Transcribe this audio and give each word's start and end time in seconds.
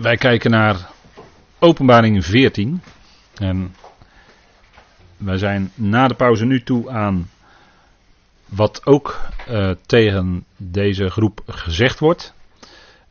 Wij 0.00 0.16
kijken 0.16 0.50
naar 0.50 0.90
Openbaring 1.58 2.24
14. 2.24 2.82
En 3.34 3.74
wij 5.16 5.38
zijn 5.38 5.70
na 5.74 6.08
de 6.08 6.14
pauze 6.14 6.44
nu 6.44 6.62
toe 6.62 6.90
aan 6.90 7.30
wat 8.44 8.86
ook 8.86 9.20
uh, 9.48 9.70
tegen 9.86 10.44
deze 10.56 11.10
groep 11.10 11.40
gezegd 11.46 11.98
wordt. 11.98 12.34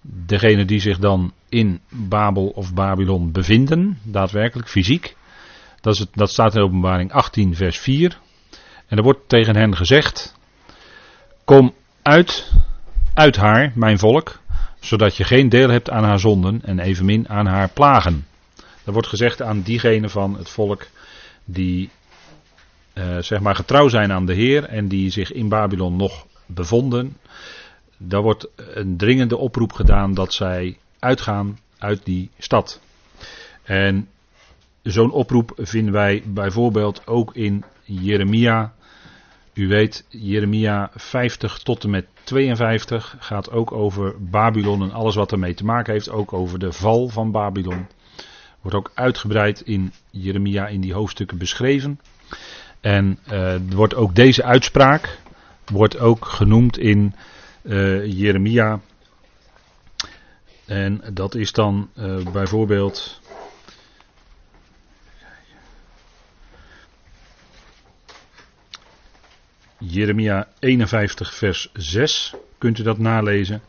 Degene 0.02 0.65
die 0.65 0.79
zich 0.79 1.00
dan 1.00 1.33
in 1.50 1.81
Babel 1.90 2.47
of 2.47 2.73
Babylon 2.73 3.31
bevinden, 3.31 3.99
daadwerkelijk 4.04 4.69
fysiek. 4.69 5.15
Dat, 5.81 5.94
is 5.94 6.06
dat 6.12 6.29
staat 6.29 6.56
in 6.56 6.62
Openbaring 6.62 7.12
18, 7.12 7.56
vers 7.56 7.78
4. 7.78 8.19
En 8.88 8.97
er 8.97 9.04
wordt 9.04 9.29
tegen 9.29 9.56
hen 9.56 9.76
gezegd: 9.76 10.35
Kom 11.44 11.74
uit, 12.01 12.54
uit 13.13 13.35
haar, 13.35 13.72
mijn 13.76 13.99
volk, 13.99 14.40
zodat 14.88 15.17
je 15.17 15.24
geen 15.24 15.49
deel 15.49 15.69
hebt 15.69 15.90
aan 15.90 16.04
haar 16.04 16.20
zonden 16.20 16.62
en 16.63 16.80
evenmin 16.80 17.30
aan 17.30 17.46
haar 17.46 17.70
plagen. 17.70 18.26
Dat 18.84 18.94
wordt 18.94 19.08
gezegd 19.08 19.41
aan 19.41 19.62
diegenen 19.62 20.10
van 20.10 20.38
het 20.38 20.50
volk 20.50 20.88
die 21.46 21.90
uh, 22.94 23.18
zeg 23.20 23.40
maar 23.40 23.55
getrouw 23.55 23.88
zijn 23.88 24.12
aan 24.12 24.26
de 24.26 24.34
Heer 24.34 24.63
en 24.63 24.88
die 24.88 25.10
zich 25.10 25.32
in 25.32 25.50
Babylon 25.50 25.96
nog 25.96 26.26
bevonden. 26.46 27.18
Daar 27.98 28.22
wordt 28.22 28.48
een 28.55 28.98
dringende 28.98 29.38
oproep 29.38 29.73
gedaan 29.73 30.13
dat 30.13 30.34
zij 30.34 30.77
uitgaan 30.99 31.60
uit 31.77 32.05
die 32.05 32.30
stad. 32.38 32.82
En 33.63 34.08
zo'n 34.84 35.12
oproep 35.12 35.52
vinden 35.55 35.94
wij 35.94 36.24
bijvoorbeeld 36.26 37.08
ook 37.08 37.35
in 37.35 37.63
Jeremia. 37.84 38.74
U 39.58 39.68
weet, 39.68 40.06
Jeremia 40.10 40.90
50 40.96 41.58
tot 41.58 41.84
en 41.84 41.90
met 41.90 42.06
52 42.24 43.16
gaat 43.20 43.52
ook 43.52 43.72
over 43.72 44.16
Babylon 44.20 44.82
en 44.82 44.92
alles 44.92 45.16
wat 45.16 45.32
ermee 45.32 45.54
te 45.54 45.66
maken 45.66 45.94
heeft. 45.94 46.10
Ook 46.10 46.34
over 46.34 46.60
de 46.60 46.72
val 46.72 47.08
van 47.08 47.32
Babylon. 47.32 47.88
Wordt 48.62 48.78
ook 48.78 48.91
uitgebreid 48.94 49.62
in 49.62 49.94
Jeremia 50.10 50.68
in 50.68 50.82
die 50.82 50.94
hoofdstukken 50.94 51.38
beschreven. 51.38 51.99
En 52.82 53.20
uh, 53.32 53.55
wordt 53.70 53.96
ook 53.96 54.16
deze 54.16 54.44
uitspraak 54.44 55.20
wordt 55.71 55.99
ook 55.99 56.26
genoemd 56.26 56.77
in 56.77 57.16
uh, 57.62 58.05
Jeremia. 58.05 58.80
En 60.66 61.02
dat 61.14 61.36
is 61.36 61.52
dan 61.52 61.90
uh, 61.98 62.32
bijvoorbeeld. 62.32 63.21
Jeremia 69.80 70.47
51, 70.59 71.33
vers 71.33 71.70
6. 71.73 72.33
Kunt 72.58 72.80
u 72.80 72.83
dat 72.83 72.97
nalezen? 72.97 73.61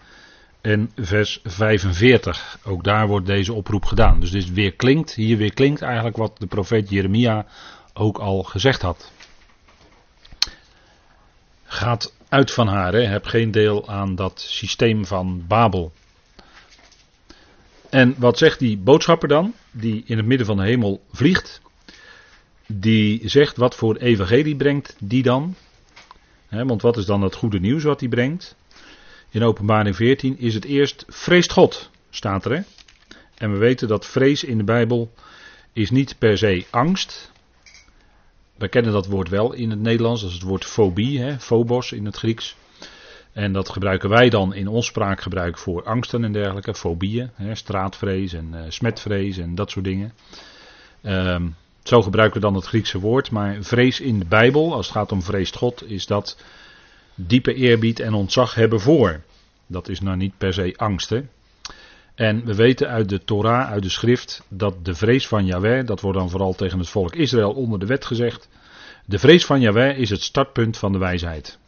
En 0.60 0.90
vers 0.96 1.40
45. 1.44 2.58
Ook 2.64 2.84
daar 2.84 3.06
wordt 3.06 3.26
deze 3.26 3.52
oproep 3.52 3.84
gedaan. 3.84 4.20
Dus 4.20 4.30
dit 4.30 4.52
weer 4.52 4.72
klinkt, 4.72 5.14
hier 5.14 5.36
weer 5.36 5.54
klinkt 5.54 5.82
eigenlijk 5.82 6.16
wat 6.16 6.38
de 6.38 6.46
profeet 6.46 6.90
Jeremia 6.90 7.46
ook 7.92 8.18
al 8.18 8.42
gezegd 8.42 8.82
had. 8.82 9.12
Gaat 11.64 12.14
uit 12.28 12.50
van 12.50 12.68
haar, 12.68 12.92
hè? 12.92 13.00
heb 13.00 13.24
geen 13.24 13.50
deel 13.50 13.88
aan 13.88 14.14
dat 14.14 14.40
systeem 14.40 15.06
van 15.06 15.44
Babel. 15.46 15.92
En 17.90 18.14
wat 18.18 18.38
zegt 18.38 18.58
die 18.58 18.78
boodschapper 18.78 19.28
dan, 19.28 19.54
die 19.70 20.02
in 20.06 20.16
het 20.16 20.26
midden 20.26 20.46
van 20.46 20.56
de 20.56 20.62
hemel 20.62 21.02
vliegt? 21.12 21.60
Die 22.66 23.28
zegt 23.28 23.56
wat 23.56 23.74
voor 23.74 23.96
evangelie 23.96 24.56
brengt 24.56 24.96
die 24.98 25.22
dan? 25.22 25.54
Want 26.48 26.82
wat 26.82 26.96
is 26.96 27.04
dan 27.04 27.22
het 27.22 27.34
goede 27.34 27.60
nieuws 27.60 27.82
wat 27.82 28.00
hij 28.00 28.08
brengt? 28.08 28.56
In 29.30 29.42
openbaring 29.42 29.96
14 29.96 30.38
is 30.38 30.54
het 30.54 30.64
eerst 30.64 31.04
vreest 31.08 31.52
God, 31.52 31.90
staat 32.10 32.44
er. 32.44 32.64
En 33.34 33.52
we 33.52 33.58
weten 33.58 33.88
dat 33.88 34.06
vrees 34.06 34.44
in 34.44 34.58
de 34.58 34.64
Bijbel 34.64 35.12
is 35.72 35.90
niet 35.90 36.18
per 36.18 36.38
se 36.38 36.64
angst. 36.70 37.32
We 38.54 38.68
kennen 38.68 38.92
dat 38.92 39.06
woord 39.06 39.28
wel 39.28 39.52
in 39.52 39.70
het 39.70 39.80
Nederlands, 39.80 40.20
dat 40.20 40.30
is 40.30 40.36
het 40.36 40.46
woord 40.46 40.64
fobie, 40.64 41.20
hè, 41.20 41.40
phobos 41.40 41.92
in 41.92 42.04
het 42.04 42.16
Grieks. 42.16 42.56
En 43.32 43.52
dat 43.52 43.68
gebruiken 43.68 44.08
wij 44.08 44.28
dan 44.28 44.54
in 44.54 44.68
ons 44.68 44.86
spraakgebruik 44.86 45.58
voor 45.58 45.82
angsten 45.82 46.24
en 46.24 46.32
dergelijke, 46.32 46.74
fobieën, 46.74 47.30
straatvrees 47.52 48.32
en 48.32 48.50
uh, 48.54 48.60
smetvrees 48.68 49.38
en 49.38 49.54
dat 49.54 49.70
soort 49.70 49.84
dingen. 49.84 50.12
Um, 51.02 51.54
zo 51.88 52.02
gebruiken 52.02 52.40
we 52.40 52.46
dan 52.46 52.54
het 52.54 52.66
Griekse 52.66 52.98
woord, 52.98 53.30
maar 53.30 53.56
vrees 53.60 54.00
in 54.00 54.18
de 54.18 54.24
Bijbel, 54.24 54.74
als 54.74 54.86
het 54.86 54.96
gaat 54.96 55.12
om 55.12 55.22
vreest 55.22 55.56
God, 55.56 55.90
is 55.90 56.06
dat 56.06 56.36
diepe 57.14 57.54
eerbied 57.54 58.00
en 58.00 58.14
ontzag 58.14 58.54
hebben 58.54 58.80
voor. 58.80 59.20
Dat 59.66 59.88
is 59.88 60.00
nou 60.00 60.16
niet 60.16 60.38
per 60.38 60.54
se 60.54 60.74
angst. 60.76 61.10
Hè? 61.10 61.22
En 62.14 62.44
we 62.44 62.54
weten 62.54 62.88
uit 62.88 63.08
de 63.08 63.24
Torah, 63.24 63.70
uit 63.70 63.82
de 63.82 63.88
schrift, 63.88 64.42
dat 64.48 64.84
de 64.84 64.94
vrees 64.94 65.28
van 65.28 65.46
Yahweh, 65.46 65.86
dat 65.86 66.00
wordt 66.00 66.18
dan 66.18 66.30
vooral 66.30 66.54
tegen 66.54 66.78
het 66.78 66.88
volk 66.88 67.14
Israël 67.14 67.52
onder 67.52 67.78
de 67.78 67.86
wet 67.86 68.04
gezegd, 68.04 68.48
de 69.04 69.18
vrees 69.18 69.44
van 69.44 69.60
Yahweh 69.60 69.98
is 69.98 70.10
het 70.10 70.22
startpunt 70.22 70.76
van 70.76 70.92
de 70.92 70.98
wijsheid. 70.98 71.58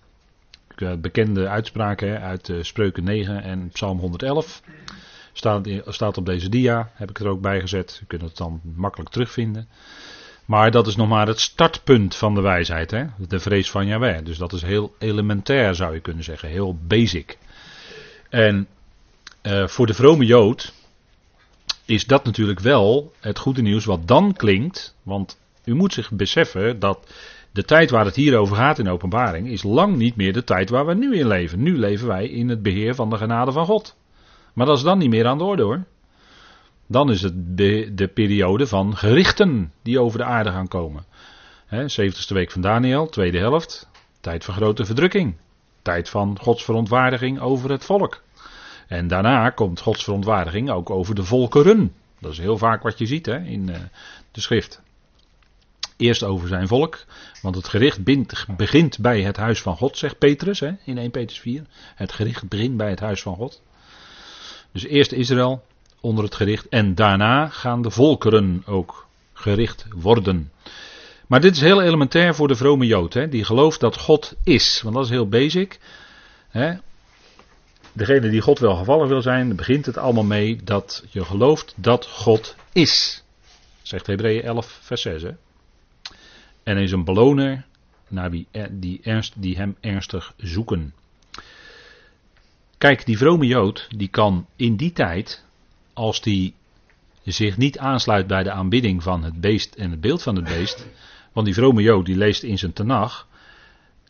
Bekende 0.98 1.48
uitspraken 1.48 2.20
uit 2.20 2.48
uh, 2.48 2.62
Spreuken 2.62 3.04
9 3.04 3.42
en 3.42 3.68
Psalm 3.72 3.98
111. 3.98 4.62
Staat, 5.40 5.68
staat 5.86 6.16
op 6.16 6.26
deze 6.26 6.48
dia, 6.48 6.90
heb 6.94 7.10
ik 7.10 7.18
er 7.18 7.28
ook 7.28 7.40
bij 7.40 7.60
gezet. 7.60 8.00
U 8.02 8.06
kunt 8.06 8.22
het 8.22 8.36
dan 8.36 8.60
makkelijk 8.74 9.10
terugvinden. 9.10 9.68
Maar 10.44 10.70
dat 10.70 10.86
is 10.86 10.96
nog 10.96 11.08
maar 11.08 11.26
het 11.26 11.40
startpunt 11.40 12.16
van 12.16 12.34
de 12.34 12.40
wijsheid, 12.40 12.90
hè? 12.90 13.04
de 13.28 13.40
vrees 13.40 13.70
van 13.70 13.86
Yahweh. 13.86 14.24
Dus 14.24 14.38
dat 14.38 14.52
is 14.52 14.62
heel 14.62 14.94
elementair, 14.98 15.74
zou 15.74 15.94
je 15.94 16.00
kunnen 16.00 16.24
zeggen, 16.24 16.48
heel 16.48 16.76
basic. 16.86 17.38
En 18.28 18.68
uh, 19.42 19.66
voor 19.66 19.86
de 19.86 19.94
vrome 19.94 20.24
Jood 20.24 20.72
is 21.84 22.06
dat 22.06 22.24
natuurlijk 22.24 22.60
wel 22.60 23.12
het 23.20 23.38
goede 23.38 23.62
nieuws 23.62 23.84
wat 23.84 24.08
dan 24.08 24.32
klinkt. 24.32 24.94
Want 25.02 25.38
u 25.64 25.74
moet 25.74 25.92
zich 25.92 26.10
beseffen 26.10 26.78
dat 26.78 27.12
de 27.52 27.64
tijd 27.64 27.90
waar 27.90 28.04
het 28.04 28.16
hier 28.16 28.36
over 28.36 28.56
gaat 28.56 28.78
in 28.78 28.88
openbaring 28.88 29.48
is 29.48 29.62
lang 29.62 29.96
niet 29.96 30.16
meer 30.16 30.32
de 30.32 30.44
tijd 30.44 30.70
waar 30.70 30.86
we 30.86 30.94
nu 30.94 31.16
in 31.16 31.26
leven. 31.26 31.62
Nu 31.62 31.78
leven 31.78 32.06
wij 32.06 32.28
in 32.28 32.48
het 32.48 32.62
beheer 32.62 32.94
van 32.94 33.10
de 33.10 33.16
genade 33.16 33.52
van 33.52 33.66
God. 33.66 33.98
Maar 34.52 34.66
dat 34.66 34.76
is 34.76 34.82
dan 34.82 34.98
niet 34.98 35.10
meer 35.10 35.26
aan 35.26 35.38
de 35.38 35.44
orde 35.44 35.62
hoor. 35.62 35.84
Dan 36.86 37.10
is 37.10 37.22
het 37.22 37.56
de, 37.56 37.92
de 37.94 38.08
periode 38.08 38.66
van 38.66 38.96
gerichten 38.96 39.72
die 39.82 40.00
over 40.00 40.18
de 40.18 40.24
aarde 40.24 40.50
gaan 40.50 40.68
komen. 40.68 41.04
He, 41.66 41.82
70ste 41.82 42.32
week 42.34 42.50
van 42.50 42.60
Daniel, 42.60 43.08
tweede 43.08 43.38
helft. 43.38 43.88
Tijd 44.20 44.44
van 44.44 44.54
grote 44.54 44.84
verdrukking. 44.84 45.34
Tijd 45.82 46.08
van 46.08 46.38
Gods 46.40 46.64
verontwaardiging 46.64 47.40
over 47.40 47.70
het 47.70 47.84
volk. 47.84 48.22
En 48.88 49.08
daarna 49.08 49.50
komt 49.50 49.80
Gods 49.80 50.04
verontwaardiging 50.04 50.70
ook 50.70 50.90
over 50.90 51.14
de 51.14 51.24
volkeren. 51.24 51.92
Dat 52.18 52.32
is 52.32 52.38
heel 52.38 52.58
vaak 52.58 52.82
wat 52.82 52.98
je 52.98 53.06
ziet 53.06 53.26
in 53.26 53.68
uh, 53.68 53.76
de 54.30 54.40
schrift. 54.40 54.80
Eerst 55.96 56.22
over 56.22 56.48
zijn 56.48 56.68
volk, 56.68 57.04
want 57.42 57.54
het 57.54 57.68
gericht 57.68 58.00
begint 58.56 58.98
bij 59.00 59.22
het 59.22 59.36
huis 59.36 59.62
van 59.62 59.76
God, 59.76 59.98
zegt 59.98 60.18
Petrus 60.18 60.60
in 60.60 60.98
1 60.98 61.10
Petrus 61.10 61.40
4. 61.40 61.62
Het 61.94 62.12
gericht 62.12 62.48
begint 62.48 62.76
bij 62.76 62.90
het 62.90 63.00
huis 63.00 63.22
van 63.22 63.36
God. 63.36 63.62
Dus 64.72 64.84
eerst 64.84 65.12
Israël 65.12 65.62
onder 66.00 66.24
het 66.24 66.34
gericht 66.34 66.68
en 66.68 66.94
daarna 66.94 67.48
gaan 67.48 67.82
de 67.82 67.90
volkeren 67.90 68.62
ook 68.66 69.06
gericht 69.32 69.86
worden. 69.94 70.50
Maar 71.26 71.40
dit 71.40 71.54
is 71.54 71.60
heel 71.60 71.82
elementair 71.82 72.34
voor 72.34 72.48
de 72.48 72.54
vrome 72.54 72.86
Jood, 72.86 73.14
hè, 73.14 73.28
die 73.28 73.44
gelooft 73.44 73.80
dat 73.80 73.96
God 73.96 74.36
is. 74.44 74.80
Want 74.82 74.94
dat 74.94 75.04
is 75.04 75.10
heel 75.10 75.28
basic. 75.28 75.78
Hè. 76.48 76.74
Degene 77.92 78.30
die 78.30 78.40
God 78.40 78.58
wel 78.58 78.76
gevallen 78.76 79.08
wil 79.08 79.22
zijn, 79.22 79.56
begint 79.56 79.86
het 79.86 79.98
allemaal 79.98 80.24
mee 80.24 80.60
dat 80.64 81.04
je 81.10 81.24
gelooft 81.24 81.74
dat 81.76 82.06
God 82.06 82.56
is. 82.72 83.22
Zegt 83.82 84.06
Hebreeën 84.06 84.42
11, 84.42 84.78
vers 84.82 85.02
6. 85.02 85.22
Hè. 85.22 85.30
En 86.62 86.76
is 86.76 86.92
een 86.92 87.04
beloner 87.04 87.64
naar 88.08 88.30
wie 88.30 88.46
die, 88.70 89.00
ernst, 89.02 89.32
die 89.36 89.56
hem 89.56 89.76
ernstig 89.80 90.34
zoeken. 90.36 90.94
Kijk, 92.80 93.06
die 93.06 93.18
vrome 93.18 93.46
Jood, 93.46 93.88
die 93.96 94.08
kan 94.08 94.46
in 94.56 94.76
die 94.76 94.92
tijd, 94.92 95.44
als 95.92 96.20
die 96.20 96.54
zich 97.24 97.56
niet 97.56 97.78
aansluit 97.78 98.26
bij 98.26 98.42
de 98.42 98.50
aanbidding 98.50 99.02
van 99.02 99.22
het 99.22 99.40
beest 99.40 99.74
en 99.74 99.90
het 99.90 100.00
beeld 100.00 100.22
van 100.22 100.36
het 100.36 100.44
beest, 100.44 100.86
want 101.32 101.46
die 101.46 101.54
vrome 101.54 101.82
Jood 101.82 102.06
die 102.06 102.16
leest 102.16 102.42
in 102.42 102.58
zijn 102.58 102.72
tenag 102.72 103.28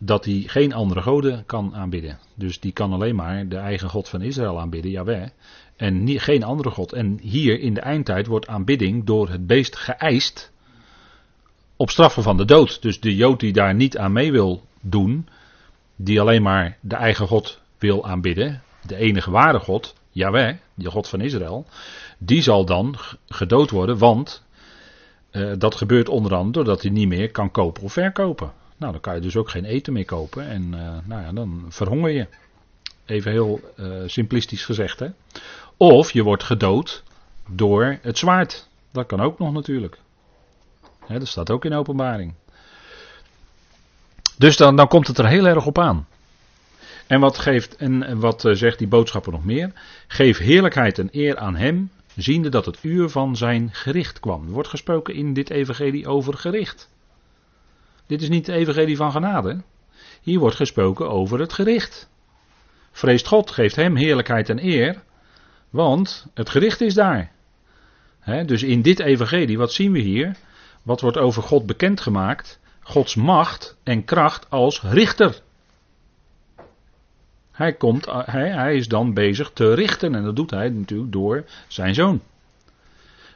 dat 0.00 0.25
hij 0.25 0.44
geen 0.46 0.72
andere 0.72 1.02
goden 1.02 1.46
kan 1.46 1.75
aanbidden. 1.75 2.19
Dus 2.34 2.61
die 2.61 2.72
kan 2.72 2.93
alleen 2.93 3.14
maar 3.14 3.49
de 3.49 3.56
eigen 3.56 3.88
God 3.88 4.08
van 4.08 4.22
Israël 4.22 4.61
aanbidden, 4.61 4.90
Jaweh. 4.90 5.28
En 5.76 6.20
geen 6.20 6.43
andere 6.43 6.70
God. 6.70 6.93
En 6.93 7.19
hier 7.23 7.61
in 7.61 7.75
de 7.75 7.81
eindtijd 7.81 8.26
wordt 8.26 8.46
aanbidding 8.46 9.05
door 9.05 9.28
het 9.28 9.46
beest 9.46 9.76
geëist 9.76 10.52
op 11.76 11.90
straffen 11.90 12.23
van 12.23 12.37
de 12.37 12.44
dood. 12.44 12.82
Dus 12.82 13.00
de 13.00 13.16
Jood 13.16 13.40
die 13.40 13.52
daar 13.52 13.75
niet 13.75 13.99
aan 13.99 14.12
mee 14.12 14.32
wil 14.32 14.64
doen, 14.81 15.28
die 15.96 16.20
alleen 16.20 16.43
maar 16.43 16.78
de 16.81 16.96
eigen 16.96 17.26
God 17.26 17.59
wil 17.80 18.06
aanbidden, 18.06 18.62
de 18.82 18.96
enige 18.96 19.30
ware 19.30 19.58
God, 19.58 19.94
Jaweh, 20.10 20.56
de 20.74 20.90
God 20.90 21.08
van 21.08 21.20
Israël, 21.20 21.66
die 22.18 22.42
zal 22.42 22.64
dan 22.64 22.96
gedood 23.28 23.70
worden, 23.70 23.98
want 23.98 24.42
uh, 25.32 25.52
dat 25.58 25.74
gebeurt 25.74 26.08
onder 26.08 26.34
andere 26.34 26.52
doordat 26.52 26.82
hij 26.82 26.90
niet 26.90 27.08
meer 27.08 27.30
kan 27.30 27.50
kopen 27.50 27.82
of 27.82 27.92
verkopen. 27.92 28.52
Nou, 28.76 28.92
dan 28.92 29.00
kan 29.00 29.14
je 29.14 29.20
dus 29.20 29.36
ook 29.36 29.50
geen 29.50 29.64
eten 29.64 29.92
meer 29.92 30.04
kopen 30.04 30.48
en 30.48 30.62
uh, 30.62 30.96
nou 31.04 31.22
ja, 31.22 31.32
dan 31.32 31.64
verhonger 31.68 32.10
je. 32.10 32.26
Even 33.06 33.32
heel 33.32 33.60
uh, 33.76 34.02
simplistisch 34.06 34.64
gezegd. 34.64 34.98
Hè? 34.98 35.08
Of 35.76 36.12
je 36.12 36.22
wordt 36.22 36.42
gedood 36.42 37.02
door 37.48 37.98
het 38.02 38.18
zwaard. 38.18 38.68
Dat 38.92 39.06
kan 39.06 39.20
ook 39.20 39.38
nog 39.38 39.52
natuurlijk. 39.52 39.98
dat 41.06 41.28
staat 41.28 41.50
ook 41.50 41.64
in 41.64 41.74
openbaring. 41.74 42.34
Dus 44.38 44.56
dan, 44.56 44.76
dan 44.76 44.88
komt 44.88 45.06
het 45.06 45.18
er 45.18 45.28
heel 45.28 45.46
erg 45.46 45.66
op 45.66 45.78
aan. 45.78 46.06
En 47.10 47.20
wat, 47.20 47.38
geeft, 47.38 47.76
en 47.76 48.20
wat 48.20 48.44
eh, 48.44 48.54
zegt 48.54 48.78
die 48.78 48.88
boodschapper 48.88 49.32
nog 49.32 49.44
meer? 49.44 49.72
Geef 50.06 50.38
heerlijkheid 50.38 50.98
en 50.98 51.08
eer 51.12 51.38
aan 51.38 51.56
hem, 51.56 51.90
ziende 52.16 52.48
dat 52.48 52.66
het 52.66 52.78
uur 52.82 53.08
van 53.08 53.36
zijn 53.36 53.68
gericht 53.72 54.20
kwam. 54.20 54.46
Er 54.46 54.52
wordt 54.52 54.68
gesproken 54.68 55.14
in 55.14 55.32
dit 55.32 55.50
evangelie 55.50 56.06
over 56.06 56.34
gericht. 56.34 56.90
Dit 58.06 58.22
is 58.22 58.28
niet 58.28 58.46
de 58.46 58.52
evangelie 58.52 58.96
van 58.96 59.12
genade. 59.12 59.62
Hier 60.22 60.38
wordt 60.38 60.56
gesproken 60.56 61.10
over 61.10 61.40
het 61.40 61.52
gericht. 61.52 62.10
Vreest 62.92 63.26
God, 63.26 63.50
geeft 63.50 63.76
hem 63.76 63.96
heerlijkheid 63.96 64.48
en 64.48 64.64
eer, 64.64 65.02
want 65.70 66.26
het 66.34 66.50
gericht 66.50 66.80
is 66.80 66.94
daar. 66.94 67.32
dus 68.46 68.62
in 68.62 68.82
dit 68.82 69.00
evangelie, 69.00 69.58
wat 69.58 69.72
zien 69.72 69.92
we 69.92 70.00
hier? 70.00 70.36
Wat 70.82 71.00
wordt 71.00 71.18
over 71.18 71.42
God 71.42 71.66
bekendgemaakt? 71.66 72.60
Gods 72.80 73.14
macht 73.14 73.76
en 73.82 74.04
kracht 74.04 74.50
als 74.50 74.82
richter. 74.82 75.42
Hij, 77.60 77.72
komt, 77.72 78.06
hij, 78.10 78.50
hij 78.50 78.76
is 78.76 78.88
dan 78.88 79.14
bezig 79.14 79.50
te 79.50 79.74
richten 79.74 80.14
en 80.14 80.22
dat 80.22 80.36
doet 80.36 80.50
hij 80.50 80.68
natuurlijk 80.68 81.12
door 81.12 81.44
zijn 81.68 81.94
zoon. 81.94 82.20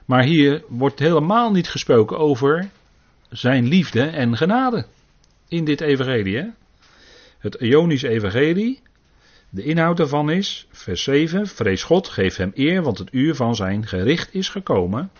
Maar 0.05 0.23
hier 0.23 0.62
wordt 0.69 0.99
helemaal 0.99 1.50
niet 1.50 1.69
gesproken 1.69 2.19
over 2.19 2.69
zijn 3.29 3.67
liefde 3.67 4.03
en 4.03 4.37
genade 4.37 4.87
in 5.49 5.65
dit 5.65 5.81
evangelie. 5.81 6.37
Hè? 6.37 6.47
Het 7.38 7.55
Ionische 7.55 8.09
evangelie, 8.09 8.81
de 9.50 9.65
inhoud 9.65 9.97
daarvan 9.97 10.31
is, 10.31 10.67
vers 10.70 11.03
7, 11.03 11.47
vrees 11.47 11.82
God, 11.82 12.09
geef 12.09 12.37
hem 12.37 12.53
eer, 12.55 12.82
want 12.82 12.99
het 12.99 13.09
uur 13.12 13.35
van 13.35 13.55
zijn 13.55 13.87
gericht 13.87 14.35
is 14.35 14.49
gekomen. 14.49 15.11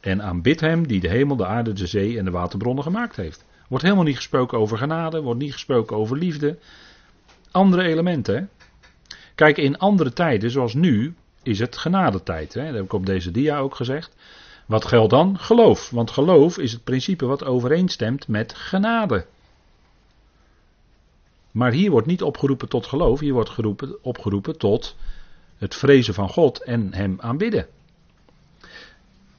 En 0.00 0.22
aanbid 0.22 0.60
hem 0.60 0.86
die 0.86 1.00
de 1.00 1.08
hemel, 1.08 1.36
de 1.36 1.46
aarde, 1.46 1.72
de 1.72 1.86
zee 1.86 2.18
en 2.18 2.24
de 2.24 2.30
waterbronnen 2.30 2.84
gemaakt 2.84 3.16
heeft. 3.16 3.44
Wordt 3.68 3.84
helemaal 3.84 4.04
niet 4.04 4.16
gesproken 4.16 4.58
over 4.58 4.78
genade, 4.78 5.20
wordt 5.20 5.40
niet 5.40 5.52
gesproken 5.52 5.96
over 5.96 6.16
liefde. 6.16 6.58
Andere 7.54 7.82
elementen. 7.82 8.50
Kijk, 9.34 9.56
in 9.56 9.78
andere 9.78 10.12
tijden, 10.12 10.50
zoals 10.50 10.74
nu, 10.74 11.14
is 11.42 11.58
het 11.58 11.76
genadetijd. 11.76 12.54
Hè? 12.54 12.64
Dat 12.64 12.74
heb 12.74 12.84
ik 12.84 12.92
op 12.92 13.06
deze 13.06 13.30
dia 13.30 13.58
ook 13.58 13.74
gezegd. 13.74 14.16
Wat 14.66 14.84
geldt 14.84 15.10
dan? 15.10 15.38
Geloof. 15.38 15.90
Want 15.90 16.10
geloof 16.10 16.58
is 16.58 16.72
het 16.72 16.84
principe 16.84 17.26
wat 17.26 17.44
overeenstemt 17.44 18.28
met 18.28 18.54
genade. 18.54 19.26
Maar 21.50 21.72
hier 21.72 21.90
wordt 21.90 22.06
niet 22.06 22.22
opgeroepen 22.22 22.68
tot 22.68 22.86
geloof, 22.86 23.20
hier 23.20 23.32
wordt 23.32 23.50
geroepen, 23.50 24.04
opgeroepen 24.04 24.58
tot 24.58 24.96
het 25.58 25.74
vrezen 25.74 26.14
van 26.14 26.28
God 26.28 26.62
en 26.62 26.94
Hem 26.94 27.16
aanbidden. 27.20 27.66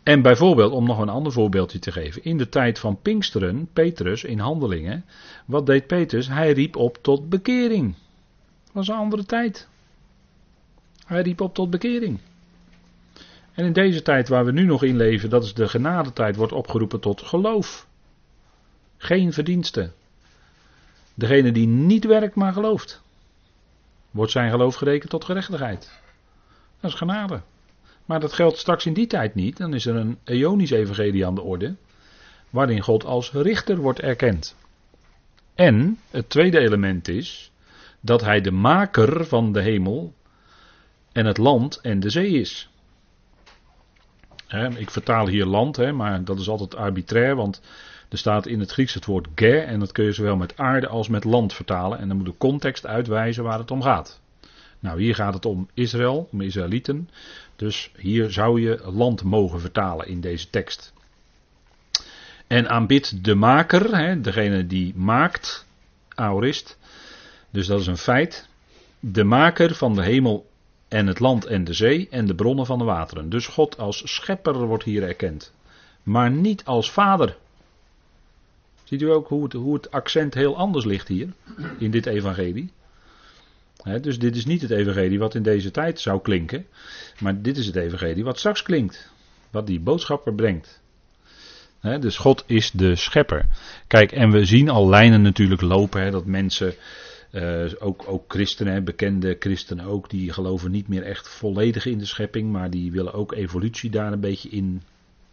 En 0.04 0.22
bijvoorbeeld, 0.22 0.72
om 0.72 0.86
nog 0.86 1.00
een 1.00 1.10
ander 1.10 1.32
voorbeeldje 1.32 1.80
te 1.80 1.92
geven, 1.92 2.24
in 2.24 2.38
de 2.38 2.50
tijd 2.50 2.80
van 2.80 3.02
Pinksteren, 3.02 3.70
Petrus 3.74 4.24
in 4.24 4.40
handelingen, 4.40 5.06
wat 5.46 5.66
deed 5.66 5.88
Petrus? 5.88 6.28
Hij 6.28 6.52
riep 6.52 6.76
op 6.76 6.98
tot 7.02 7.30
bekering. 7.30 7.96
Was 8.76 8.88
een 8.88 8.96
andere 8.96 9.26
tijd. 9.26 9.68
Hij 11.06 11.22
riep 11.22 11.42
op 11.42 11.54
tot 11.54 11.70
bekering. 11.70 12.20
En 13.54 13.66
in 13.66 13.74
deze 13.74 14.02
tijd 14.02 14.28
waar 14.28 14.46
we 14.46 14.52
nu 14.52 14.66
nog 14.66 14.84
in 14.84 14.96
leven, 14.96 15.30
dat 15.30 15.44
is 15.44 15.54
de 15.54 15.68
genadetijd, 15.68 16.36
wordt 16.36 16.54
opgeroepen 16.54 17.00
tot 17.00 17.22
geloof. 17.22 17.88
Geen 18.98 19.34
verdiensten. 19.34 19.94
Degene 21.14 21.52
die 21.52 21.68
niet 21.68 22.06
werkt 22.06 22.36
maar 22.36 22.54
gelooft, 22.54 23.02
wordt 24.12 24.32
zijn 24.32 24.52
geloof 24.52 24.76
gerekend 24.76 25.10
tot 25.10 25.26
gerechtigheid. 25.26 26.00
Dat 26.80 26.92
is 26.92 26.98
genade. 26.98 27.42
Maar 28.06 28.20
dat 28.20 28.34
geldt 28.34 28.58
straks 28.58 28.86
in 28.86 28.94
die 28.94 29.08
tijd 29.08 29.36
niet. 29.36 29.58
Dan 29.58 29.74
is 29.74 29.86
er 29.86 29.96
een 29.96 30.18
eonisch 30.24 30.72
evangelie 30.72 31.26
aan 31.26 31.36
de 31.36 31.42
orde, 31.42 31.76
waarin 32.50 32.82
God 32.82 33.06
als 33.06 33.32
richter 33.32 33.78
wordt 33.78 34.00
erkend. 34.00 34.56
En 35.54 36.00
het 36.10 36.30
tweede 36.30 36.60
element 36.60 37.08
is 37.08 37.52
dat 38.06 38.22
hij 38.22 38.42
de 38.42 38.52
maker 38.52 39.26
van 39.26 39.52
de 39.52 39.62
hemel 39.62 40.14
en 41.12 41.26
het 41.26 41.38
land 41.38 41.80
en 41.82 42.00
de 42.00 42.10
zee 42.10 42.30
is 42.30 42.70
ik 44.78 44.90
vertaal 44.90 45.28
hier 45.28 45.46
land, 45.46 45.94
maar 45.94 46.24
dat 46.24 46.40
is 46.40 46.50
altijd 46.50 46.76
arbitrair, 46.76 47.36
want 47.36 47.62
er 48.10 48.18
staat 48.18 48.46
in 48.46 48.60
het 48.60 48.72
Grieks 48.72 48.94
het 48.94 49.06
woord 49.06 49.28
ge 49.36 49.60
en 49.60 49.80
dat 49.80 49.92
kun 49.92 50.06
je 50.06 50.12
zowel 50.12 50.36
met 50.36 50.58
aarde 50.58 50.88
als 50.88 51.08
met 51.08 51.24
land 51.24 51.54
vertalen. 51.54 52.00
En 52.00 52.08
dan 52.08 52.18
moet 52.18 52.26
de 52.26 52.38
context 52.38 52.86
uitwijzen 52.86 53.44
waar 53.44 53.60
het 53.60 53.72
om 53.72 53.82
gaat. 53.82 54.22
Nou, 54.80 55.02
hier 55.02 55.16
gaat 55.16 55.34
het 55.34 55.46
om 55.46 55.70
Israël, 55.74 56.28
om 56.32 56.42
Israëlieten. 56.42 57.10
Dus 57.56 57.92
hier 57.98 58.32
zou 58.32 58.62
je 58.62 58.82
land 58.84 59.24
mogen 59.24 59.60
vertalen 59.60 60.08
in 60.08 60.22
deze 60.22 60.50
tekst. 60.50 60.94
En 62.48 62.70
aanbid 62.70 63.24
de 63.24 63.36
maker, 63.36 64.22
degene 64.22 64.68
die 64.68 64.94
maakt, 64.96 65.66
aorist. 66.16 66.78
Dus 67.56 67.68
dat 67.68 67.80
is 67.80 67.88
een 67.88 67.98
feit. 67.98 68.48
De 69.00 69.24
maker 69.24 69.76
van 69.76 69.96
de 69.96 70.04
hemel 70.04 70.50
en 70.88 71.08
het 71.08 71.20
land 71.20 71.46
en 71.46 71.64
de 71.64 71.74
zee 71.74 72.08
en 72.10 72.26
de 72.26 72.36
bronnen 72.36 72.66
van 72.66 72.78
de 72.78 72.84
wateren. 72.84 73.30
Dus 73.30 73.48
God 73.48 73.78
als 73.78 74.14
schepper 74.14 74.66
wordt 74.66 74.84
hier 74.84 75.04
erkend, 75.04 75.54
maar 76.04 76.32
niet 76.32 76.66
als 76.66 76.92
vader. 76.92 77.38
Ziet 78.84 79.02
u 79.02 79.12
ook 79.12 79.28
hoe 79.28 79.44
het, 79.44 79.54
hoe 79.54 79.74
het 79.74 79.92
accent 79.92 80.34
heel 80.34 80.58
anders 80.58 80.86
ligt 80.86 81.08
hier 81.08 81.30
in 81.78 81.92
dit 81.92 82.06
evangelie? 82.06 82.72
dus 84.02 84.20
dit 84.20 84.36
is 84.36 84.46
niet 84.46 84.62
het 84.62 84.72
evangelie 84.72 85.20
wat 85.20 85.36
in 85.36 85.44
deze 85.44 85.72
tijd 85.72 86.00
zou 86.00 86.22
klinken, 86.22 86.66
maar 87.20 87.42
dit 87.42 87.58
is 87.58 87.66
het 87.66 87.76
evangelie 87.76 88.24
wat 88.24 88.38
straks 88.38 88.64
klinkt, 88.64 89.12
wat 89.50 89.68
die 89.68 89.80
boodschapper 89.80 90.34
brengt. 90.34 90.82
dus 91.82 92.18
God 92.18 92.44
is 92.48 92.72
de 92.72 92.96
schepper. 92.96 93.46
Kijk, 93.88 94.12
en 94.12 94.32
we 94.32 94.46
zien 94.46 94.70
al 94.70 94.90
lijnen 94.90 95.22
natuurlijk 95.22 95.62
lopen, 95.62 96.12
dat 96.12 96.26
mensen 96.26 96.76
uh, 97.36 97.72
ook, 97.80 98.04
ook 98.08 98.24
christenen, 98.28 98.84
bekende 98.84 99.36
christenen 99.40 99.86
ook, 99.86 100.10
die 100.10 100.34
geloven 100.34 100.72
niet 100.72 100.88
meer 100.88 101.04
echt 101.04 101.30
volledig 101.30 101.86
in 101.86 101.98
de 101.98 102.06
schepping, 102.06 102.52
maar 102.52 102.70
die 102.70 102.92
willen 102.92 103.14
ook 103.14 103.34
evolutie 103.34 103.90
daar 103.90 104.12
een 104.12 104.20
beetje 104.20 104.50
in, 104.50 104.82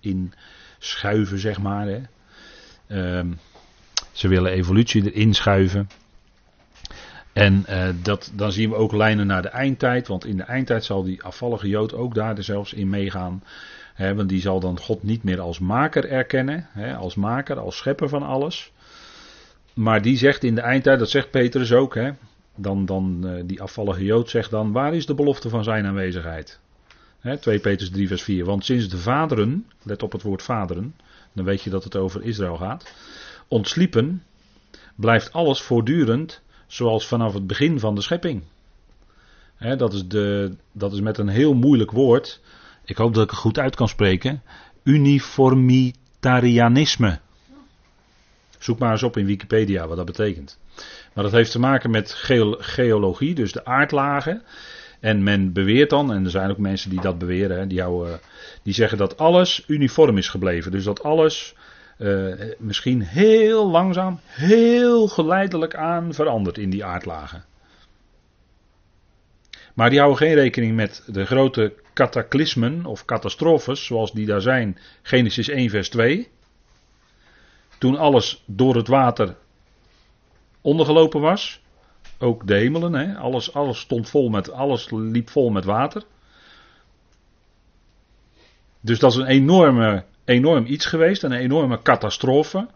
in 0.00 0.32
schuiven, 0.78 1.38
zeg 1.38 1.58
maar. 1.58 1.86
Hè. 1.86 2.00
Uh, 2.88 3.32
ze 4.12 4.28
willen 4.28 4.52
evolutie 4.52 5.12
erin 5.12 5.34
schuiven. 5.34 5.88
En 7.32 7.64
uh, 7.70 7.88
dat, 8.02 8.32
dan 8.34 8.52
zien 8.52 8.70
we 8.70 8.76
ook 8.76 8.92
lijnen 8.92 9.26
naar 9.26 9.42
de 9.42 9.48
eindtijd, 9.48 10.08
want 10.08 10.24
in 10.24 10.36
de 10.36 10.42
eindtijd 10.42 10.84
zal 10.84 11.02
die 11.02 11.22
afvallige 11.22 11.68
Jood 11.68 11.94
ook 11.94 12.14
daar 12.14 12.42
zelfs 12.42 12.72
in 12.72 12.88
meegaan. 12.88 13.42
Hè, 13.94 14.14
want 14.14 14.28
die 14.28 14.40
zal 14.40 14.60
dan 14.60 14.78
God 14.78 15.02
niet 15.02 15.22
meer 15.22 15.40
als 15.40 15.58
maker 15.58 16.08
erkennen, 16.08 16.66
hè, 16.72 16.96
als 16.96 17.14
maker, 17.14 17.58
als 17.58 17.76
schepper 17.76 18.08
van 18.08 18.22
alles. 18.22 18.71
Maar 19.74 20.02
die 20.02 20.16
zegt 20.16 20.44
in 20.44 20.54
de 20.54 20.60
eindtijd, 20.60 20.98
dat 20.98 21.10
zegt 21.10 21.30
Petrus 21.30 21.72
ook, 21.72 21.94
hè, 21.94 22.10
dan, 22.54 22.84
dan 22.84 23.20
uh, 23.24 23.42
die 23.46 23.62
afvallige 23.62 24.04
Jood 24.04 24.30
zegt 24.30 24.50
dan, 24.50 24.72
waar 24.72 24.94
is 24.94 25.06
de 25.06 25.14
belofte 25.14 25.48
van 25.48 25.64
zijn 25.64 25.86
aanwezigheid? 25.86 26.60
Hè, 27.20 27.38
2 27.38 27.58
Petrus 27.58 27.90
3 27.90 28.08
vers 28.08 28.22
4, 28.22 28.44
want 28.44 28.64
sinds 28.64 28.88
de 28.88 28.98
vaderen, 28.98 29.66
let 29.82 30.02
op 30.02 30.12
het 30.12 30.22
woord 30.22 30.42
vaderen, 30.42 30.94
dan 31.32 31.44
weet 31.44 31.62
je 31.62 31.70
dat 31.70 31.84
het 31.84 31.96
over 31.96 32.22
Israël 32.22 32.56
gaat, 32.56 32.94
ontsliepen, 33.48 34.22
blijft 34.94 35.32
alles 35.32 35.60
voortdurend 35.60 36.42
zoals 36.66 37.06
vanaf 37.06 37.34
het 37.34 37.46
begin 37.46 37.80
van 37.80 37.94
de 37.94 38.02
schepping. 38.02 38.42
Hè, 39.54 39.76
dat, 39.76 39.92
is 39.92 40.08
de, 40.08 40.54
dat 40.72 40.92
is 40.92 41.00
met 41.00 41.18
een 41.18 41.28
heel 41.28 41.54
moeilijk 41.54 41.90
woord, 41.90 42.40
ik 42.84 42.96
hoop 42.96 43.14
dat 43.14 43.24
ik 43.24 43.30
het 43.30 43.38
goed 43.38 43.58
uit 43.58 43.76
kan 43.76 43.88
spreken, 43.88 44.42
uniformitarianisme. 44.82 47.20
Zoek 48.62 48.78
maar 48.78 48.90
eens 48.90 49.02
op 49.02 49.16
in 49.16 49.26
Wikipedia 49.26 49.86
wat 49.86 49.96
dat 49.96 50.06
betekent. 50.06 50.58
Maar 51.12 51.24
dat 51.24 51.32
heeft 51.32 51.50
te 51.50 51.58
maken 51.58 51.90
met 51.90 52.12
geologie, 52.58 53.34
dus 53.34 53.52
de 53.52 53.64
aardlagen. 53.64 54.42
En 55.00 55.22
men 55.22 55.52
beweert 55.52 55.90
dan, 55.90 56.12
en 56.12 56.24
er 56.24 56.30
zijn 56.30 56.50
ook 56.50 56.58
mensen 56.58 56.90
die 56.90 57.00
dat 57.00 57.18
beweren, 57.18 57.68
die, 57.68 57.78
jou, 57.78 58.08
die 58.62 58.74
zeggen 58.74 58.98
dat 58.98 59.18
alles 59.18 59.64
uniform 59.66 60.18
is 60.18 60.28
gebleven. 60.28 60.70
Dus 60.70 60.84
dat 60.84 61.02
alles 61.02 61.54
uh, 61.98 62.34
misschien 62.58 63.02
heel 63.02 63.70
langzaam, 63.70 64.20
heel 64.24 65.08
geleidelijk 65.08 65.74
aan 65.74 66.14
verandert 66.14 66.58
in 66.58 66.70
die 66.70 66.84
aardlagen. 66.84 67.44
Maar 69.74 69.90
die 69.90 69.98
houden 69.98 70.18
geen 70.18 70.34
rekening 70.34 70.76
met 70.76 71.02
de 71.06 71.24
grote 71.24 71.74
cataclysmen 71.94 72.86
of 72.86 73.04
catastrofes, 73.04 73.84
zoals 73.84 74.12
die 74.12 74.26
daar 74.26 74.40
zijn, 74.40 74.78
Genesis 75.02 75.48
1 75.48 75.70
vers 75.70 75.88
2. 75.88 76.28
Toen 77.82 77.96
alles 77.96 78.42
door 78.46 78.74
het 78.74 78.88
water 78.88 79.36
ondergelopen 80.60 81.20
was. 81.20 81.60
Ook 82.18 82.46
de 82.46 82.54
hemelen, 82.54 82.92
hè? 82.92 83.16
Alles, 83.16 83.54
alles 83.54 83.78
stond 83.78 84.08
vol 84.08 84.28
met, 84.28 84.52
alles 84.52 84.90
liep 84.90 85.30
vol 85.30 85.50
met 85.50 85.64
water. 85.64 86.02
Dus 88.80 88.98
dat 88.98 89.10
is 89.10 89.16
een 89.16 89.26
enorme, 89.26 90.04
enorm 90.24 90.66
iets 90.66 90.86
geweest, 90.86 91.22
een 91.22 91.32
enorme 91.32 91.82
catastrofe. 91.82 92.66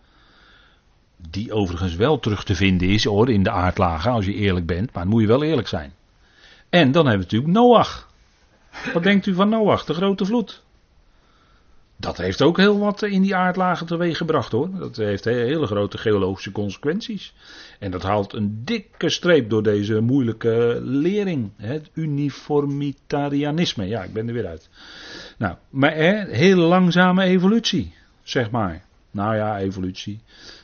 Die 1.16 1.52
overigens 1.52 1.94
wel 1.94 2.18
terug 2.18 2.44
te 2.44 2.54
vinden 2.54 2.88
is 2.88 3.04
hoor, 3.04 3.30
in 3.30 3.42
de 3.42 3.50
aardlagen, 3.50 4.10
als 4.10 4.25
je 4.25 4.34
eerlijk 4.34 4.66
bent. 4.66 4.92
Maar 4.92 5.06
moet 5.06 5.20
je 5.20 5.26
wel 5.26 5.42
eerlijk 5.42 5.68
zijn. 5.68 5.92
En 6.68 6.92
dan 6.92 7.06
hebben 7.06 7.26
we 7.26 7.34
natuurlijk 7.36 7.52
Noach. 7.52 8.08
Wat 8.92 9.02
denkt 9.02 9.26
u 9.26 9.34
van 9.34 9.48
Noach, 9.48 9.84
de 9.84 9.94
grote 9.94 10.25
vloed? 10.25 10.64
Dat 11.97 12.17
heeft 12.17 12.43
ook 12.43 12.57
heel 12.57 12.79
wat 12.79 13.03
in 13.03 13.23
die 13.23 13.37
aardlagen 13.37 13.87
teweeg 13.87 14.17
gebracht 14.17 14.53
hoor. 14.53 14.71
Dat 14.79 14.97
heeft 14.97 15.25
hele 15.25 15.67
grote 15.67 15.99
geologische 15.99 16.53
consequenties. 16.53 17.35
En 17.79 17.91
dat 17.91 18.03
haalt 18.03 18.33
een 18.33 18.61
dikke 18.65 19.09
streep 19.09 19.50
door 19.50 19.62
deze 19.62 20.00
moeilijke 20.00 20.79
lering. 20.83 21.50
Het 21.57 21.91
uniformitarianisme. 21.95 23.87
Ja, 23.87 24.03
ik 24.03 24.12
ben 24.12 24.29
er 24.29 24.35
weer 24.35 24.47
uit. 24.47 24.69
Nou, 25.38 25.57
maar 25.71 25.95
hè, 25.95 26.31
heel 26.31 26.57
langzame 26.57 27.23
evolutie, 27.23 27.95
zeg 28.23 28.50
maar. 28.50 28.85
Nou 29.11 29.37
ja, 29.37 29.59
evolutie. 29.59 30.21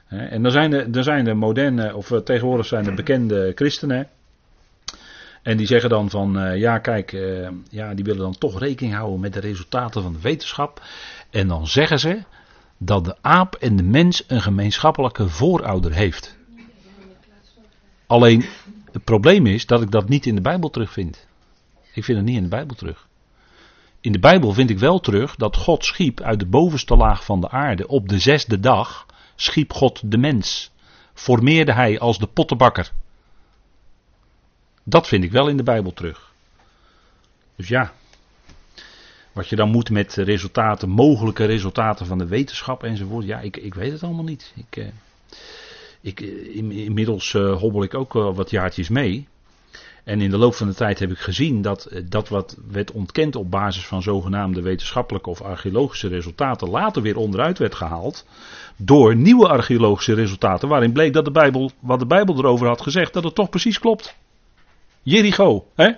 En 0.09 0.43
dan 0.43 0.53
zijn 0.53 0.73
er, 0.73 0.93
dan 0.93 1.03
zijn 1.03 1.27
er 1.27 1.37
moderne, 1.37 1.97
of 1.97 2.11
eh, 2.11 2.19
tegenwoordig 2.19 2.67
zijn 2.67 2.87
er 2.87 2.95
bekende 2.95 3.53
christenen. 3.55 4.09
En 5.43 5.57
die 5.57 5.67
zeggen 5.67 5.91
dan 5.91 6.11
van, 6.11 6.39
uh, 6.39 6.57
ja 6.57 6.79
kijk, 6.79 7.13
uh, 7.13 7.49
ja, 7.71 7.95
die 7.95 8.05
willen 8.05 8.21
dan 8.21 8.39
toch 8.39 8.59
rekening 8.59 8.95
houden 8.95 9.21
met 9.21 9.33
de 9.33 9.41
resultaten 9.41 10.03
van 10.03 10.13
de 10.13 10.21
wetenschap. 10.21 10.83
En 11.31 11.49
dan 11.49 11.67
zeggen 11.67 11.99
ze 11.99 12.23
dat 12.79 13.05
de 13.05 13.17
aap 13.21 13.55
en 13.55 13.77
de 13.77 13.83
mens 13.83 14.25
een 14.27 14.43
gemeenschappelijke 14.43 15.29
voorouder 15.29 15.93
heeft. 15.93 16.37
Alleen 18.07 18.45
het 18.93 19.05
probleem 19.05 19.47
is 19.47 19.67
dat 19.67 19.83
ik 19.83 19.91
dat 19.91 20.09
niet 20.09 20.27
in 20.27 20.35
de 20.35 20.41
Bijbel 20.41 20.71
terugvind. 20.71 21.27
Ik 21.93 22.05
vind 22.05 22.19
het 22.19 22.27
niet 22.27 22.37
in 22.37 22.43
de 22.43 22.49
Bijbel 22.49 22.77
terug. 22.77 23.09
In 24.01 24.13
de 24.13 24.19
Bijbel 24.19 24.53
vind 24.53 24.71
ik 24.71 24.79
wel 24.79 25.01
terug 25.01 25.37
dat 25.37 25.57
God 25.57 25.85
schiep 25.85 26.21
uit 26.21 26.39
de 26.39 26.47
bovenste 26.47 26.97
laag 26.97 27.25
van 27.25 27.41
de 27.41 27.51
aarde 27.51 27.87
op 27.87 28.09
de 28.09 28.19
zesde 28.19 28.61
dag 28.61 29.07
schiep 29.35 29.73
God 29.73 30.11
de 30.11 30.19
mens. 30.19 30.71
Formeerde 31.15 31.73
hij 31.73 31.99
als 31.99 32.19
de 32.19 32.27
pottenbakker. 32.27 32.93
Dat 34.83 35.09
vind 35.09 35.25
ik 35.25 35.33
wel 35.33 35.49
in 35.49 35.57
de 35.57 35.63
Bijbel 35.63 35.93
terug. 35.93 36.33
Dus 37.57 37.69
ja, 37.69 37.93
wat 39.33 39.49
je 39.49 39.57
dan 39.57 39.71
moet 39.71 39.91
met 39.91 40.15
resultaten, 40.15 40.89
mogelijke 40.89 41.45
resultaten 41.45 42.07
van 42.07 42.19
de 42.19 42.27
wetenschap 42.27 42.83
enzovoort. 42.85 43.27
Ja, 43.27 43.41
ik, 43.41 43.57
ik 43.57 43.75
weet 43.75 43.93
het 43.93 44.03
allemaal 44.03 44.25
niet. 44.25 44.53
Ik, 44.57 44.77
eh, 44.77 44.87
ik, 46.01 46.21
eh, 46.21 46.57
inmiddels 46.57 47.33
uh, 47.33 47.59
hobbel 47.59 47.83
ik 47.83 47.95
ook 47.95 48.13
wat 48.13 48.51
jaartjes 48.51 48.89
mee. 48.89 49.27
En 50.05 50.21
in 50.21 50.31
de 50.31 50.37
loop 50.37 50.55
van 50.55 50.67
de 50.67 50.75
tijd 50.75 50.99
heb 50.99 51.11
ik 51.11 51.19
gezien 51.19 51.63
dat 51.63 51.89
dat 52.05 52.29
wat 52.29 52.57
werd 52.71 52.91
ontkend 52.91 53.37
op 53.37 53.51
basis 53.51 53.87
van 53.87 54.03
zogenaamde 54.03 54.63
wetenschappelijke 54.63 55.31
of 55.31 55.43
archeologische 55.43 56.09
resultaten 56.09 56.71
later 56.71 57.03
weer 57.03 57.17
onderuit 57.17 57.59
werd 57.59 57.75
gehaald 57.75 58.27
door 58.77 59.17
nieuwe 59.17 59.49
archeologische 59.49 60.15
resultaten 60.15 60.69
waarin 60.69 60.93
bleek 60.93 61.13
dat 61.13 61.25
de 61.25 61.31
Bijbel, 61.31 61.71
wat 61.81 61.99
de 61.99 62.07
Bijbel 62.07 62.37
erover 62.37 62.67
had 62.67 62.81
gezegd, 62.81 63.13
dat 63.13 63.25
het 63.25 63.35
toch 63.35 63.49
precies 63.49 63.79
klopt. 63.79 64.15
Jericho, 65.03 65.67
hè? 65.75 65.91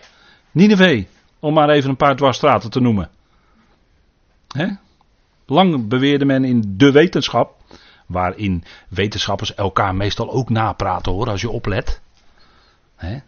Nineveh, 0.50 1.06
om 1.38 1.54
maar 1.54 1.68
even 1.68 1.90
een 1.90 1.96
paar 1.96 2.16
dwarsstraten 2.16 2.70
te 2.70 2.80
noemen. 2.80 3.10
Hè? 4.48 4.66
Lang 5.46 5.88
beweerde 5.88 6.24
men 6.24 6.44
in 6.44 6.74
de 6.76 6.92
wetenschap, 6.92 7.56
waarin 8.06 8.64
wetenschappers 8.88 9.54
elkaar 9.54 9.94
meestal 9.94 10.30
ook 10.30 10.48
napraten 10.48 11.12
hoor, 11.12 11.28
als 11.28 11.40
je 11.40 11.50
oplet. 11.50 12.00
Hè? 12.96 13.18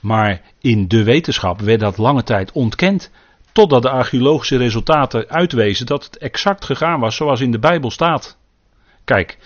Maar 0.00 0.40
in 0.58 0.88
de 0.88 1.04
wetenschap 1.04 1.60
werd 1.60 1.80
dat 1.80 1.98
lange 1.98 2.22
tijd 2.22 2.52
ontkend. 2.52 3.10
Totdat 3.52 3.82
de 3.82 3.90
archeologische 3.90 4.56
resultaten 4.56 5.28
uitwezen 5.28 5.86
dat 5.86 6.04
het 6.04 6.18
exact 6.18 6.64
gegaan 6.64 7.00
was 7.00 7.16
zoals 7.16 7.40
in 7.40 7.50
de 7.50 7.58
Bijbel 7.58 7.90
staat. 7.90 8.36
Kijk, 9.04 9.38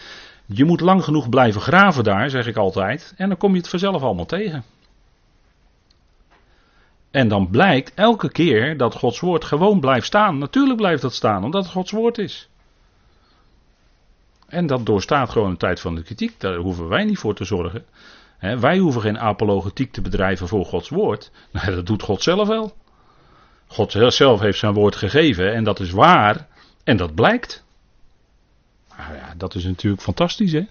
je 0.46 0.64
moet 0.64 0.80
lang 0.80 1.04
genoeg 1.04 1.28
blijven 1.28 1.60
graven 1.60 2.04
daar, 2.04 2.30
zeg 2.30 2.46
ik 2.46 2.56
altijd, 2.56 3.14
en 3.16 3.28
dan 3.28 3.38
kom 3.38 3.52
je 3.52 3.58
het 3.58 3.68
vanzelf 3.68 4.02
allemaal 4.02 4.26
tegen. 4.26 4.64
En 7.10 7.28
dan 7.28 7.50
blijkt 7.50 7.94
elke 7.94 8.30
keer 8.30 8.76
dat 8.76 8.94
Gods 8.94 9.20
woord 9.20 9.44
gewoon 9.44 9.80
blijft 9.80 10.06
staan. 10.06 10.38
Natuurlijk 10.38 10.76
blijft 10.76 11.02
dat 11.02 11.14
staan, 11.14 11.44
omdat 11.44 11.62
het 11.62 11.72
Gods 11.72 11.90
woord 11.90 12.18
is. 12.18 12.48
En 14.48 14.66
dat 14.66 14.86
doorstaat 14.86 15.30
gewoon 15.30 15.50
een 15.50 15.56
tijd 15.56 15.80
van 15.80 15.94
de 15.94 16.02
kritiek. 16.02 16.40
Daar 16.40 16.56
hoeven 16.56 16.88
wij 16.88 17.04
niet 17.04 17.18
voor 17.18 17.34
te 17.34 17.44
zorgen. 17.44 17.84
wij 18.38 18.78
hoeven 18.78 19.00
geen 19.00 19.18
apologetiek 19.18 19.92
te 19.92 20.00
bedrijven 20.00 20.48
voor 20.48 20.64
Gods 20.64 20.88
woord. 20.88 21.30
Nee, 21.52 21.74
dat 21.74 21.86
doet 21.86 22.02
God 22.02 22.22
zelf 22.22 22.48
wel. 22.48 22.76
God 23.66 23.92
zelf 24.08 24.40
heeft 24.40 24.58
zijn 24.58 24.74
woord 24.74 24.96
gegeven 24.96 25.54
en 25.54 25.64
dat 25.64 25.80
is 25.80 25.90
waar 25.90 26.46
en 26.84 26.96
dat 26.96 27.14
blijkt. 27.14 27.65
Nou 28.98 29.14
ja, 29.14 29.34
dat 29.36 29.54
is 29.54 29.64
natuurlijk 29.64 30.02
fantastisch 30.02 30.52
hè. 30.52 30.66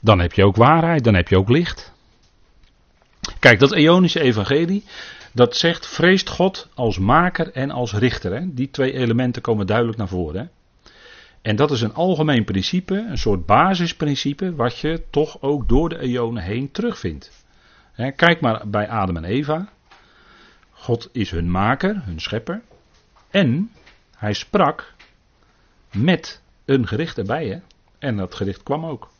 Dan 0.00 0.20
heb 0.20 0.32
je 0.32 0.44
ook 0.44 0.56
waarheid, 0.56 1.04
dan 1.04 1.14
heb 1.14 1.28
je 1.28 1.38
ook 1.38 1.48
licht. 1.48 1.92
Kijk, 3.38 3.58
dat 3.58 3.72
eonische 3.72 4.20
evangelie, 4.20 4.84
dat 5.32 5.56
zegt 5.56 5.86
vreest 5.86 6.28
God 6.28 6.68
als 6.74 6.98
maker 6.98 7.52
en 7.52 7.70
als 7.70 7.92
richter. 7.92 8.32
Hè? 8.32 8.54
Die 8.54 8.70
twee 8.70 8.92
elementen 8.92 9.42
komen 9.42 9.66
duidelijk 9.66 9.98
naar 9.98 10.08
voren. 10.08 10.40
Hè? 10.40 10.46
En 11.42 11.56
dat 11.56 11.70
is 11.70 11.80
een 11.80 11.94
algemeen 11.94 12.44
principe, 12.44 13.06
een 13.08 13.18
soort 13.18 13.46
basisprincipe, 13.46 14.54
wat 14.54 14.78
je 14.78 15.02
toch 15.10 15.40
ook 15.40 15.68
door 15.68 15.88
de 15.88 15.98
eonen 15.98 16.42
heen 16.42 16.70
terugvindt. 16.70 17.44
Hè, 17.92 18.10
kijk 18.10 18.40
maar 18.40 18.68
bij 18.68 18.88
Adam 18.88 19.16
en 19.16 19.24
Eva. 19.24 19.68
God 20.70 21.08
is 21.12 21.30
hun 21.30 21.50
maker, 21.50 22.02
hun 22.04 22.20
schepper. 22.20 22.62
En 23.30 23.70
hij 24.16 24.32
sprak 24.32 24.94
met 25.92 26.42
een 26.64 26.86
gericht 26.86 27.18
erbij. 27.18 27.46
Hè? 27.48 27.58
En 27.98 28.16
dat 28.16 28.34
gericht 28.34 28.62
kwam 28.62 28.86
ook. 28.86 29.10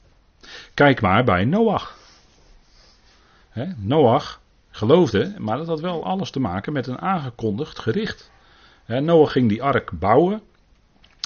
Kijk 0.74 1.00
maar 1.00 1.24
bij 1.24 1.44
Noach. 1.44 1.96
Hè? 3.48 3.66
Noach 3.76 4.40
geloofde, 4.70 5.34
maar 5.38 5.56
dat 5.56 5.66
had 5.66 5.80
wel 5.80 6.04
alles 6.04 6.30
te 6.30 6.40
maken 6.40 6.72
met 6.72 6.86
een 6.86 7.00
aangekondigd 7.00 7.78
gericht. 7.78 8.30
Hè, 8.84 9.00
Noach 9.00 9.32
ging 9.32 9.48
die 9.48 9.62
ark 9.62 9.90
bouwen. 9.98 10.42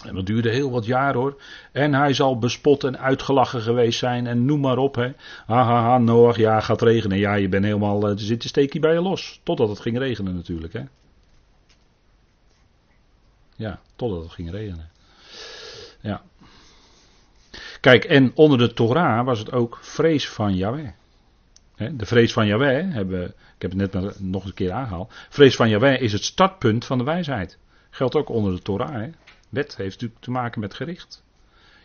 En 0.05 0.15
dat 0.15 0.27
duurde 0.27 0.51
heel 0.51 0.71
wat 0.71 0.87
jaren 0.87 1.21
hoor. 1.21 1.41
En 1.73 1.95
hij 1.95 2.13
zal 2.15 2.39
bespot 2.39 2.85
en 2.85 2.99
uitgelachen 2.99 3.61
geweest 3.61 3.99
zijn. 3.99 4.27
En 4.27 4.45
noem 4.45 4.61
maar 4.61 4.79
op. 4.79 4.95
Hè. 4.95 5.13
ha, 5.47 5.99
Noach, 5.99 6.37
ja, 6.37 6.61
gaat 6.61 6.83
regenen. 6.83 7.19
Ja, 7.19 7.35
je 7.35 7.49
bent 7.49 7.65
helemaal. 7.65 8.09
Er 8.09 8.19
zit 8.19 8.43
een 8.43 8.49
steekje 8.49 8.81
bij 8.81 8.93
je 8.93 9.01
los. 9.01 9.41
Totdat 9.43 9.69
het 9.69 9.81
ging 9.81 9.99
regenen 9.99 10.35
natuurlijk. 10.35 10.73
Hè. 10.73 10.83
Ja, 13.57 13.81
totdat 13.97 14.23
het 14.23 14.33
ging 14.33 14.51
regenen. 14.51 14.91
Ja. 16.01 16.23
Kijk, 17.81 18.05
en 18.05 18.33
onder 18.35 18.59
de 18.59 18.73
Torah 18.73 19.25
was 19.25 19.39
het 19.39 19.53
ook 19.53 19.79
vrees 19.81 20.29
van 20.29 20.57
Yahweh. 20.57 20.89
De 21.77 22.07
vrees 22.07 22.33
van 22.33 22.47
Yahweh, 22.47 22.93
hebben, 22.93 23.25
ik 23.27 23.63
heb 23.63 23.71
het 23.71 23.93
net 23.93 24.21
nog 24.21 24.45
een 24.45 24.55
keer 24.55 24.73
aangehaald. 24.73 25.13
Vrees 25.29 25.57
van 25.57 25.69
Yahweh 25.69 26.01
is 26.01 26.13
het 26.13 26.25
startpunt 26.25 26.85
van 26.85 26.99
de 26.99 27.05
wijsheid. 27.05 27.59
Geldt 27.91 28.15
ook 28.15 28.29
onder 28.29 28.55
de 28.55 28.63
Torah. 28.63 28.93
Hè. 28.93 29.11
Wet 29.49 29.77
heeft 29.77 29.93
natuurlijk 29.93 30.21
te 30.21 30.31
maken 30.31 30.61
met 30.61 30.75
gericht. 30.75 31.23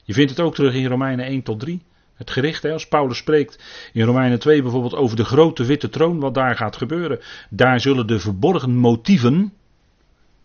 Je 0.03 0.13
vindt 0.13 0.29
het 0.29 0.39
ook 0.39 0.55
terug 0.55 0.73
in 0.73 0.85
Romeinen 0.85 1.25
1 1.25 1.43
tot 1.43 1.59
3. 1.59 1.81
Het 2.13 2.31
gericht, 2.31 2.63
hè, 2.63 2.71
als 2.71 2.87
Paulus 2.87 3.17
spreekt 3.17 3.63
in 3.93 4.05
Romeinen 4.05 4.39
2 4.39 4.61
bijvoorbeeld 4.61 4.95
over 4.95 5.15
de 5.15 5.25
grote 5.25 5.65
witte 5.65 5.89
troon, 5.89 6.19
wat 6.19 6.33
daar 6.33 6.55
gaat 6.55 6.75
gebeuren. 6.75 7.19
Daar 7.49 7.79
zullen 7.79 8.07
de 8.07 8.19
verborgen 8.19 8.75
motieven 8.75 9.53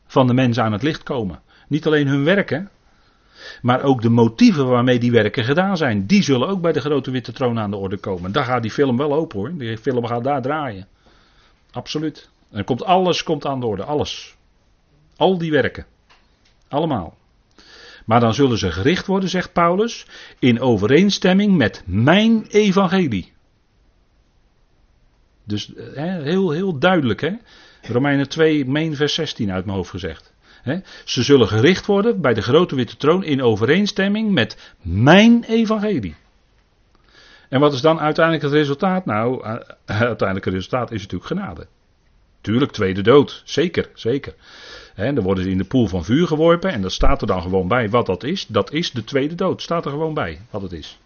van 0.06 0.26
de 0.26 0.34
mensen 0.34 0.62
aan 0.62 0.72
het 0.72 0.82
licht 0.82 1.02
komen. 1.02 1.40
Niet 1.68 1.86
alleen 1.86 2.08
hun 2.08 2.24
werken, 2.24 2.70
maar 3.62 3.82
ook 3.82 4.02
de 4.02 4.08
motieven 4.08 4.68
waarmee 4.68 4.98
die 4.98 5.10
werken 5.10 5.44
gedaan 5.44 5.76
zijn. 5.76 6.06
Die 6.06 6.22
zullen 6.22 6.48
ook 6.48 6.60
bij 6.60 6.72
de 6.72 6.80
grote 6.80 7.10
witte 7.10 7.32
troon 7.32 7.58
aan 7.58 7.70
de 7.70 7.76
orde 7.76 7.96
komen. 7.96 8.32
Daar 8.32 8.44
gaat 8.44 8.62
die 8.62 8.70
film 8.70 8.96
wel 8.96 9.14
open 9.14 9.38
hoor. 9.38 9.52
Die 9.56 9.78
film 9.78 10.06
gaat 10.06 10.24
daar 10.24 10.42
draaien. 10.42 10.86
Absoluut. 11.70 12.30
En 12.50 12.64
komt 12.64 12.84
alles 12.84 13.22
komt 13.22 13.46
aan 13.46 13.60
de 13.60 13.66
orde. 13.66 13.84
Alles. 13.84 14.36
Al 15.16 15.38
die 15.38 15.50
werken. 15.50 15.86
Allemaal. 16.68 17.16
Maar 18.04 18.20
dan 18.20 18.34
zullen 18.34 18.58
ze 18.58 18.70
gericht 18.70 19.06
worden, 19.06 19.28
zegt 19.28 19.52
Paulus, 19.52 20.06
in 20.38 20.60
overeenstemming 20.60 21.56
met 21.56 21.82
mijn 21.86 22.46
evangelie. 22.46 23.32
Dus 25.44 25.72
hè, 25.76 26.22
heel, 26.22 26.50
heel 26.50 26.78
duidelijk, 26.78 27.20
hè? 27.20 27.32
Romeinen 27.82 28.28
2, 28.28 28.64
meen 28.66 28.96
vers 28.96 29.14
16 29.14 29.52
uit 29.52 29.64
mijn 29.64 29.76
hoofd 29.76 29.90
gezegd. 29.90 30.34
Ze 31.04 31.22
zullen 31.22 31.48
gericht 31.48 31.86
worden 31.86 32.20
bij 32.20 32.34
de 32.34 32.42
grote 32.42 32.74
witte 32.74 32.96
troon 32.96 33.24
in 33.24 33.42
overeenstemming 33.42 34.30
met 34.30 34.74
mijn 34.82 35.44
evangelie. 35.44 36.14
En 37.48 37.60
wat 37.60 37.72
is 37.72 37.80
dan 37.80 38.00
uiteindelijk 38.00 38.44
het 38.44 38.54
resultaat? 38.54 39.04
Nou, 39.04 39.42
uiteindelijk 39.86 40.44
het 40.44 40.54
resultaat 40.54 40.90
is 40.90 41.02
natuurlijk 41.02 41.30
genade. 41.30 41.66
Tuurlijk, 42.40 42.72
tweede 42.72 43.02
dood. 43.02 43.42
Zeker, 43.44 43.90
zeker. 43.94 44.34
Dan 44.94 45.20
worden 45.20 45.44
ze 45.44 45.50
in 45.50 45.58
de 45.58 45.64
poel 45.64 45.86
van 45.86 46.04
vuur 46.04 46.26
geworpen 46.26 46.72
en 46.72 46.82
dat 46.82 46.92
staat 46.92 47.20
er 47.20 47.26
dan 47.26 47.42
gewoon 47.42 47.68
bij 47.68 47.90
wat 47.90 48.06
dat 48.06 48.22
is. 48.22 48.46
Dat 48.46 48.72
is 48.72 48.90
de 48.90 49.04
tweede 49.04 49.34
dood. 49.34 49.62
Staat 49.62 49.84
er 49.84 49.90
gewoon 49.90 50.14
bij 50.14 50.40
wat 50.50 50.62
het 50.62 50.72
is. 50.72 50.98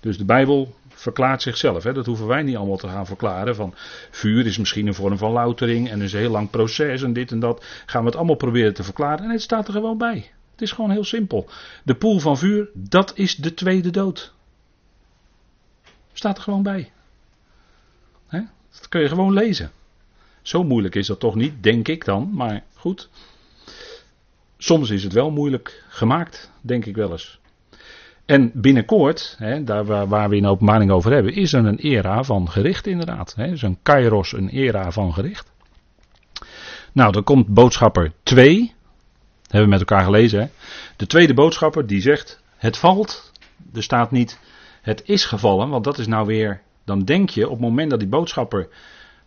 dus 0.00 0.18
de 0.18 0.24
Bijbel 0.24 0.74
verklaart 0.98 1.42
zichzelf. 1.42 1.82
Dat 1.82 2.06
hoeven 2.06 2.26
wij 2.26 2.42
niet 2.42 2.56
allemaal 2.56 2.76
te 2.76 2.88
gaan 2.88 3.06
verklaren. 3.06 3.54
Van 3.54 3.74
vuur 4.10 4.46
is 4.46 4.58
misschien 4.58 4.86
een 4.86 4.94
vorm 4.94 5.18
van 5.18 5.32
loutering 5.32 5.90
en 5.90 6.02
is 6.02 6.12
een 6.12 6.18
heel 6.18 6.30
lang 6.30 6.50
proces 6.50 7.02
en 7.02 7.12
dit 7.12 7.30
en 7.30 7.40
dat. 7.40 7.64
Gaan 7.86 8.00
we 8.00 8.06
het 8.06 8.16
allemaal 8.16 8.36
proberen 8.36 8.74
te 8.74 8.82
verklaren 8.82 9.24
en 9.24 9.30
het 9.30 9.42
staat 9.42 9.66
er 9.66 9.72
gewoon 9.72 9.98
bij. 9.98 10.30
Het 10.52 10.62
is 10.62 10.72
gewoon 10.72 10.90
heel 10.90 11.04
simpel. 11.04 11.48
De 11.84 11.94
poel 11.94 12.18
van 12.18 12.38
vuur, 12.38 12.68
dat 12.74 13.12
is 13.14 13.36
de 13.36 13.54
tweede 13.54 13.90
dood. 13.90 14.34
Staat 16.12 16.36
er 16.36 16.42
gewoon 16.42 16.62
bij. 16.62 16.92
Dat 18.78 18.88
kun 18.88 19.00
je 19.00 19.08
gewoon 19.08 19.32
lezen. 19.32 19.70
Zo 20.42 20.64
moeilijk 20.64 20.94
is 20.94 21.06
dat 21.06 21.20
toch 21.20 21.34
niet, 21.34 21.62
denk 21.62 21.88
ik 21.88 22.04
dan, 22.04 22.30
maar 22.32 22.64
goed. 22.74 23.08
soms 24.58 24.90
is 24.90 25.02
het 25.02 25.12
wel 25.12 25.30
moeilijk 25.30 25.84
gemaakt, 25.88 26.50
denk 26.60 26.84
ik 26.84 26.96
wel 26.96 27.10
eens. 27.10 27.38
En 28.28 28.50
binnenkort, 28.54 29.34
hè, 29.38 29.64
daar 29.64 30.08
waar, 30.08 30.28
we 30.28 30.36
in 30.36 30.46
openbaring 30.46 30.90
over 30.90 31.12
hebben, 31.12 31.34
is 31.34 31.52
er 31.52 31.64
een 31.64 31.78
era 31.78 32.22
van 32.22 32.50
gericht 32.50 32.86
inderdaad. 32.86 33.34
Hè, 33.36 33.48
dus 33.48 33.62
een 33.62 33.78
kairos, 33.82 34.32
een 34.32 34.48
era 34.48 34.90
van 34.90 35.12
gericht. 35.12 35.50
Nou, 36.92 37.12
dan 37.12 37.24
komt 37.24 37.46
boodschapper 37.46 38.12
2. 38.22 38.74
Hebben 39.42 39.62
we 39.62 39.68
met 39.68 39.78
elkaar 39.78 40.04
gelezen. 40.04 40.40
Hè? 40.40 40.46
De 40.96 41.06
tweede 41.06 41.34
boodschapper 41.34 41.86
die 41.86 42.00
zegt: 42.00 42.42
Het 42.56 42.76
valt. 42.76 43.32
Er 43.74 43.82
staat 43.82 44.10
niet: 44.10 44.38
Het 44.82 45.02
is 45.04 45.24
gevallen. 45.24 45.68
Want 45.68 45.84
dat 45.84 45.98
is 45.98 46.06
nou 46.06 46.26
weer. 46.26 46.60
Dan 46.84 47.04
denk 47.04 47.30
je 47.30 47.44
op 47.44 47.52
het 47.52 47.60
moment 47.60 47.90
dat 47.90 47.98
die 47.98 48.08
boodschapper 48.08 48.68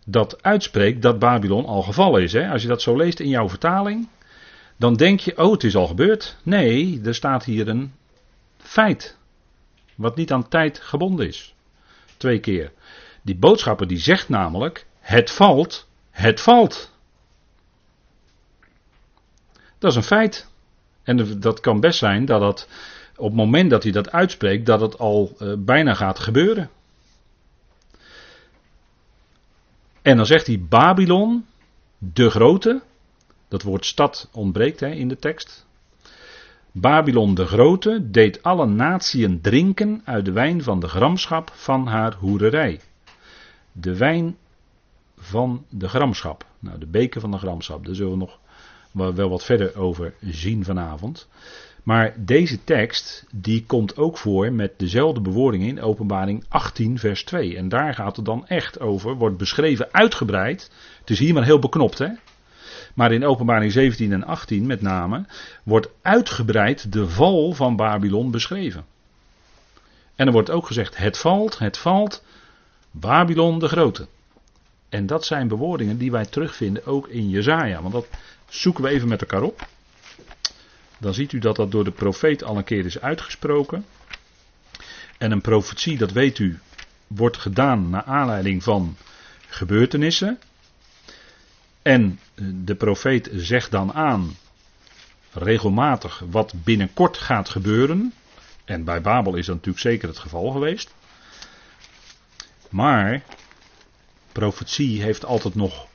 dat 0.06 0.42
uitspreekt. 0.42 1.02
dat 1.02 1.18
Babylon 1.18 1.66
al 1.66 1.82
gevallen 1.82 2.22
is. 2.22 2.32
Hè? 2.32 2.48
Als 2.48 2.62
je 2.62 2.68
dat 2.68 2.82
zo 2.82 2.96
leest 2.96 3.20
in 3.20 3.28
jouw 3.28 3.48
vertaling. 3.48 4.08
Dan 4.76 4.94
denk 4.94 5.20
je: 5.20 5.38
Oh, 5.38 5.52
het 5.52 5.64
is 5.64 5.76
al 5.76 5.86
gebeurd. 5.86 6.36
Nee, 6.42 7.00
er 7.04 7.14
staat 7.14 7.44
hier 7.44 7.68
een 7.68 7.92
feit. 8.72 9.16
Wat 9.94 10.16
niet 10.16 10.32
aan 10.32 10.48
tijd 10.48 10.78
gebonden 10.80 11.26
is. 11.26 11.54
Twee 12.16 12.40
keer. 12.40 12.72
Die 13.22 13.36
boodschapper 13.36 13.86
die 13.86 13.98
zegt 13.98 14.28
namelijk: 14.28 14.86
Het 15.00 15.30
valt. 15.30 15.88
Het 16.10 16.40
valt. 16.40 16.90
Dat 19.78 19.90
is 19.90 19.96
een 19.96 20.02
feit. 20.02 20.50
En 21.02 21.40
dat 21.40 21.60
kan 21.60 21.80
best 21.80 21.98
zijn 21.98 22.24
dat 22.24 22.40
het 22.40 22.68
op 23.16 23.26
het 23.26 23.36
moment 23.36 23.70
dat 23.70 23.82
hij 23.82 23.92
dat 23.92 24.12
uitspreekt, 24.12 24.66
dat 24.66 24.80
het 24.80 24.98
al 24.98 25.36
uh, 25.38 25.54
bijna 25.58 25.94
gaat 25.94 26.18
gebeuren. 26.18 26.70
En 30.02 30.16
dan 30.16 30.26
zegt 30.26 30.46
hij 30.46 30.60
Babylon, 30.68 31.46
de 31.98 32.30
grote. 32.30 32.82
Dat 33.48 33.62
woord 33.62 33.86
stad 33.86 34.28
ontbreekt 34.32 34.80
hè, 34.80 34.88
in 34.88 35.08
de 35.08 35.16
tekst. 35.16 35.66
Babylon 36.74 37.34
de 37.34 37.46
grote 37.46 38.10
deed 38.10 38.42
alle 38.42 38.66
natieën 38.66 39.40
drinken 39.40 40.02
uit 40.04 40.24
de 40.24 40.32
wijn 40.32 40.62
van 40.62 40.80
de 40.80 40.88
gramschap 40.88 41.50
van 41.54 41.86
haar 41.86 42.14
hoererij. 42.14 42.80
De 43.72 43.96
wijn 43.96 44.36
van 45.16 45.64
de 45.68 45.88
gramschap. 45.88 46.46
Nou, 46.58 46.78
de 46.78 46.86
beker 46.86 47.20
van 47.20 47.30
de 47.30 47.38
gramschap, 47.38 47.86
daar 47.86 47.94
zullen 47.94 48.12
we 48.12 48.18
nog 48.18 48.38
wel 49.14 49.28
wat 49.28 49.44
verder 49.44 49.76
over 49.76 50.14
zien 50.20 50.64
vanavond. 50.64 51.28
Maar 51.82 52.14
deze 52.18 52.64
tekst 52.64 53.26
die 53.34 53.64
komt 53.66 53.96
ook 53.96 54.18
voor 54.18 54.52
met 54.52 54.78
dezelfde 54.78 55.20
bewoording 55.20 55.64
in 55.64 55.80
openbaring 55.80 56.44
18 56.48 56.98
vers 56.98 57.24
2. 57.24 57.56
En 57.56 57.68
daar 57.68 57.94
gaat 57.94 58.16
het 58.16 58.24
dan 58.24 58.46
echt 58.46 58.80
over, 58.80 59.14
wordt 59.14 59.36
beschreven 59.36 59.88
uitgebreid. 59.92 60.70
Het 61.00 61.10
is 61.10 61.18
hier 61.18 61.34
maar 61.34 61.44
heel 61.44 61.58
beknopt 61.58 61.98
hè. 61.98 62.08
Maar 62.94 63.12
in 63.12 63.24
openbaring 63.24 63.72
17 63.72 64.12
en 64.12 64.24
18 64.24 64.66
met 64.66 64.82
name 64.82 65.24
wordt 65.62 65.88
uitgebreid 66.02 66.92
de 66.92 67.08
val 67.08 67.52
van 67.52 67.76
Babylon 67.76 68.30
beschreven. 68.30 68.84
En 70.16 70.26
er 70.26 70.32
wordt 70.32 70.50
ook 70.50 70.66
gezegd 70.66 70.96
het 70.96 71.18
valt, 71.18 71.58
het 71.58 71.78
valt, 71.78 72.24
Babylon 72.90 73.58
de 73.58 73.68
grote. 73.68 74.06
En 74.88 75.06
dat 75.06 75.24
zijn 75.24 75.48
bewoordingen 75.48 75.98
die 75.98 76.10
wij 76.10 76.26
terugvinden 76.26 76.86
ook 76.86 77.08
in 77.08 77.28
Jezaja. 77.28 77.80
Want 77.80 77.94
dat 77.94 78.06
zoeken 78.48 78.84
we 78.84 78.90
even 78.90 79.08
met 79.08 79.20
elkaar 79.20 79.42
op. 79.42 79.66
Dan 80.98 81.14
ziet 81.14 81.32
u 81.32 81.38
dat 81.38 81.56
dat 81.56 81.70
door 81.70 81.84
de 81.84 81.90
profeet 81.90 82.44
al 82.44 82.56
een 82.56 82.64
keer 82.64 82.84
is 82.84 83.00
uitgesproken. 83.00 83.84
En 85.18 85.32
een 85.32 85.40
profetie, 85.40 85.98
dat 85.98 86.12
weet 86.12 86.38
u, 86.38 86.58
wordt 87.06 87.36
gedaan 87.36 87.90
naar 87.90 88.02
aanleiding 88.02 88.62
van 88.62 88.96
gebeurtenissen. 89.48 90.38
En 91.82 92.20
de 92.64 92.74
profeet 92.74 93.30
zegt 93.32 93.70
dan 93.70 93.92
aan 93.92 94.36
regelmatig 95.32 96.22
wat 96.30 96.54
binnenkort 96.64 97.16
gaat 97.16 97.48
gebeuren. 97.48 98.12
En 98.64 98.84
bij 98.84 99.00
Babel 99.00 99.34
is 99.34 99.46
dat 99.46 99.54
natuurlijk 99.54 99.84
zeker 99.84 100.08
het 100.08 100.18
geval 100.18 100.50
geweest. 100.50 100.94
Maar 102.70 103.22
profetie 104.32 105.02
heeft 105.02 105.24
altijd 105.24 105.54
nog 105.54 105.86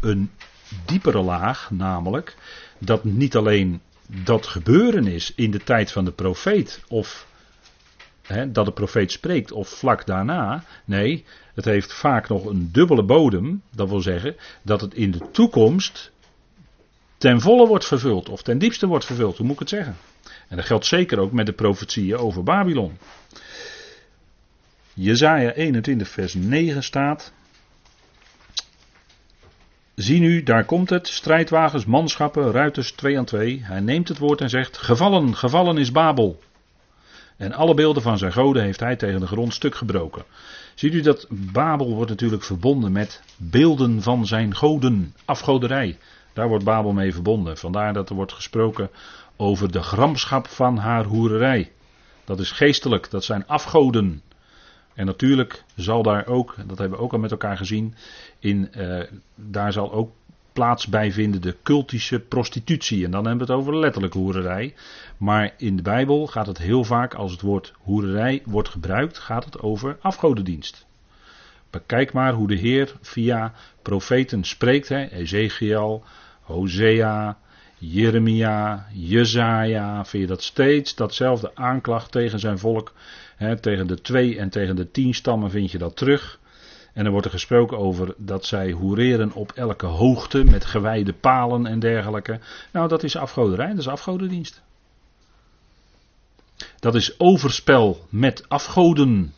een 0.00 0.30
diepere 0.84 1.20
laag, 1.20 1.70
namelijk 1.70 2.36
dat 2.78 3.04
niet 3.04 3.36
alleen 3.36 3.80
dat 4.06 4.46
gebeuren 4.46 5.06
is 5.06 5.32
in 5.34 5.50
de 5.50 5.64
tijd 5.64 5.92
van 5.92 6.04
de 6.04 6.12
profeet 6.12 6.82
of 6.88 7.26
hè, 8.22 8.52
dat 8.52 8.64
de 8.64 8.72
profeet 8.72 9.12
spreekt 9.12 9.52
of 9.52 9.68
vlak 9.68 10.06
daarna. 10.06 10.64
Nee, 10.84 11.24
het 11.54 11.64
heeft 11.64 11.92
vaak 11.92 12.28
nog 12.28 12.44
een 12.44 12.68
dubbele 12.72 13.04
bodem. 13.04 13.62
Dat 13.70 13.88
wil 13.88 14.00
zeggen 14.00 14.36
dat 14.62 14.80
het 14.80 14.94
in 14.94 15.10
de 15.10 15.30
toekomst 15.30 16.12
ten 17.18 17.40
volle 17.40 17.66
wordt 17.66 17.86
vervuld 17.86 18.28
of 18.28 18.42
ten 18.42 18.58
diepste 18.58 18.86
wordt 18.86 19.04
vervuld, 19.04 19.36
hoe 19.36 19.46
moet 19.46 19.54
ik 19.54 19.60
het 19.60 19.68
zeggen? 19.68 19.96
En 20.48 20.56
dat 20.56 20.66
geldt 20.66 20.86
zeker 20.86 21.18
ook 21.18 21.32
met 21.32 21.46
de 21.46 21.52
profetieën 21.52 22.16
over 22.16 22.42
Babylon. 22.42 22.98
Jezaja 24.94 25.52
21 25.52 26.08
vers 26.08 26.34
9 26.34 26.82
staat 26.82 27.32
Zie 29.94 30.20
nu, 30.20 30.42
daar 30.42 30.64
komt 30.64 30.90
het, 30.90 31.08
strijdwagens, 31.08 31.84
manschappen, 31.84 32.50
ruiters, 32.50 32.92
twee 32.92 33.18
aan 33.18 33.24
twee. 33.24 33.60
Hij 33.64 33.80
neemt 33.80 34.08
het 34.08 34.18
woord 34.18 34.40
en 34.40 34.48
zegt, 34.48 34.76
gevallen, 34.76 35.36
gevallen 35.36 35.78
is 35.78 35.92
Babel. 35.92 36.40
En 37.36 37.52
alle 37.52 37.74
beelden 37.74 38.02
van 38.02 38.18
zijn 38.18 38.32
goden 38.32 38.62
heeft 38.62 38.80
hij 38.80 38.96
tegen 38.96 39.20
de 39.20 39.26
grond 39.26 39.54
stuk 39.54 39.74
gebroken. 39.74 40.24
Ziet 40.74 40.94
u 40.94 41.00
dat 41.00 41.26
Babel 41.30 41.94
wordt 41.94 42.10
natuurlijk 42.10 42.42
verbonden 42.42 42.92
met 42.92 43.22
beelden 43.36 44.02
van 44.02 44.26
zijn 44.26 44.54
goden, 44.54 45.14
afgoderij. 45.24 45.98
Daar 46.32 46.48
wordt 46.48 46.64
Babel 46.64 46.92
mee 46.92 47.12
verbonden. 47.12 47.56
Vandaar 47.56 47.92
dat 47.92 48.08
er 48.08 48.14
wordt 48.14 48.32
gesproken 48.32 48.90
over 49.36 49.72
de 49.72 49.82
gramschap 49.82 50.46
van 50.48 50.76
haar 50.76 51.04
hoererij. 51.04 51.72
Dat 52.24 52.40
is 52.40 52.50
geestelijk, 52.50 53.10
dat 53.10 53.24
zijn 53.24 53.46
afgoden. 53.46 54.22
En 54.94 55.06
natuurlijk 55.06 55.64
zal 55.74 56.02
daar 56.02 56.26
ook, 56.26 56.54
dat 56.66 56.78
hebben 56.78 56.98
we 56.98 57.04
ook 57.04 57.12
al 57.12 57.18
met 57.18 57.30
elkaar 57.30 57.56
gezien, 57.56 57.94
in, 58.38 58.70
uh, 58.76 59.02
daar 59.34 59.72
zal 59.72 59.92
ook 59.92 60.10
plaats 60.54 60.86
bij 60.86 61.12
vinden 61.12 61.40
de 61.40 61.56
cultische 61.62 62.20
prostitutie. 62.20 63.04
En 63.04 63.10
dan 63.10 63.26
hebben 63.26 63.46
we 63.46 63.52
het 63.52 63.62
over 63.62 63.78
letterlijk 63.78 64.14
hoererij. 64.14 64.74
Maar 65.16 65.54
in 65.56 65.76
de 65.76 65.82
Bijbel 65.82 66.26
gaat 66.26 66.46
het 66.46 66.58
heel 66.58 66.84
vaak, 66.84 67.14
als 67.14 67.32
het 67.32 67.40
woord 67.40 67.72
hoererij 67.78 68.42
wordt 68.44 68.68
gebruikt, 68.68 69.18
gaat 69.18 69.44
het 69.44 69.60
over 69.60 69.96
afgodendienst. 70.00 70.86
Bekijk 71.70 72.12
maar 72.12 72.32
hoe 72.32 72.48
de 72.48 72.54
Heer 72.54 72.94
via 73.00 73.52
profeten 73.82 74.44
spreekt. 74.44 74.88
Hè? 74.88 75.04
Ezekiel, 75.04 76.04
Hosea, 76.40 77.38
Jeremia, 77.78 78.86
Jezaja. 78.92 80.04
Vind 80.04 80.22
je 80.22 80.28
dat 80.28 80.42
steeds 80.42 80.94
datzelfde 80.94 81.50
aanklacht 81.54 82.12
tegen 82.12 82.38
zijn 82.38 82.58
volk 82.58 82.92
tegen 83.60 83.86
de 83.86 84.00
twee 84.00 84.38
en 84.38 84.50
tegen 84.50 84.76
de 84.76 84.90
tien 84.90 85.14
stammen 85.14 85.50
vind 85.50 85.70
je 85.70 85.78
dat 85.78 85.96
terug. 85.96 86.38
En 86.94 87.04
er 87.04 87.10
wordt 87.10 87.26
er 87.26 87.32
gesproken 87.32 87.78
over 87.78 88.14
dat 88.16 88.44
zij 88.44 88.70
hoereren 88.70 89.32
op 89.32 89.52
elke 89.52 89.86
hoogte 89.86 90.44
met 90.44 90.64
gewijde 90.64 91.12
palen 91.12 91.66
en 91.66 91.78
dergelijke. 91.78 92.38
Nou, 92.72 92.88
dat 92.88 93.02
is 93.02 93.16
afgoderij, 93.16 93.68
dat 93.68 93.78
is 93.78 93.88
afgodendienst. 93.88 94.62
Dat 96.78 96.94
is 96.94 97.20
overspel 97.20 98.06
met 98.08 98.48
afgoden. 98.48 99.34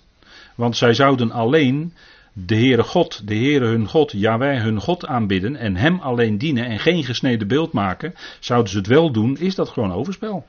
Want 0.54 0.76
zij 0.76 0.94
zouden 0.94 1.30
alleen 1.30 1.94
de 2.32 2.54
Heere 2.54 2.82
God, 2.82 3.28
de 3.28 3.34
Heere 3.34 3.66
hun 3.66 3.88
God, 3.88 4.12
Jawij 4.12 4.58
hun 4.58 4.80
God 4.80 5.06
aanbidden 5.06 5.56
en 5.56 5.76
hem 5.76 6.00
alleen 6.00 6.38
dienen 6.38 6.64
en 6.66 6.78
geen 6.78 7.04
gesneden 7.04 7.48
beeld 7.48 7.72
maken. 7.72 8.14
Zouden 8.40 8.70
ze 8.70 8.76
het 8.76 8.86
wel 8.86 9.12
doen, 9.12 9.36
is 9.38 9.54
dat 9.54 9.68
gewoon 9.68 9.92
overspel. 9.92 10.46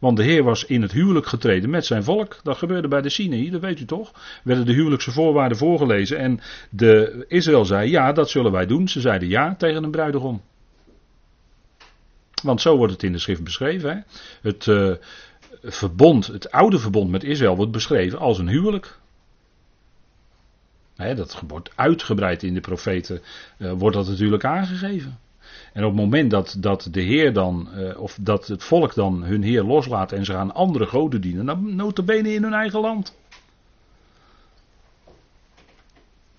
Want 0.00 0.16
de 0.16 0.22
Heer 0.22 0.42
was 0.42 0.64
in 0.64 0.82
het 0.82 0.92
huwelijk 0.92 1.26
getreden 1.26 1.70
met 1.70 1.86
zijn 1.86 2.04
volk. 2.04 2.36
Dat 2.42 2.56
gebeurde 2.56 2.88
bij 2.88 3.02
de 3.02 3.08
Sinai, 3.08 3.50
dat 3.50 3.60
weet 3.60 3.80
u 3.80 3.84
toch? 3.84 4.12
Werden 4.44 4.66
de 4.66 4.72
huwelijkse 4.72 5.10
voorwaarden 5.10 5.58
voorgelezen. 5.58 6.18
En 6.18 6.40
de 6.70 7.24
Israël 7.28 7.64
zei: 7.64 7.90
Ja, 7.90 8.12
dat 8.12 8.30
zullen 8.30 8.52
wij 8.52 8.66
doen. 8.66 8.88
Ze 8.88 9.00
zeiden 9.00 9.28
ja 9.28 9.54
tegen 9.54 9.84
een 9.84 9.90
bruidegom. 9.90 10.42
Want 12.42 12.60
zo 12.60 12.76
wordt 12.76 12.92
het 12.92 13.02
in 13.02 13.12
de 13.12 13.18
schrift 13.18 13.44
beschreven. 13.44 13.90
Hè? 13.90 14.00
Het 14.50 14.66
uh, 14.66 14.92
verbond, 15.62 16.26
het 16.26 16.50
oude 16.50 16.78
verbond 16.78 17.10
met 17.10 17.24
Israël 17.24 17.56
wordt 17.56 17.72
beschreven 17.72 18.18
als 18.18 18.38
een 18.38 18.48
huwelijk. 18.48 18.98
Hè, 20.96 21.14
dat 21.14 21.42
wordt 21.46 21.70
uitgebreid 21.74 22.42
in 22.42 22.54
de 22.54 22.60
profeten, 22.60 23.22
uh, 23.58 23.72
wordt 23.72 23.96
dat 23.96 24.08
natuurlijk 24.08 24.44
aangegeven. 24.44 25.18
En 25.76 25.84
op 25.84 25.90
het 25.90 26.00
moment 26.00 26.30
dat, 26.30 26.56
dat 26.58 26.88
de 26.90 27.00
Heer 27.00 27.32
dan, 27.32 27.68
uh, 27.74 28.00
of 28.00 28.18
dat 28.20 28.46
het 28.46 28.64
volk 28.64 28.94
dan 28.94 29.22
hun 29.22 29.42
Heer 29.42 29.62
loslaat 29.62 30.12
en 30.12 30.24
ze 30.24 30.32
gaan 30.32 30.54
andere 30.54 30.86
goden 30.86 31.20
dienen, 31.20 31.46
dan 31.46 31.74
notabene 31.74 32.32
in 32.32 32.42
hun 32.42 32.52
eigen 32.52 32.80
land. 32.80 33.16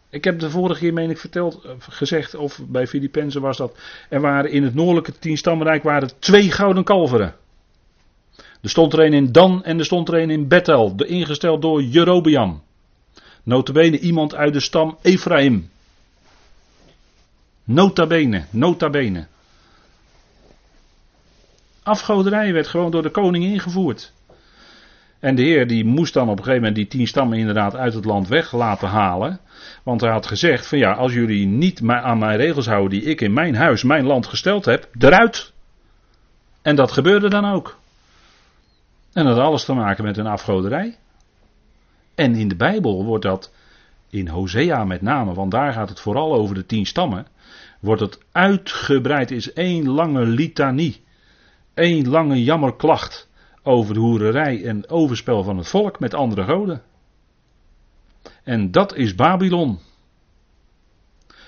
Ik 0.09 0.23
heb 0.23 0.39
de 0.39 0.49
vorige 0.49 0.79
keer, 0.79 0.93
meen 0.93 1.09
ik, 1.09 1.17
verteld, 1.17 1.63
eh, 1.63 1.71
gezegd, 1.79 2.35
of 2.35 2.61
bij 2.67 2.87
Filippenzen 2.87 3.41
was 3.41 3.57
dat, 3.57 3.77
er 4.09 4.21
waren 4.21 4.51
in 4.51 4.63
het 4.63 4.73
noordelijke 4.73 5.19
tienstammenrijk 5.19 5.83
waren 5.83 6.19
twee 6.19 6.51
gouden 6.51 6.83
kalveren. 6.83 7.35
Er 8.61 8.69
stond 8.69 8.93
er 8.93 8.99
een 8.99 9.13
in 9.13 9.31
Dan 9.31 9.63
en 9.63 9.79
er 9.79 9.85
stond 9.85 10.07
er 10.07 10.21
een 10.21 10.29
in 10.29 10.47
Bethel, 10.47 10.95
ingesteld 10.95 11.61
door 11.61 11.83
Jerobeam. 11.83 12.61
Notabene 13.43 13.99
iemand 13.99 14.35
uit 14.35 14.53
de 14.53 14.59
stam 14.59 14.97
Ephraim. 15.01 15.69
Nota 17.67 18.07
bene, 18.07 18.45
nota 18.49 18.89
bene. 18.89 19.27
Afgoderij 21.83 22.53
werd 22.53 22.67
gewoon 22.67 22.91
door 22.91 23.01
de 23.01 23.09
koning 23.09 23.43
ingevoerd. 23.43 24.13
En 25.19 25.35
de 25.35 25.41
Heer 25.41 25.67
die 25.67 25.85
moest 25.85 26.13
dan 26.13 26.29
op 26.29 26.37
een 26.37 26.43
gegeven 26.43 26.59
moment 26.59 26.75
die 26.75 26.87
tien 26.87 27.07
stammen 27.07 27.37
inderdaad 27.37 27.75
uit 27.75 27.93
het 27.93 28.05
land 28.05 28.27
weg 28.27 28.51
laten 28.51 28.87
halen. 28.87 29.39
Want 29.83 30.01
hij 30.01 30.11
had 30.11 30.25
gezegd 30.25 30.67
van 30.67 30.77
ja, 30.77 30.93
als 30.93 31.13
jullie 31.13 31.45
niet 31.45 31.81
aan 31.85 32.17
mijn 32.17 32.37
regels 32.37 32.65
houden 32.65 32.99
die 32.99 33.09
ik 33.09 33.21
in 33.21 33.33
mijn 33.33 33.55
huis, 33.55 33.83
mijn 33.83 34.05
land 34.05 34.27
gesteld 34.27 34.65
heb, 34.65 34.89
eruit. 34.99 35.53
En 36.61 36.75
dat 36.75 36.91
gebeurde 36.91 37.29
dan 37.29 37.45
ook. 37.45 37.77
En 39.13 39.25
dat 39.25 39.35
had 39.35 39.45
alles 39.45 39.65
te 39.65 39.73
maken 39.73 40.03
met 40.03 40.17
een 40.17 40.27
afgoderij. 40.27 40.97
En 42.15 42.35
in 42.35 42.47
de 42.47 42.55
Bijbel 42.55 43.05
wordt 43.05 43.23
dat, 43.23 43.51
in 44.09 44.27
Hosea 44.27 44.83
met 44.83 45.01
name, 45.01 45.33
want 45.33 45.51
daar 45.51 45.73
gaat 45.73 45.89
het 45.89 45.99
vooral 45.99 46.33
over 46.33 46.55
de 46.55 46.65
tien 46.65 46.85
stammen, 46.85 47.27
wordt 47.79 48.01
het 48.01 48.19
uitgebreid, 48.31 49.31
is 49.31 49.53
één 49.53 49.89
lange 49.89 50.25
litanie. 50.25 51.05
één 51.73 52.09
lange 52.09 52.43
jammerklacht 52.43 53.29
over 53.63 53.93
de 53.93 53.99
hoererij 53.99 54.65
en 54.65 54.89
overspel 54.89 55.43
van 55.43 55.57
het 55.57 55.67
volk 55.67 55.99
met 55.99 56.13
andere 56.13 56.43
goden. 56.43 56.81
En 58.43 58.71
dat 58.71 58.95
is 58.95 59.15
Babylon. 59.15 59.79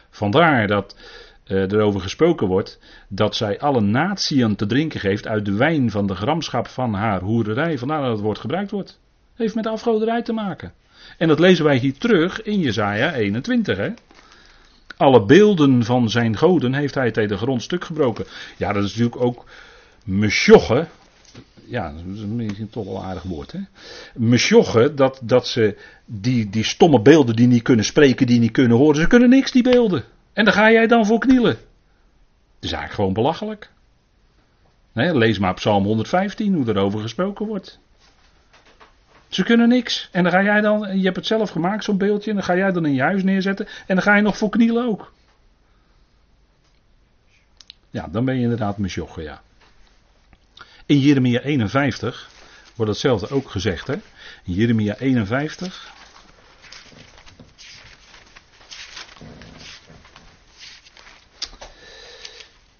Vandaar 0.10 0.67
dat 0.67 0.98
uh, 1.48 1.62
erover 1.62 2.02
gesproken 2.02 2.48
wordt 2.48 2.80
dat 3.08 3.36
zij 3.36 3.60
alle 3.60 3.82
natieën 3.82 4.56
te 4.56 4.65
drinken 4.65 5.00
geeft 5.00 5.28
uit 5.28 5.45
de 5.45 5.54
wijn 5.54 5.91
van 5.91 6.08
de 6.08 6.15
gramschap 6.15 6.67
van 6.67 6.93
haar 6.93 7.22
hoererij. 7.22 7.78
Vandaar 7.78 8.02
dat 8.02 8.12
het 8.12 8.22
woord 8.22 8.39
gebruikt 8.39 8.72
wordt. 8.72 9.00
Heeft 9.34 9.56
met 9.56 9.67
afgoderij 9.67 10.22
te 10.22 10.34
maken. 10.34 10.74
En 11.20 11.28
dat 11.28 11.40
lezen 11.40 11.66
wij 11.66 11.78
hier 11.78 11.98
terug 11.98 12.42
in 12.42 12.60
Jesaja 12.60 13.14
21. 13.14 13.78
Hè? 13.78 13.90
Alle 14.98 15.26
beelden 15.26 15.84
van 15.84 16.10
zijn 16.10 16.38
goden 16.38 16.74
heeft 16.74 16.96
hij 16.96 17.12
tegen 17.12 17.30
de 17.30 17.38
grond 17.38 17.62
stuk 17.62 17.84
gebroken. 17.84 18.26
Ja, 18.58 18.74
dat 18.74 18.84
is 18.84 18.90
natuurlijk 18.90 19.22
ook 19.22 19.46
mesjochen. 20.04 20.88
Ja, 21.66 21.92
dat 21.92 22.16
is 22.16 22.22
misschien 22.26 22.70
toch 22.70 22.86
wel 22.86 23.04
aardig 23.04 23.24
woord. 23.24 23.52
Hè? 23.52 24.94
Dat, 24.94 25.20
dat 25.24 25.48
ze 25.48 25.78
die, 26.06 26.50
die 26.50 26.64
stomme 26.64 27.02
beelden 27.02 27.36
die 27.36 27.48
niet 27.48 27.64
kunnen 27.64 27.86
spreken, 27.86 28.28
die 28.28 28.40
niet 28.40 28.52
kunnen 28.52 28.78
horen. 28.78 29.02
Ze 29.02 29.08
kunnen 29.08 29.30
niks, 29.30 29.52
die 29.52 29.64
beelden. 29.64 30.04
En 30.34 30.46
daar 30.46 30.54
ga 30.54 30.72
jij 30.72 30.88
dan 30.88 31.06
voor 31.06 31.20
knielen. 31.20 31.54
Dat 31.54 32.70
is 32.70 32.72
eigenlijk 32.72 32.94
gewoon 32.94 33.14
belachelijk. 33.14 33.72
Lees 34.94 35.40
maar 35.40 35.54
Psalm 35.54 35.84
115 35.84 36.54
hoe 36.54 36.68
erover 36.68 37.00
gesproken 37.00 37.46
wordt. 37.46 37.80
Ze 39.30 39.44
kunnen 39.44 39.70
niks. 39.70 40.10
En 40.12 40.24
dan 40.24 40.32
ga 40.32 40.44
jij 40.44 40.62
dan, 40.62 40.98
je 40.98 41.04
hebt 41.04 41.15
het 41.15 41.26
zelf 41.26 41.50
gemaakt, 41.50 41.84
zo'n 41.84 41.98
beeldje, 41.98 42.30
en 42.30 42.36
dan 42.36 42.46
ga 42.46 42.56
jij 42.56 42.72
dan 42.72 42.86
in 42.86 42.94
je 42.94 43.02
huis 43.02 43.24
neerzetten. 43.24 43.65
En 43.65 43.96
dan 43.96 44.02
ga 44.02 44.15
je 44.15 44.22
nog 44.22 44.38
voor 44.38 44.50
knielen 44.50 44.86
ook. 44.86 45.12
Ja, 47.89 48.08
dan 48.12 48.26
ben 48.26 48.36
je 48.36 48.42
inderdaad 48.42 48.78
mesjochen, 48.78 49.24
ja. 49.24 49.42
In 50.86 51.00
Jeremia 51.00 51.42
51 51.42 52.30
wordt 52.76 52.92
hetzelfde 52.92 53.30
ook 53.30 53.50
gezegd, 53.50 53.88
hè. 53.88 53.94
In 54.44 54.54
Jeremia 54.54 54.96
51. 54.98 55.94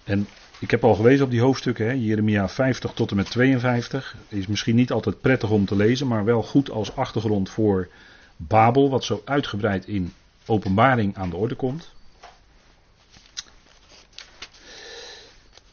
En 0.04 0.28
ik 0.60 0.70
heb 0.70 0.84
al 0.84 0.94
gewezen 0.94 1.24
op 1.24 1.30
die 1.30 1.40
hoofdstukken, 1.40 1.86
hè, 1.86 1.92
Jeremia 1.92 2.48
50 2.48 2.92
tot 2.92 3.10
en 3.10 3.16
met 3.16 3.30
52. 3.30 4.16
Is 4.28 4.46
misschien 4.46 4.76
niet 4.76 4.92
altijd 4.92 5.20
prettig 5.20 5.50
om 5.50 5.64
te 5.66 5.76
lezen, 5.76 6.06
maar 6.06 6.24
wel 6.24 6.42
goed 6.42 6.70
als 6.70 6.96
achtergrond 6.96 7.50
voor 7.50 7.88
Babel, 8.36 8.90
wat 8.90 9.04
zo 9.04 9.22
uitgebreid 9.24 9.86
in 9.86 10.12
openbaring 10.46 11.16
aan 11.16 11.30
de 11.30 11.36
orde 11.36 11.54
komt. 11.54 11.92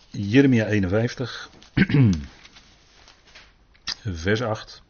Jeremia 0.10 0.66
51, 0.66 1.50
vers 4.24 4.42
8. 4.42 4.82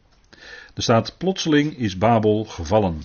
Er 0.74 0.82
staat: 0.82 1.14
Plotseling 1.18 1.78
is 1.78 1.98
Babel 1.98 2.44
gevallen. 2.44 3.02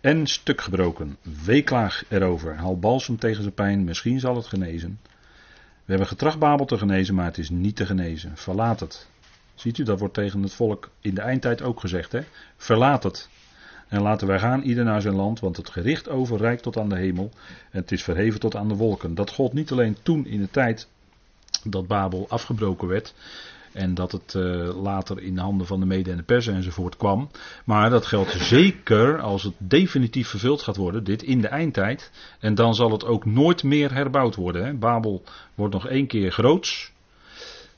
En 0.00 0.26
stuk 0.26 0.60
gebroken. 0.60 1.16
Weeklaag 1.44 2.04
erover. 2.08 2.56
Haal 2.56 2.78
balsem 2.78 3.18
tegen 3.18 3.42
zijn 3.42 3.54
pijn. 3.54 3.84
Misschien 3.84 4.20
zal 4.20 4.36
het 4.36 4.46
genezen. 4.46 4.98
We 5.84 5.90
hebben 5.90 6.06
getracht 6.06 6.38
Babel 6.38 6.66
te 6.66 6.78
genezen, 6.78 7.14
maar 7.14 7.24
het 7.24 7.38
is 7.38 7.50
niet 7.50 7.76
te 7.76 7.86
genezen. 7.86 8.36
Verlaat 8.36 8.80
het. 8.80 9.08
Ziet 9.54 9.78
u, 9.78 9.82
dat 9.82 9.98
wordt 9.98 10.14
tegen 10.14 10.42
het 10.42 10.54
volk 10.54 10.90
in 11.00 11.14
de 11.14 11.20
eindtijd 11.20 11.62
ook 11.62 11.80
gezegd. 11.80 12.12
Hè? 12.12 12.20
Verlaat 12.56 13.02
het. 13.02 13.28
En 13.88 14.02
laten 14.02 14.26
wij 14.26 14.38
gaan, 14.38 14.62
ieder 14.62 14.84
naar 14.84 15.00
zijn 15.00 15.14
land, 15.14 15.40
want 15.40 15.56
het 15.56 15.70
gericht 15.70 16.08
overrijkt 16.08 16.62
tot 16.62 16.76
aan 16.76 16.88
de 16.88 16.96
hemel. 16.96 17.30
En 17.70 17.80
het 17.80 17.92
is 17.92 18.02
verheven 18.02 18.40
tot 18.40 18.56
aan 18.56 18.68
de 18.68 18.74
wolken. 18.74 19.14
Dat 19.14 19.30
gold 19.30 19.52
niet 19.52 19.72
alleen 19.72 19.96
toen 20.02 20.26
in 20.26 20.40
de 20.40 20.50
tijd 20.50 20.88
dat 21.64 21.86
Babel 21.86 22.26
afgebroken 22.28 22.88
werd. 22.88 23.14
En 23.72 23.94
dat 23.94 24.12
het 24.12 24.34
uh, 24.36 24.82
later 24.82 25.22
in 25.22 25.34
de 25.34 25.40
handen 25.40 25.66
van 25.66 25.80
de 25.80 25.86
mede 25.86 26.10
en 26.10 26.16
de 26.16 26.22
persen 26.22 26.54
enzovoort 26.54 26.96
kwam. 26.96 27.30
Maar 27.64 27.90
dat 27.90 28.06
geldt 28.06 28.30
zeker 28.56 29.20
als 29.20 29.42
het 29.42 29.54
definitief 29.58 30.28
vervuld 30.28 30.62
gaat 30.62 30.76
worden, 30.76 31.04
dit 31.04 31.22
in 31.22 31.40
de 31.40 31.48
eindtijd. 31.48 32.10
En 32.40 32.54
dan 32.54 32.74
zal 32.74 32.90
het 32.90 33.04
ook 33.04 33.24
nooit 33.24 33.62
meer 33.62 33.92
herbouwd 33.94 34.34
worden. 34.34 34.64
Hè. 34.64 34.74
Babel 34.74 35.22
wordt 35.54 35.74
nog 35.74 35.88
één 35.88 36.06
keer 36.06 36.32
groots. 36.32 36.92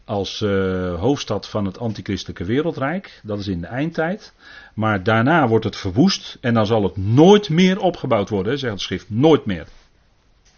Als 0.04 0.40
uh, 0.40 1.00
hoofdstad 1.00 1.48
van 1.48 1.64
het 1.64 1.78
antichristelijke 1.78 2.44
wereldrijk. 2.44 3.20
Dat 3.22 3.38
is 3.38 3.48
in 3.48 3.60
de 3.60 3.66
eindtijd. 3.66 4.34
Maar 4.74 5.02
daarna 5.02 5.48
wordt 5.48 5.64
het 5.64 5.76
verwoest. 5.76 6.38
En 6.40 6.54
dan 6.54 6.66
zal 6.66 6.82
het 6.82 6.96
nooit 6.96 7.48
meer 7.48 7.80
opgebouwd 7.80 8.28
worden, 8.28 8.58
zegt 8.58 8.72
het 8.72 8.82
schrift. 8.82 9.10
Nooit 9.10 9.44
meer. 9.44 9.66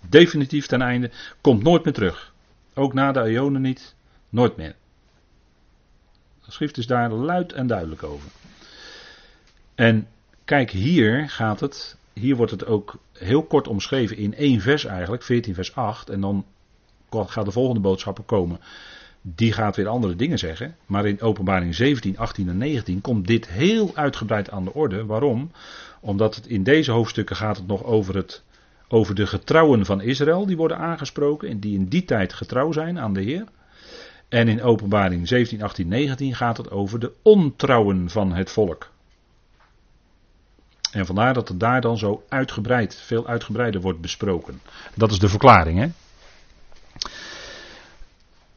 Definitief 0.09 0.66
ten 0.66 0.83
einde. 0.83 1.11
Komt 1.40 1.62
nooit 1.62 1.85
meer 1.85 1.94
terug. 1.94 2.33
Ook 2.75 2.94
na 2.94 3.12
de 3.12 3.31
Ionen 3.31 3.62
niet. 3.62 3.94
Nooit 4.29 4.57
meer. 4.57 4.75
De 6.46 6.52
schrift 6.52 6.78
is 6.78 6.87
daar 6.87 7.11
luid 7.11 7.52
en 7.52 7.66
duidelijk 7.66 8.02
over. 8.02 8.28
En 9.74 10.09
kijk, 10.44 10.70
hier 10.70 11.30
gaat 11.30 11.61
het, 11.61 11.96
hier 12.12 12.37
wordt 12.37 12.52
het 12.52 12.66
ook 12.66 12.98
heel 13.12 13.42
kort 13.42 13.68
omschreven 13.68 14.16
in 14.16 14.35
één 14.35 14.61
vers 14.61 14.85
eigenlijk, 14.85 15.22
14 15.22 15.54
vers 15.54 15.74
8. 15.74 16.11
En 16.11 16.20
dan 16.20 16.44
gaat 17.11 17.44
de 17.44 17.50
volgende 17.50 17.80
boodschapper 17.80 18.24
komen. 18.24 18.61
Die 19.22 19.52
gaat 19.52 19.76
weer 19.76 19.88
andere 19.88 20.16
dingen 20.16 20.38
zeggen. 20.38 20.76
Maar 20.87 21.06
in 21.06 21.20
openbaring 21.20 21.74
17, 21.74 22.18
18 22.18 22.48
en 22.48 22.59
19 22.59 23.00
komt 23.00 23.26
dit 23.26 23.48
heel 23.48 23.90
uitgebreid 23.94 24.50
aan 24.50 24.64
de 24.64 24.74
orde. 24.74 25.06
Waarom? 25.06 25.50
Omdat 26.00 26.35
het 26.35 26.46
in 26.46 26.62
deze 26.62 26.90
hoofdstukken 26.90 27.37
gaat 27.37 27.56
het 27.56 27.66
nog 27.66 27.85
over, 27.85 28.16
het, 28.16 28.42
over 28.88 29.14
de 29.14 29.26
getrouwen 29.26 29.85
van 29.85 30.00
Israël. 30.00 30.46
Die 30.46 30.56
worden 30.56 30.78
aangesproken. 30.78 31.48
En 31.48 31.61
die 31.61 31.74
in 31.74 31.88
die 31.88 32.04
tijd 32.04 32.32
getrouw 32.32 32.72
zijn 32.72 32.98
aan 32.98 33.12
de 33.12 33.22
Heer. 33.22 33.44
En 34.29 34.49
in 34.49 34.62
Openbaring 34.62 35.29
17, 35.29 35.62
18, 35.62 35.89
19 35.89 36.35
gaat 36.35 36.57
het 36.57 36.71
over 36.71 36.99
de 36.99 37.12
ontrouwen 37.23 38.11
van 38.11 38.33
het 38.33 38.51
volk. 38.51 38.91
En 40.93 41.07
vandaar 41.07 41.35
dat 41.35 41.49
het 41.49 41.61
daar 41.61 41.81
dan 41.81 41.99
zo 41.99 42.23
uitgebreid, 42.29 43.03
veel 43.05 43.27
uitgebreider 43.27 43.81
wordt 43.81 44.01
besproken. 44.01 44.61
Dat 44.95 45.11
is 45.11 45.19
de 45.19 45.29
verklaring, 45.29 45.79
hè? 45.79 45.89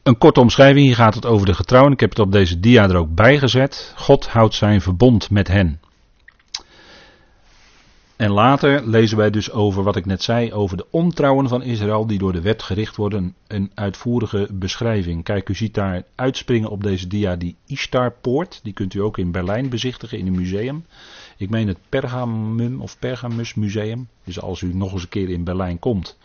Een 0.02 0.18
korte 0.18 0.40
omschrijving, 0.40 0.86
hier 0.86 0.94
gaat 0.94 1.14
het 1.14 1.26
over 1.26 1.46
de 1.46 1.54
getrouwen. 1.54 1.92
Ik 1.92 2.00
heb 2.00 2.10
het 2.10 2.18
op 2.18 2.32
deze 2.32 2.60
dia 2.60 2.88
er 2.88 2.96
ook 2.96 3.14
bij 3.14 3.38
gezet. 3.38 3.92
God 3.96 4.28
houdt 4.28 4.54
zijn 4.54 4.80
verbond 4.80 5.30
met 5.30 5.48
hen. 5.48 5.80
En 8.20 8.30
later 8.30 8.88
lezen 8.88 9.16
wij 9.16 9.30
dus 9.30 9.50
over 9.50 9.82
wat 9.82 9.96
ik 9.96 10.06
net 10.06 10.22
zei, 10.22 10.52
over 10.52 10.76
de 10.76 10.86
ontrouwen 10.90 11.48
van 11.48 11.62
Israël 11.62 12.06
die 12.06 12.18
door 12.18 12.32
de 12.32 12.40
wet 12.40 12.62
gericht 12.62 12.96
worden. 12.96 13.34
Een 13.46 13.70
uitvoerige 13.74 14.48
beschrijving. 14.52 15.24
Kijk, 15.24 15.48
u 15.48 15.54
ziet 15.54 15.74
daar 15.74 16.02
uitspringen 16.14 16.70
op 16.70 16.82
deze 16.82 17.06
dia 17.06 17.36
die 17.36 17.56
Ishtarpoort. 17.66 18.60
Die 18.62 18.72
kunt 18.72 18.94
u 18.94 18.98
ook 18.98 19.18
in 19.18 19.30
Berlijn 19.30 19.68
bezichtigen 19.68 20.18
in 20.18 20.26
een 20.26 20.34
museum. 20.34 20.84
Ik 21.36 21.50
meen 21.50 21.68
het 21.68 21.78
Pergamum 21.88 22.80
of 22.80 22.98
Pergamus 22.98 23.54
Museum. 23.54 24.08
Dus 24.24 24.40
als 24.40 24.60
u 24.60 24.74
nog 24.74 24.92
eens 24.92 25.02
een 25.02 25.08
keer 25.08 25.30
in 25.30 25.44
Berlijn 25.44 25.78
komt, 25.78 26.18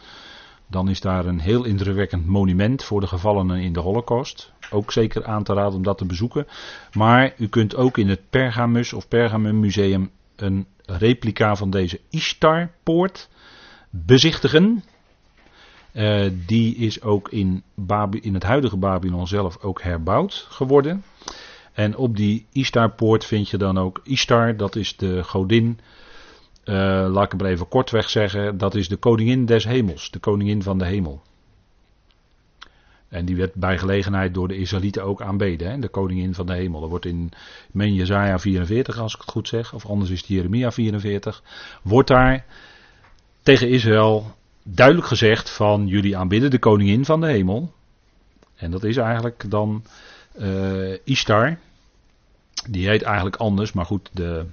dan 0.67 0.89
is 0.89 1.01
daar 1.01 1.25
een 1.25 1.39
heel 1.39 1.63
indrukwekkend 1.63 2.25
monument 2.25 2.83
voor 2.83 2.99
de 3.01 3.07
gevallenen 3.07 3.59
in 3.59 3.73
de 3.73 3.79
Holocaust. 3.79 4.51
Ook 4.69 4.91
zeker 4.91 5.25
aan 5.25 5.43
te 5.43 5.53
raden 5.53 5.75
om 5.75 5.83
dat 5.83 5.97
te 5.97 6.05
bezoeken. 6.05 6.47
Maar 6.93 7.33
u 7.37 7.47
kunt 7.47 7.75
ook 7.75 7.97
in 7.97 8.09
het 8.09 8.21
Pergamus 8.29 8.93
of 8.93 9.07
Pergamum 9.07 9.59
Museum 9.59 10.09
een 10.35 10.67
replica 10.85 11.55
van 11.55 11.69
deze 11.69 11.99
Ishtar-poort 12.09 13.29
bezichtigen. 13.89 14.83
Uh, 15.93 16.25
die 16.45 16.75
is 16.75 17.01
ook 17.01 17.29
in, 17.29 17.63
in 18.21 18.33
het 18.33 18.43
huidige 18.43 18.77
Babylon 18.77 19.27
zelf 19.27 19.57
ook 19.61 19.81
herbouwd 19.81 20.47
geworden. 20.49 21.03
En 21.73 21.97
op 21.97 22.17
die 22.17 22.45
Ishtar-poort 22.51 23.25
vind 23.25 23.49
je 23.49 23.57
dan 23.57 23.77
ook 23.77 24.01
Ishtar, 24.03 24.57
dat 24.57 24.75
is 24.75 24.97
de 24.97 25.23
godin. 25.23 25.79
Uh, 26.65 26.75
laat 27.09 27.33
ik 27.33 27.39
hem 27.39 27.49
even 27.49 27.67
kortweg 27.67 28.09
zeggen, 28.09 28.57
dat 28.57 28.75
is 28.75 28.87
de 28.87 28.95
koningin 28.95 29.45
des 29.45 29.63
hemels, 29.63 30.11
de 30.11 30.19
koningin 30.19 30.63
van 30.63 30.77
de 30.77 30.85
hemel. 30.85 31.21
En 33.09 33.25
die 33.25 33.35
werd 33.35 33.53
bij 33.53 33.77
gelegenheid 33.77 34.33
door 34.33 34.47
de 34.47 34.57
Israëlieten 34.57 35.03
ook 35.03 35.21
aanbeden. 35.21 35.71
Hè? 35.71 35.79
De 35.79 35.87
koningin 35.87 36.33
van 36.33 36.45
de 36.45 36.53
hemel. 36.53 36.79
Dat 36.79 36.89
wordt 36.89 37.05
in 37.05 37.31
men 37.71 37.93
Jezaja 37.93 38.39
44, 38.39 38.97
als 38.97 39.13
ik 39.13 39.21
het 39.21 39.29
goed 39.29 39.47
zeg. 39.47 39.73
Of 39.73 39.85
anders 39.85 40.09
is 40.09 40.19
het 40.19 40.27
Jeremia 40.27 40.71
44. 40.71 41.43
Wordt 41.81 42.07
daar 42.07 42.45
tegen 43.43 43.69
Israël 43.69 44.35
duidelijk 44.63 45.07
gezegd 45.07 45.49
van 45.49 45.87
jullie 45.87 46.17
aanbidden 46.17 46.51
de 46.51 46.59
koningin 46.59 47.05
van 47.05 47.21
de 47.21 47.27
hemel. 47.27 47.73
En 48.55 48.71
dat 48.71 48.83
is 48.83 48.97
eigenlijk 48.97 49.45
dan 49.49 49.83
uh, 50.39 50.97
Ishtar. 51.03 51.57
Die 52.69 52.87
heet 52.87 53.01
eigenlijk 53.01 53.35
anders, 53.35 53.73
maar 53.73 53.85
goed, 53.85 54.09
de, 54.13 54.45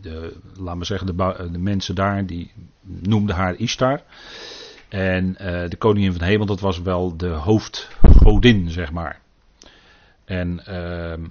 de, 0.00 0.36
laten 0.56 0.78
we 0.78 0.84
zeggen, 0.84 1.06
de, 1.06 1.48
de 1.52 1.58
mensen 1.58 1.94
daar, 1.94 2.26
die 2.26 2.50
noemden 2.80 3.36
haar 3.36 3.54
Ishtar. 3.54 4.02
En 4.88 5.28
uh, 5.40 5.68
de 5.68 5.76
koningin 5.78 6.10
van 6.10 6.20
de 6.20 6.26
hemel, 6.26 6.46
dat 6.46 6.60
was 6.60 6.80
wel 6.80 7.16
de 7.16 7.28
hoofdgodin, 7.28 8.70
zeg 8.70 8.92
maar. 8.92 9.20
En 10.24 10.62
uh, 10.68 11.26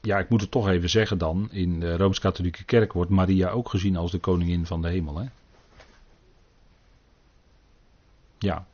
ja, 0.00 0.18
ik 0.18 0.28
moet 0.28 0.40
het 0.40 0.50
toch 0.50 0.68
even 0.68 0.90
zeggen 0.90 1.18
dan. 1.18 1.48
In 1.50 1.80
de 1.80 1.96
Rooms-Katholieke 1.96 2.64
Kerk 2.64 2.92
wordt 2.92 3.10
Maria 3.10 3.48
ook 3.48 3.68
gezien 3.68 3.96
als 3.96 4.10
de 4.10 4.18
koningin 4.18 4.66
van 4.66 4.82
de 4.82 4.88
hemel. 4.88 5.18
Hè? 5.18 5.26
Ja. 8.38 8.66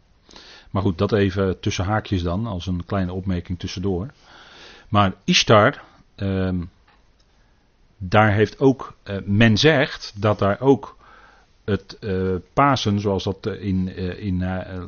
Maar 0.70 0.82
goed, 0.82 0.98
dat 0.98 1.12
even 1.12 1.60
tussen 1.60 1.84
haakjes 1.84 2.22
dan, 2.22 2.46
als 2.46 2.66
een 2.66 2.84
kleine 2.84 3.12
opmerking 3.12 3.58
tussendoor. 3.58 4.10
Maar 4.88 5.14
Ishtar, 5.24 5.82
uh, 6.16 6.60
daar 7.98 8.32
heeft 8.32 8.58
ook, 8.58 8.96
uh, 9.04 9.16
men 9.24 9.56
zegt 9.56 10.12
dat 10.16 10.38
daar 10.38 10.60
ook 10.60 10.96
het 11.64 11.96
uh, 12.00 12.34
Pasen, 12.52 13.00
zoals 13.00 13.24
dat 13.24 13.46
in, 13.46 13.92
uh, 13.96 14.24
in 14.24 14.38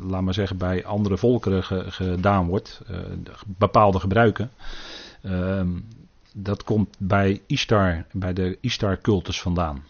laat 0.08 0.22
maar 0.22 0.34
zeggen, 0.34 0.56
bij 0.56 0.84
andere 0.84 1.16
volkeren 1.16 1.64
ge, 1.64 1.84
gedaan 1.90 2.46
wordt, 2.46 2.82
bepaalde 3.46 4.00
gebruiken, 4.00 4.50
ehm, 5.22 5.68
dat 6.34 6.64
komt 6.64 6.96
bij 6.98 7.40
Ishtar, 7.46 8.04
bij 8.12 8.32
de 8.32 8.58
Ishtar-cultus 8.60 9.40
vandaan. 9.40 9.84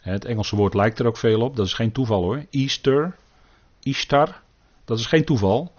Het 0.00 0.24
Engelse 0.24 0.56
woord 0.56 0.74
lijkt 0.74 0.98
er 0.98 1.06
ook 1.06 1.16
veel 1.16 1.40
op, 1.40 1.56
dat 1.56 1.66
is 1.66 1.72
geen 1.72 1.92
toeval 1.92 2.22
hoor. 2.22 2.44
Easter, 2.50 3.16
Ishtar, 3.82 4.40
dat 4.84 4.98
is 4.98 5.06
geen 5.06 5.24
toeval. 5.24 5.72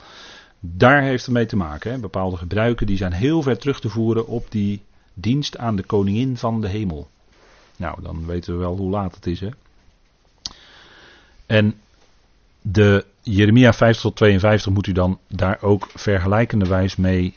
Daar 0.59 1.01
heeft 1.01 1.25
het 1.25 1.33
mee 1.33 1.45
te 1.45 1.55
maken. 1.55 2.01
Bepaalde 2.01 2.37
gebruiken 2.37 2.87
die 2.87 2.97
zijn 2.97 3.13
heel 3.13 3.41
ver 3.41 3.57
terug 3.57 3.79
te 3.79 3.89
voeren 3.89 4.27
op 4.27 4.51
die 4.51 4.81
dienst 5.13 5.57
aan 5.57 5.75
de 5.75 5.83
koningin 5.83 6.37
van 6.37 6.61
de 6.61 6.67
hemel. 6.67 7.09
Nou, 7.77 8.01
dan 8.01 8.25
weten 8.25 8.53
we 8.53 8.59
wel 8.59 8.77
hoe 8.77 8.89
laat 8.89 9.15
het 9.15 9.25
is. 9.25 9.39
Hè. 9.39 9.49
En 11.45 11.75
de 12.61 13.05
Jeremia 13.21 13.73
50 13.73 14.01
tot 14.01 14.15
52 14.15 14.73
moet 14.73 14.87
u 14.87 14.91
dan 14.91 15.19
daar 15.27 15.57
ook 15.61 15.87
vergelijkende 15.93 16.65
wijs 16.67 16.95
mee 16.95 17.35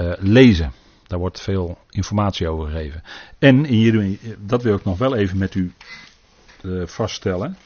uh, 0.00 0.12
lezen. 0.18 0.72
Daar 1.06 1.18
wordt 1.18 1.40
veel 1.40 1.78
informatie 1.90 2.48
over 2.48 2.70
gegeven. 2.70 3.02
En 3.38 3.64
in 3.66 3.80
Jeremia, 3.80 4.16
dat 4.38 4.62
wil 4.62 4.76
ik 4.76 4.84
nog 4.84 4.98
wel 4.98 5.14
even 5.14 5.38
met 5.38 5.54
u 5.54 5.72
uh, 6.62 6.86
vaststellen. 6.86 7.56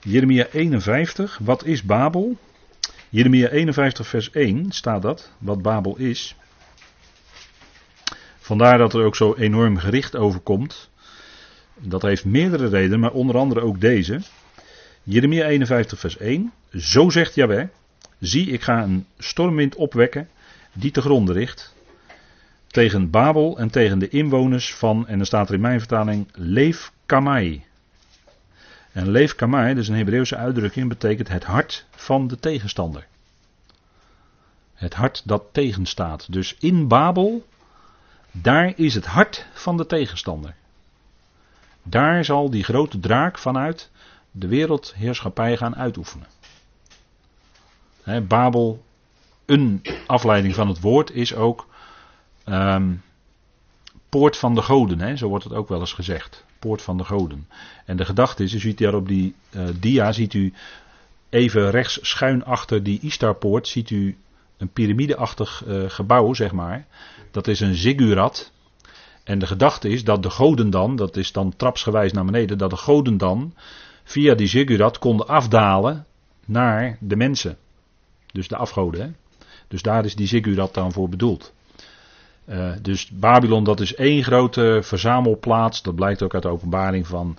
Jeremia 0.00 0.46
51, 0.46 1.38
wat 1.42 1.64
is 1.64 1.82
Babel? 1.82 2.36
Jeremia 3.08 3.48
51 3.48 4.06
vers 4.06 4.30
1 4.30 4.72
staat 4.72 5.02
dat, 5.02 5.30
wat 5.38 5.62
Babel 5.62 5.96
is. 5.96 6.36
Vandaar 8.38 8.78
dat 8.78 8.94
er 8.94 9.04
ook 9.04 9.16
zo 9.16 9.34
enorm 9.34 9.76
gericht 9.76 10.16
over 10.16 10.40
komt. 10.40 10.90
Dat 11.74 12.02
heeft 12.02 12.24
meerdere 12.24 12.68
redenen, 12.68 13.00
maar 13.00 13.12
onder 13.12 13.36
andere 13.36 13.60
ook 13.60 13.80
deze. 13.80 14.20
Jeremia 15.02 15.46
51 15.46 15.98
vers 15.98 16.16
1. 16.16 16.52
Zo 16.72 17.10
zegt 17.10 17.34
Jaweh, 17.34 17.68
zie 18.18 18.50
ik 18.50 18.62
ga 18.62 18.82
een 18.82 19.06
stormwind 19.18 19.74
opwekken 19.74 20.28
die 20.72 20.90
te 20.90 21.00
gronden 21.00 21.34
richt. 21.34 21.74
Tegen 22.66 23.10
Babel 23.10 23.58
en 23.58 23.70
tegen 23.70 23.98
de 23.98 24.08
inwoners 24.08 24.74
van, 24.74 25.06
en 25.08 25.16
dan 25.16 25.26
staat 25.26 25.48
er 25.48 25.54
in 25.54 25.60
mijn 25.60 25.78
vertaling, 25.78 26.28
Leef 26.32 26.92
Kamai. 27.06 27.64
En 28.92 29.10
Leef 29.10 29.34
Kamai, 29.34 29.74
dat 29.74 29.82
is 29.82 29.88
een 29.88 29.96
Hebreeuwse 29.96 30.36
uitdrukking, 30.36 30.88
betekent 30.88 31.28
het 31.28 31.44
hart 31.44 31.86
van 31.90 32.28
de 32.28 32.38
tegenstander. 32.38 33.06
Het 34.74 34.94
hart 34.94 35.22
dat 35.24 35.44
tegenstaat. 35.52 36.32
Dus 36.32 36.56
in 36.58 36.88
Babel, 36.88 37.46
daar 38.30 38.72
is 38.76 38.94
het 38.94 39.06
hart 39.06 39.46
van 39.52 39.76
de 39.76 39.86
tegenstander. 39.86 40.54
Daar 41.82 42.24
zal 42.24 42.50
die 42.50 42.64
grote 42.64 43.00
draak 43.00 43.38
vanuit 43.38 43.90
de 44.30 44.48
wereldheerschappij 44.48 45.56
gaan 45.56 45.76
uitoefenen. 45.76 46.26
Babel, 48.28 48.82
een 49.46 49.82
afleiding 50.06 50.54
van 50.54 50.68
het 50.68 50.80
woord 50.80 51.10
is 51.10 51.34
ook 51.34 51.66
um, 52.46 53.02
poort 54.08 54.36
van 54.36 54.54
de 54.54 54.62
goden, 54.62 55.00
hè, 55.00 55.16
zo 55.16 55.28
wordt 55.28 55.44
het 55.44 55.52
ook 55.52 55.68
wel 55.68 55.80
eens 55.80 55.92
gezegd. 55.92 56.44
Poort 56.58 56.82
van 56.82 56.96
de 56.96 57.04
goden. 57.04 57.48
En 57.84 57.96
de 57.96 58.04
gedachte 58.04 58.42
is, 58.42 58.52
u 58.52 58.58
ziet 58.58 58.78
daar 58.78 58.94
op 58.94 59.08
die 59.08 59.34
uh, 59.50 59.62
dia, 59.80 60.12
ziet 60.12 60.34
u 60.34 60.52
even 61.28 61.70
rechts 61.70 61.98
schuin 62.02 62.44
achter 62.44 62.82
die 62.82 63.00
Istarpoort, 63.00 63.68
ziet 63.68 63.90
u 63.90 64.18
een 64.56 64.72
piramideachtig 64.72 65.64
uh, 65.66 65.84
gebouw, 65.86 66.34
zeg 66.34 66.52
maar. 66.52 66.86
Dat 67.30 67.46
is 67.46 67.60
een 67.60 67.74
ziggurat. 67.74 68.52
En 69.24 69.38
de 69.38 69.46
gedachte 69.46 69.88
is 69.88 70.04
dat 70.04 70.22
de 70.22 70.30
goden 70.30 70.70
dan, 70.70 70.96
dat 70.96 71.16
is 71.16 71.32
dan 71.32 71.56
trapsgewijs 71.56 72.12
naar 72.12 72.24
beneden, 72.24 72.58
dat 72.58 72.70
de 72.70 72.76
goden 72.76 73.16
dan 73.16 73.54
via 74.10 74.34
die 74.34 74.46
ziggurat 74.46 74.98
konden 74.98 75.26
afdalen 75.26 76.06
naar 76.46 76.96
de 77.00 77.16
mensen. 77.16 77.56
Dus 78.32 78.48
de 78.48 78.56
afgoden. 78.56 79.00
Hè? 79.00 79.10
Dus 79.68 79.82
daar 79.82 80.04
is 80.04 80.14
die 80.14 80.26
ziggurat 80.26 80.74
dan 80.74 80.92
voor 80.92 81.08
bedoeld. 81.08 81.52
Uh, 82.48 82.72
dus 82.82 83.10
Babylon, 83.10 83.64
dat 83.64 83.80
is 83.80 83.94
één 83.94 84.22
grote 84.22 84.78
verzamelplaats. 84.82 85.82
Dat 85.82 85.94
blijkt 85.94 86.22
ook 86.22 86.34
uit 86.34 86.42
de 86.42 86.48
openbaring 86.48 87.06
van, 87.06 87.36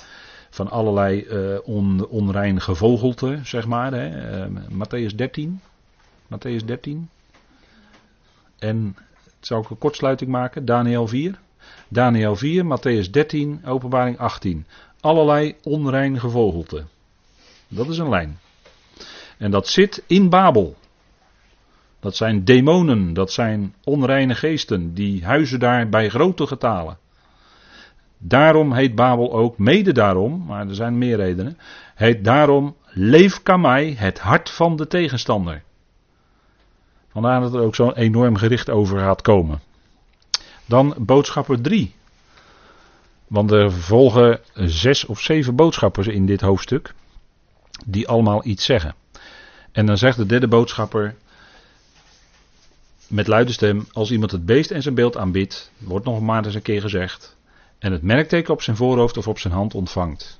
van 0.49 0.69
allerlei 0.69 1.27
on, 1.63 2.07
onrein 2.07 2.61
gevogelte, 2.61 3.39
zeg 3.43 3.67
maar. 3.67 3.93
Hè. 3.93 4.45
Uh, 4.47 4.57
Matthäus 4.69 5.15
13. 5.15 5.61
Matthäus 6.27 6.65
13. 6.65 7.09
En 8.59 8.95
zou 9.39 9.63
ik 9.63 9.69
een 9.69 9.77
kortsluiting 9.77 10.31
maken? 10.31 10.65
Daniel 10.65 11.07
4. 11.07 11.39
Daniel 11.87 12.35
4, 12.35 12.63
Matthäus 12.63 13.09
13, 13.09 13.61
openbaring 13.65 14.17
18. 14.17 14.65
Allerlei 15.01 15.55
onrein 15.63 16.19
gevogelte. 16.19 16.83
Dat 17.67 17.89
is 17.89 17.97
een 17.97 18.09
lijn. 18.09 18.39
En 19.37 19.51
dat 19.51 19.67
zit 19.67 20.03
in 20.07 20.29
Babel. 20.29 20.75
Dat 21.99 22.15
zijn 22.15 22.43
demonen, 22.43 23.13
dat 23.13 23.31
zijn 23.31 23.75
onreine 23.83 24.35
geesten, 24.35 24.93
die 24.93 25.25
huizen 25.25 25.59
daar 25.59 25.89
bij 25.89 26.09
grote 26.09 26.47
getalen. 26.47 26.97
Daarom 28.17 28.73
heet 28.73 28.95
Babel 28.95 29.33
ook, 29.33 29.57
mede 29.57 29.91
daarom, 29.91 30.45
maar 30.45 30.67
er 30.67 30.75
zijn 30.75 30.97
meer 30.97 31.17
redenen, 31.17 31.57
heet 31.95 32.23
daarom 32.23 32.75
Leef 32.85 33.43
Kamai, 33.43 33.95
het 33.95 34.19
hart 34.19 34.49
van 34.49 34.75
de 34.75 34.87
tegenstander. 34.87 35.63
Vandaar 37.11 37.41
dat 37.41 37.53
er 37.53 37.61
ook 37.61 37.75
zo'n 37.75 37.95
enorm 37.95 38.35
gericht 38.35 38.69
over 38.69 38.99
gaat 38.99 39.21
komen. 39.21 39.61
Dan 40.65 40.95
boodschapper 40.97 41.61
3. 41.61 41.93
Want 43.31 43.51
er 43.51 43.71
volgen 43.71 44.39
zes 44.53 45.05
of 45.05 45.19
zeven 45.19 45.55
boodschappers 45.55 46.07
in 46.07 46.25
dit 46.25 46.41
hoofdstuk, 46.41 46.93
die 47.85 48.07
allemaal 48.07 48.45
iets 48.45 48.65
zeggen. 48.65 48.95
En 49.71 49.85
dan 49.85 49.97
zegt 49.97 50.17
de 50.17 50.25
derde 50.25 50.47
boodschapper, 50.47 51.15
met 53.07 53.27
luide 53.27 53.51
stem, 53.51 53.87
als 53.91 54.11
iemand 54.11 54.31
het 54.31 54.45
beest 54.45 54.71
en 54.71 54.81
zijn 54.81 54.95
beeld 54.95 55.17
aanbidt, 55.17 55.71
wordt 55.77 56.05
nog 56.05 56.21
maar 56.21 56.45
eens 56.45 56.55
een 56.55 56.61
keer 56.61 56.81
gezegd, 56.81 57.37
en 57.79 57.91
het 57.91 58.01
merkteken 58.01 58.53
op 58.53 58.61
zijn 58.61 58.75
voorhoofd 58.75 59.17
of 59.17 59.27
op 59.27 59.39
zijn 59.39 59.53
hand 59.53 59.75
ontvangt, 59.75 60.39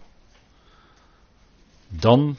dan 1.88 2.38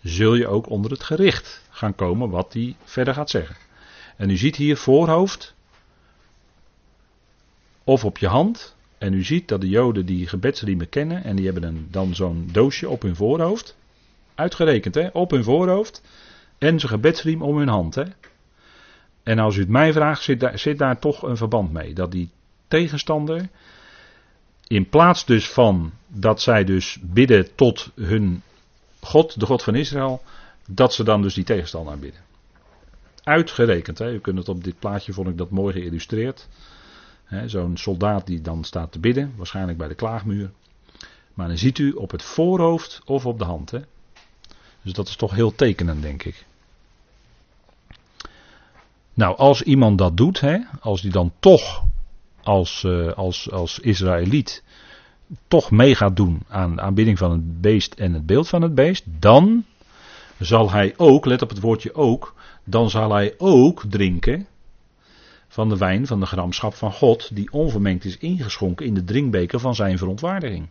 zul 0.00 0.34
je 0.34 0.48
ook 0.48 0.68
onder 0.68 0.90
het 0.90 1.02
gericht 1.02 1.62
gaan 1.70 1.94
komen 1.94 2.30
wat 2.30 2.52
hij 2.52 2.76
verder 2.84 3.14
gaat 3.14 3.30
zeggen. 3.30 3.56
En 4.16 4.30
u 4.30 4.36
ziet 4.36 4.56
hier 4.56 4.76
voorhoofd 4.76 5.54
of 7.84 8.04
op 8.04 8.18
je 8.18 8.28
hand. 8.28 8.71
En 9.02 9.12
u 9.12 9.24
ziet 9.24 9.48
dat 9.48 9.60
de 9.60 9.68
Joden 9.68 10.06
die 10.06 10.26
gebedsriemen 10.26 10.88
kennen 10.88 11.24
en 11.24 11.36
die 11.36 11.44
hebben 11.44 11.86
dan 11.90 12.14
zo'n 12.14 12.48
doosje 12.52 12.88
op 12.88 13.02
hun 13.02 13.16
voorhoofd. 13.16 13.76
Uitgerekend 14.34 14.94
hè, 14.94 15.08
op 15.12 15.30
hun 15.30 15.44
voorhoofd. 15.44 16.02
En 16.58 16.78
zijn 16.80 16.92
gebedsriem 16.92 17.42
om 17.42 17.56
hun 17.56 17.68
hand 17.68 17.94
hè. 17.94 18.04
En 19.22 19.38
als 19.38 19.56
u 19.56 19.60
het 19.60 19.68
mij 19.68 19.92
vraagt, 19.92 20.22
zit 20.22 20.40
daar, 20.40 20.58
zit 20.58 20.78
daar 20.78 20.98
toch 20.98 21.22
een 21.22 21.36
verband 21.36 21.72
mee. 21.72 21.94
Dat 21.94 22.12
die 22.12 22.30
tegenstander, 22.68 23.48
in 24.66 24.88
plaats 24.88 25.24
dus 25.24 25.50
van 25.50 25.92
dat 26.06 26.40
zij 26.40 26.64
dus 26.64 26.98
bidden 27.02 27.54
tot 27.54 27.90
hun 27.94 28.42
God, 29.00 29.40
de 29.40 29.46
God 29.46 29.62
van 29.62 29.74
Israël, 29.74 30.22
dat 30.68 30.94
ze 30.94 31.04
dan 31.04 31.22
dus 31.22 31.34
die 31.34 31.44
tegenstander 31.44 31.92
aanbidden. 31.92 32.20
Uitgerekend, 33.22 33.98
hè. 33.98 34.12
u 34.12 34.20
kunt 34.20 34.38
het 34.38 34.48
op 34.48 34.64
dit 34.64 34.78
plaatje, 34.78 35.12
vond 35.12 35.28
ik 35.28 35.38
dat 35.38 35.50
mooi 35.50 35.72
geïllustreerd. 35.72 36.48
Zo'n 37.46 37.76
soldaat 37.76 38.26
die 38.26 38.40
dan 38.40 38.64
staat 38.64 38.92
te 38.92 38.98
bidden, 38.98 39.32
waarschijnlijk 39.36 39.78
bij 39.78 39.88
de 39.88 39.94
klaagmuur. 39.94 40.50
Maar 41.34 41.48
dan 41.48 41.58
ziet 41.58 41.78
u 41.78 41.92
op 41.92 42.10
het 42.10 42.22
voorhoofd 42.22 43.00
of 43.04 43.26
op 43.26 43.38
de 43.38 43.44
hand. 43.44 43.70
Hè. 43.70 43.80
Dus 44.82 44.92
dat 44.92 45.08
is 45.08 45.16
toch 45.16 45.34
heel 45.34 45.54
tekenend, 45.54 46.02
denk 46.02 46.22
ik. 46.24 46.44
Nou, 49.14 49.36
als 49.36 49.62
iemand 49.62 49.98
dat 49.98 50.16
doet, 50.16 50.40
hè, 50.40 50.58
als 50.80 51.02
die 51.02 51.10
dan 51.10 51.32
toch 51.38 51.84
als, 52.42 52.82
uh, 52.82 53.12
als, 53.12 53.50
als 53.50 53.78
Israëliet 53.78 54.62
toch 55.48 55.70
mee 55.70 55.94
gaat 55.94 56.16
doen 56.16 56.42
aan 56.48 56.74
de 56.74 56.80
aanbidding 56.80 57.18
van 57.18 57.30
het 57.30 57.60
beest 57.60 57.94
en 57.94 58.12
het 58.12 58.26
beeld 58.26 58.48
van 58.48 58.62
het 58.62 58.74
beest, 58.74 59.04
dan 59.18 59.64
zal 60.38 60.70
hij 60.70 60.94
ook, 60.96 61.24
let 61.24 61.42
op 61.42 61.48
het 61.48 61.60
woordje 61.60 61.94
ook, 61.94 62.34
dan 62.64 62.90
zal 62.90 63.12
hij 63.12 63.34
ook 63.38 63.84
drinken 63.88 64.46
van 65.52 65.68
de 65.68 65.76
wijn 65.76 66.06
van 66.06 66.20
de 66.20 66.26
gramschap 66.26 66.74
van 66.74 66.92
God, 66.92 67.34
die 67.34 67.52
onvermengd 67.52 68.04
is 68.04 68.18
ingeschonken 68.18 68.86
in 68.86 68.94
de 68.94 69.04
drinkbeker 69.04 69.60
van 69.60 69.74
zijn 69.74 69.98
verontwaardiging. 69.98 70.68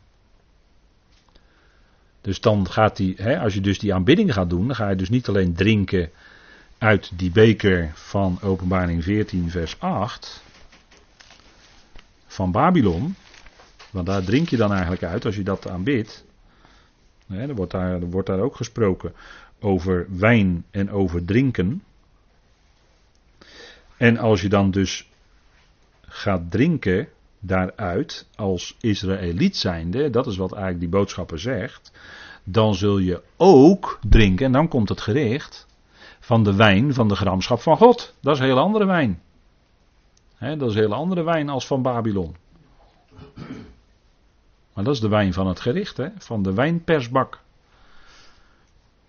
Dus 2.21 2.41
dan 2.41 2.69
gaat 2.69 2.97
hij, 2.97 3.39
als 3.39 3.53
je 3.53 3.61
dus 3.61 3.79
die 3.79 3.93
aanbidding 3.93 4.33
gaat 4.33 4.49
doen, 4.49 4.67
dan 4.67 4.75
ga 4.75 4.89
je 4.89 4.95
dus 4.95 5.09
niet 5.09 5.27
alleen 5.27 5.53
drinken 5.53 6.09
uit 6.77 7.11
die 7.15 7.31
beker 7.31 7.91
van 7.93 8.39
Openbaring 8.41 9.03
14, 9.03 9.49
vers 9.49 9.79
8 9.79 10.43
van 12.27 12.51
Babylon. 12.51 13.15
Want 13.91 14.05
daar 14.05 14.23
drink 14.23 14.49
je 14.49 14.57
dan 14.57 14.71
eigenlijk 14.71 15.03
uit 15.03 15.25
als 15.25 15.35
je 15.35 15.43
dat 15.43 15.67
aanbidt. 15.67 16.25
Er, 17.27 17.55
wordt 17.55 17.71
daar, 17.71 17.91
er 17.91 18.09
wordt 18.09 18.27
daar 18.27 18.39
ook 18.39 18.55
gesproken 18.55 19.13
over 19.59 20.07
wijn 20.09 20.65
en 20.71 20.91
over 20.91 21.25
drinken. 21.25 21.83
En 24.01 24.17
als 24.17 24.41
je 24.41 24.49
dan 24.49 24.71
dus 24.71 25.09
gaat 26.01 26.51
drinken 26.51 27.07
daaruit 27.39 28.27
als 28.35 28.77
Israëliet 28.79 29.57
zijnde, 29.57 30.09
dat 30.09 30.27
is 30.27 30.37
wat 30.37 30.51
eigenlijk 30.51 30.81
die 30.81 30.89
boodschapper 30.89 31.39
zegt, 31.39 31.91
dan 32.43 32.75
zul 32.75 32.97
je 32.97 33.21
ook 33.37 33.99
drinken, 34.09 34.45
en 34.45 34.51
dan 34.51 34.67
komt 34.67 34.89
het 34.89 35.01
gericht, 35.01 35.67
van 36.19 36.43
de 36.43 36.55
wijn 36.55 36.93
van 36.93 37.07
de 37.07 37.15
gramschap 37.15 37.59
van 37.59 37.77
God. 37.77 38.15
Dat 38.21 38.33
is 38.33 38.39
een 38.39 38.47
hele 38.47 38.59
andere 38.59 38.85
wijn. 38.85 39.21
dat 40.39 40.61
is 40.61 40.75
een 40.75 40.81
hele 40.81 40.95
andere 40.95 41.23
wijn 41.23 41.49
als 41.49 41.67
van 41.67 41.81
Babylon. 41.81 42.35
Maar 44.73 44.83
dat 44.83 44.93
is 44.93 44.99
de 44.99 45.09
wijn 45.09 45.33
van 45.33 45.47
het 45.47 45.59
gericht, 45.59 45.99
van 46.17 46.43
de 46.43 46.53
wijnpersbak. 46.53 47.39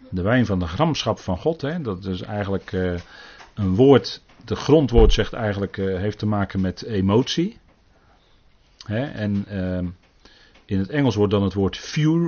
De 0.09 0.23
wijn 0.23 0.47
van 0.47 0.59
de 0.59 0.67
gramschap 0.67 1.19
van 1.19 1.39
God, 1.39 1.85
dat 1.85 2.05
is 2.05 2.23
eigenlijk 2.23 2.73
uh, 2.73 2.95
een 3.55 3.75
woord, 3.75 4.23
de 4.45 4.57
grondwoord 4.57 5.13
zegt 5.13 5.33
eigenlijk, 5.33 5.77
uh, 5.77 5.99
heeft 5.99 6.19
te 6.19 6.27
maken 6.27 6.61
met 6.61 6.83
emotie. 6.83 7.59
Hè? 8.85 9.05
En 9.05 9.45
uh, 9.51 9.91
in 10.65 10.79
het 10.79 10.89
Engels 10.89 11.15
wordt 11.15 11.33
dan 11.33 11.43
het 11.43 11.55
woord 11.55 11.79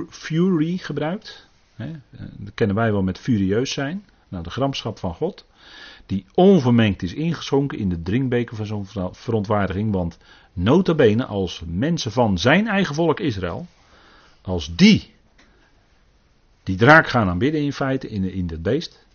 fury 0.09 0.77
gebruikt. 0.77 1.47
Hè? 1.75 1.91
Dat 2.37 2.53
kennen 2.53 2.75
wij 2.75 2.91
wel 2.91 3.03
met 3.03 3.19
furieus 3.19 3.71
zijn. 3.71 4.05
Nou, 4.27 4.43
de 4.43 4.49
gramschap 4.49 4.99
van 4.99 5.13
God. 5.13 5.45
Die 6.05 6.25
onvermengd 6.33 7.03
is 7.03 7.13
ingeschonken 7.13 7.77
in 7.77 7.89
de 7.89 8.01
drinkbeker 8.01 8.55
van 8.55 8.65
zo'n 8.65 9.15
verontwaardiging. 9.15 9.91
Want 9.91 10.17
nota 10.53 10.93
bene 10.93 11.25
als 11.25 11.63
mensen 11.65 12.11
van 12.11 12.37
zijn 12.37 12.67
eigen 12.67 12.95
volk 12.95 13.19
Israël. 13.19 13.67
Als 14.41 14.75
die 14.75 15.13
die 16.65 16.75
draak 16.77 17.07
gaan 17.07 17.29
aanbidden 17.29 17.61
in 17.61 17.73
feite 17.73 18.09
in, 18.09 18.31
in 18.31 18.47
het 18.49 18.61
beest. 18.61 19.05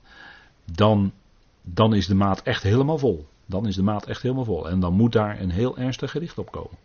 Dan, 0.64 1.12
dan 1.62 1.94
is 1.94 2.06
de 2.06 2.14
maat 2.14 2.42
echt 2.42 2.62
helemaal 2.62 2.98
vol. 2.98 3.26
Dan 3.46 3.66
is 3.66 3.74
de 3.74 3.82
maat 3.82 4.06
echt 4.06 4.22
helemaal 4.22 4.44
vol. 4.44 4.68
En 4.68 4.80
dan 4.80 4.92
moet 4.92 5.12
daar 5.12 5.40
een 5.40 5.50
heel 5.50 5.78
ernstig 5.78 6.10
gericht 6.10 6.38
op 6.38 6.50
komen. 6.50 6.78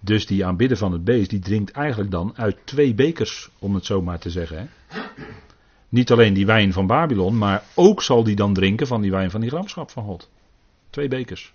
Dus 0.00 0.26
die 0.26 0.46
aanbidder 0.46 0.76
van 0.76 0.92
het 0.92 1.04
beest, 1.04 1.30
die 1.30 1.38
drinkt 1.38 1.70
eigenlijk 1.70 2.10
dan 2.10 2.32
uit 2.36 2.56
twee 2.64 2.94
bekers, 2.94 3.50
om 3.58 3.74
het 3.74 3.84
zo 3.84 4.02
maar 4.02 4.18
te 4.18 4.30
zeggen. 4.30 4.58
Hè? 4.58 5.00
Niet 5.88 6.10
alleen 6.10 6.34
die 6.34 6.46
wijn 6.46 6.72
van 6.72 6.86
Babylon, 6.86 7.38
maar 7.38 7.64
ook 7.74 8.02
zal 8.02 8.24
die 8.24 8.36
dan 8.36 8.54
drinken 8.54 8.86
van 8.86 9.00
die 9.00 9.10
wijn 9.10 9.30
van 9.30 9.40
die 9.40 9.50
gramschap 9.50 9.90
van 9.90 10.04
God. 10.04 10.30
Twee 10.90 11.08
bekers. 11.08 11.52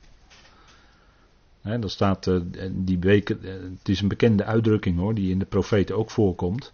Dat 1.80 1.92
staat, 1.92 2.28
uh, 2.28 2.40
die 2.72 2.98
beker, 2.98 3.38
uh, 3.42 3.52
het 3.80 3.90
is 3.90 4.02
een 4.02 4.08
bekende 4.08 4.44
uitdrukking 4.44 4.98
hoor, 4.98 5.14
die 5.14 5.32
in 5.32 5.40
de 5.40 5.46
profeten 5.46 5.98
ook 5.98 6.12
voorkomt. 6.12 6.74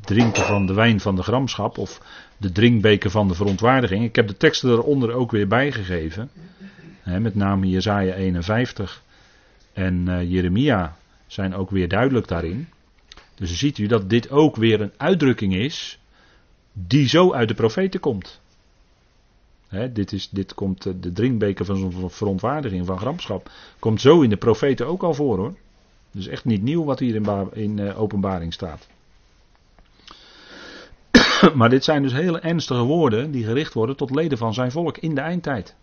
drinken 0.00 0.44
van 0.44 0.66
de 0.66 0.74
wijn 0.74 1.00
van 1.00 1.16
de 1.16 1.22
gramschap 1.22 1.78
of 1.78 2.00
de 2.36 2.52
drinkbeker 2.52 3.10
van 3.10 3.28
de 3.28 3.34
verontwaardiging. 3.34 4.04
Ik 4.04 4.16
heb 4.16 4.28
de 4.28 4.36
teksten 4.36 4.70
eronder 4.70 5.12
ook 5.12 5.30
weer 5.30 5.48
bijgegeven. 5.48 6.30
met 7.04 7.34
name 7.34 7.68
Jezaja 7.68 8.14
51 8.14 9.02
en 9.76 10.06
uh, 10.08 10.30
Jeremia 10.30 10.96
zijn 11.26 11.54
ook 11.54 11.70
weer 11.70 11.88
duidelijk 11.88 12.28
daarin. 12.28 12.68
Dus 13.34 13.58
ziet 13.58 13.78
u 13.78 13.86
dat 13.86 14.10
dit 14.10 14.30
ook 14.30 14.56
weer 14.56 14.80
een 14.80 14.92
uitdrukking 14.96 15.54
is 15.54 15.98
die 16.72 17.08
zo 17.08 17.32
uit 17.32 17.48
de 17.48 17.54
profeten 17.54 18.00
komt. 18.00 18.40
Dit, 19.68 20.12
is, 20.12 20.28
dit 20.28 20.54
komt, 20.54 20.86
eh, 20.86 20.92
de 21.00 21.12
drinkbeker 21.12 21.64
van 21.64 21.76
zo'n 21.76 22.10
verontwaardiging, 22.10 22.86
van 22.86 22.98
gramschap, 22.98 23.50
komt 23.78 24.00
zo 24.00 24.20
in 24.20 24.30
de 24.30 24.36
profeten 24.36 24.86
ook 24.86 25.02
al 25.02 25.14
voor 25.14 25.38
hoor. 25.38 25.54
Dus 26.10 26.26
echt 26.26 26.44
niet 26.44 26.62
nieuw 26.62 26.84
wat 26.84 26.98
hier 26.98 27.14
in, 27.14 27.48
in 27.52 27.78
uh, 27.78 28.00
openbaring 28.00 28.52
staat. 28.52 28.86
maar 31.54 31.68
dit 31.68 31.84
zijn 31.84 32.02
dus 32.02 32.12
hele 32.12 32.40
ernstige 32.40 32.82
woorden 32.82 33.30
die 33.30 33.44
gericht 33.44 33.74
worden 33.74 33.96
tot 33.96 34.14
leden 34.14 34.38
van 34.38 34.54
zijn 34.54 34.70
volk 34.70 34.98
in 34.98 35.14
de 35.14 35.20
eindtijd. 35.20 35.74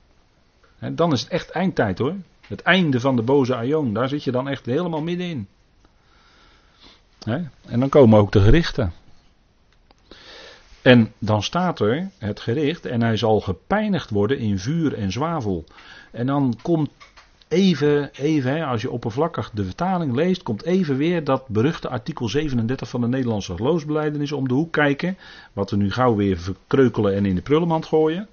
dan 0.92 1.12
is 1.12 1.22
het 1.22 1.30
echt 1.30 1.50
eindtijd 1.50 1.98
hoor. 1.98 2.16
Het 2.48 2.62
einde 2.62 3.00
van 3.00 3.16
de 3.16 3.22
boze 3.22 3.56
Aion, 3.56 3.94
daar 3.94 4.10
zit 4.10 4.24
je 4.24 4.32
dan 4.32 4.48
echt 4.48 4.66
helemaal 4.66 5.02
middenin. 5.02 5.48
En 7.66 7.80
dan 7.80 7.90
komen 7.90 8.20
ook 8.20 8.32
de 8.32 8.42
gerichten. 8.42 8.94
En 10.84 11.14
dan 11.20 11.44
staat 11.44 11.80
er 11.80 12.10
het 12.18 12.40
gericht 12.40 12.86
en 12.86 13.02
hij 13.02 13.18
zal 13.18 13.42
gepijnigd 13.42 14.10
worden 14.10 14.38
in 14.38 14.60
vuur 14.60 14.94
en 14.94 15.12
zwavel. 15.12 15.64
En 16.12 16.26
dan 16.26 16.58
komt 16.62 16.90
even, 17.48 18.10
even 18.14 18.66
als 18.66 18.82
je 18.82 18.92
oppervlakkig 18.92 19.52
de 19.54 19.64
vertaling 19.64 20.16
leest, 20.16 20.44
komt 20.44 20.64
even 20.64 20.98
weer 20.98 21.24
dat 21.24 21.48
beruchte 21.48 21.90
artikel 21.90 22.30
37 22.30 22.90
van 22.90 23.02
de 23.02 23.08
Nederlandse 23.08 23.56
geloofsbeleidenis 23.56 24.32
om 24.32 24.48
de 24.48 24.54
hoek 24.54 24.72
kijken. 24.72 25.18
Wat 25.54 25.70
we 25.70 25.78
nu 25.78 25.92
gauw 25.92 26.16
weer 26.16 26.38
verkreukelen 26.38 27.16
en 27.16 27.26
in 27.26 27.36
de 27.36 27.42
prullenmand 27.42 27.86
gooien. 27.86 28.28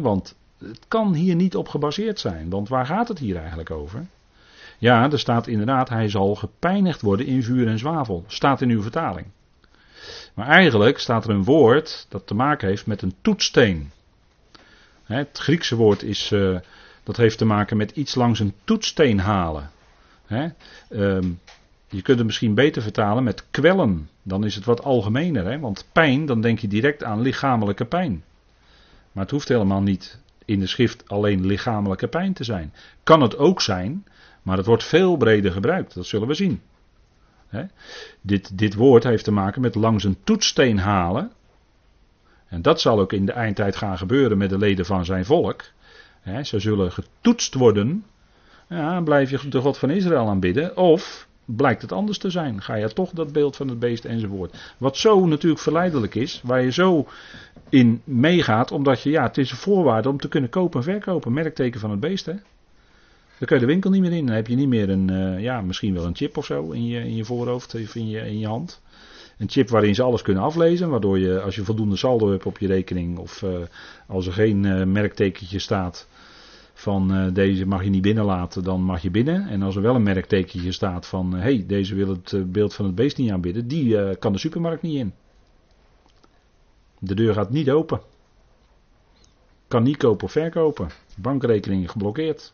want 0.00 0.36
het 0.58 0.84
kan 0.88 1.14
hier 1.14 1.34
niet 1.34 1.56
op 1.56 1.68
gebaseerd 1.68 2.20
zijn, 2.20 2.50
want 2.50 2.68
waar 2.68 2.86
gaat 2.86 3.08
het 3.08 3.18
hier 3.18 3.36
eigenlijk 3.36 3.70
over? 3.70 4.06
Ja, 4.78 5.10
er 5.10 5.18
staat 5.18 5.46
inderdaad, 5.46 5.88
hij 5.88 6.08
zal 6.08 6.34
gepijnigd 6.34 7.02
worden 7.02 7.26
in 7.26 7.42
vuur 7.42 7.68
en 7.68 7.78
zwavel. 7.78 8.24
Staat 8.26 8.60
in 8.60 8.70
uw 8.70 8.82
vertaling. 8.82 9.26
Maar 10.34 10.46
eigenlijk 10.46 10.98
staat 10.98 11.24
er 11.24 11.30
een 11.30 11.44
woord 11.44 12.06
dat 12.08 12.26
te 12.26 12.34
maken 12.34 12.68
heeft 12.68 12.86
met 12.86 13.02
een 13.02 13.14
toetssteen. 13.20 13.90
Het 15.04 15.38
Griekse 15.38 15.76
woord 15.76 16.02
is, 16.02 16.30
uh, 16.32 16.58
dat 17.02 17.16
heeft 17.16 17.38
te 17.38 17.44
maken 17.44 17.76
met 17.76 17.90
iets 17.90 18.14
langs 18.14 18.40
een 18.40 18.54
toetssteen 18.64 19.20
halen. 19.20 19.70
Ehm, 20.28 21.30
je 21.88 22.02
kunt 22.02 22.18
het 22.18 22.26
misschien 22.26 22.54
beter 22.54 22.82
vertalen 22.82 23.24
met 23.24 23.44
kwellen. 23.50 24.08
Dan 24.22 24.44
is 24.44 24.54
het 24.54 24.64
wat 24.64 24.82
algemener. 24.82 25.60
Want 25.60 25.88
pijn, 25.92 26.26
dan 26.26 26.40
denk 26.40 26.58
je 26.58 26.68
direct 26.68 27.04
aan 27.04 27.20
lichamelijke 27.20 27.84
pijn. 27.84 28.24
Maar 29.12 29.22
het 29.24 29.32
hoeft 29.32 29.48
helemaal 29.48 29.82
niet 29.82 30.18
in 30.44 30.60
de 30.60 30.66
schrift 30.66 31.08
alleen 31.08 31.46
lichamelijke 31.46 32.08
pijn 32.08 32.32
te 32.32 32.44
zijn. 32.44 32.72
Kan 33.02 33.20
het 33.20 33.38
ook 33.38 33.60
zijn, 33.60 34.06
maar 34.42 34.56
het 34.56 34.66
wordt 34.66 34.84
veel 34.84 35.16
breder 35.16 35.52
gebruikt. 35.52 35.94
Dat 35.94 36.06
zullen 36.06 36.28
we 36.28 36.34
zien. 36.34 36.60
Dit, 38.20 38.58
dit 38.58 38.74
woord 38.74 39.04
heeft 39.04 39.24
te 39.24 39.30
maken 39.30 39.60
met 39.60 39.74
langs 39.74 40.04
een 40.04 40.16
toetssteen 40.24 40.78
halen. 40.78 41.32
En 42.48 42.62
dat 42.62 42.80
zal 42.80 43.00
ook 43.00 43.12
in 43.12 43.26
de 43.26 43.32
eindtijd 43.32 43.76
gaan 43.76 43.98
gebeuren 43.98 44.38
met 44.38 44.50
de 44.50 44.58
leden 44.58 44.86
van 44.86 45.04
zijn 45.04 45.24
volk. 45.24 45.64
ze 46.42 46.60
zullen 46.60 46.92
getoetst 46.92 47.54
worden. 47.54 48.04
Ja, 48.68 49.00
blijf 49.00 49.30
je 49.30 49.48
de 49.48 49.60
God 49.60 49.78
van 49.78 49.90
Israël 49.90 50.28
aanbidden. 50.28 50.76
Of 50.76 51.28
blijkt 51.44 51.82
het 51.82 51.92
anders 51.92 52.18
te 52.18 52.30
zijn. 52.30 52.62
Ga 52.62 52.74
je 52.74 52.92
toch 52.92 53.10
dat 53.10 53.32
beeld 53.32 53.56
van 53.56 53.68
het 53.68 53.78
beest 53.78 54.04
enzovoort. 54.04 54.74
Wat 54.78 54.96
zo 54.96 55.26
natuurlijk 55.26 55.62
verleidelijk 55.62 56.14
is. 56.14 56.40
Waar 56.44 56.62
je 56.62 56.72
zo 56.72 57.06
in 57.68 58.02
meegaat. 58.04 58.72
Omdat 58.72 59.02
je, 59.02 59.10
ja, 59.10 59.22
het 59.22 59.38
is 59.38 59.50
een 59.50 59.56
voorwaarde 59.56 60.08
om 60.08 60.20
te 60.20 60.28
kunnen 60.28 60.50
kopen 60.50 60.78
en 60.78 60.84
verkopen. 60.84 61.32
Merkteken 61.32 61.80
van 61.80 61.90
het 61.90 62.00
beest, 62.00 62.26
hè. 62.26 62.34
Dan 63.38 63.48
kun 63.48 63.56
je 63.56 63.66
de 63.66 63.72
winkel 63.72 63.90
niet 63.90 64.00
meer 64.00 64.12
in. 64.12 64.26
Dan 64.26 64.34
heb 64.34 64.46
je 64.46 64.54
niet 64.54 64.68
meer 64.68 64.90
een, 64.90 65.10
uh, 65.10 65.40
ja, 65.40 65.60
misschien 65.60 65.94
wel 65.94 66.04
een 66.04 66.16
chip 66.16 66.36
of 66.36 66.44
zo 66.44 66.70
in 66.70 66.86
je, 66.86 67.00
in 67.00 67.16
je 67.16 67.24
voorhoofd 67.24 67.74
of 67.74 67.94
in 67.94 68.08
je, 68.08 68.20
in 68.20 68.38
je 68.38 68.46
hand. 68.46 68.80
Een 69.38 69.50
chip 69.50 69.68
waarin 69.68 69.94
ze 69.94 70.02
alles 70.02 70.22
kunnen 70.22 70.42
aflezen, 70.42 70.90
waardoor 70.90 71.18
je 71.18 71.40
als 71.40 71.54
je 71.54 71.64
voldoende 71.64 71.96
saldo 71.96 72.30
hebt 72.30 72.46
op 72.46 72.58
je 72.58 72.66
rekening 72.66 73.18
of 73.18 73.42
uh, 73.42 73.50
als 74.06 74.26
er 74.26 74.32
geen 74.32 74.64
uh, 74.64 74.84
merktekentje 74.84 75.58
staat 75.58 76.08
van 76.74 77.30
deze 77.32 77.66
mag 77.66 77.84
je 77.84 77.90
niet 77.90 78.02
binnenlaten, 78.02 78.64
dan 78.64 78.82
mag 78.82 79.02
je 79.02 79.10
binnen. 79.10 79.48
En 79.48 79.62
als 79.62 79.76
er 79.76 79.82
wel 79.82 79.94
een 79.94 80.02
merktekentje 80.02 80.72
staat 80.72 81.06
van 81.06 81.32
hé, 81.32 81.38
hey, 81.38 81.64
deze 81.66 81.94
wil 81.94 82.08
het 82.08 82.52
beeld 82.52 82.74
van 82.74 82.84
het 82.84 82.94
beest 82.94 83.16
niet 83.16 83.30
aanbidden, 83.30 83.68
die 83.68 84.16
kan 84.16 84.32
de 84.32 84.38
supermarkt 84.38 84.82
niet 84.82 84.98
in. 84.98 85.12
De 86.98 87.14
deur 87.14 87.34
gaat 87.34 87.50
niet 87.50 87.70
open. 87.70 88.00
Kan 89.68 89.82
niet 89.82 89.96
kopen 89.96 90.24
of 90.24 90.32
verkopen. 90.32 90.88
Bankrekening 91.16 91.90
geblokkeerd. 91.90 92.52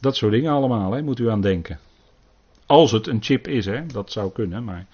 Dat 0.00 0.16
soort 0.16 0.32
dingen 0.32 0.52
allemaal, 0.52 0.92
hè, 0.92 1.02
moet 1.02 1.18
u 1.18 1.30
aan 1.30 1.40
denken. 1.40 1.78
Als 2.66 2.92
het 2.92 3.06
een 3.06 3.22
chip 3.22 3.48
is, 3.48 3.66
hè, 3.66 3.86
dat 3.86 4.12
zou 4.12 4.32
kunnen, 4.32 4.64
maar 4.64 4.86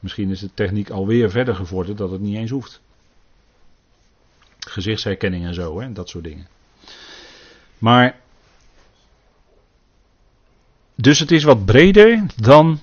misschien 0.00 0.30
is 0.30 0.40
de 0.40 0.54
techniek 0.54 0.90
alweer 0.90 1.30
verder 1.30 1.54
gevorderd 1.54 1.98
dat 1.98 2.10
het 2.10 2.20
niet 2.20 2.36
eens 2.36 2.50
hoeft. 2.50 2.80
Gezichtsherkenning 4.58 5.44
en 5.44 5.54
zo, 5.54 5.80
hè, 5.80 5.92
dat 5.92 6.08
soort 6.08 6.24
dingen. 6.24 6.48
Maar, 7.78 8.20
dus 10.94 11.18
het 11.18 11.30
is 11.30 11.44
wat 11.44 11.64
breder 11.64 12.26
dan 12.36 12.80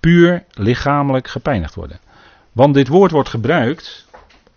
puur 0.00 0.44
lichamelijk 0.52 1.28
gepijnigd 1.28 1.74
worden. 1.74 2.00
Want 2.52 2.74
dit 2.74 2.88
woord 2.88 3.10
wordt 3.10 3.28
gebruikt 3.28 4.06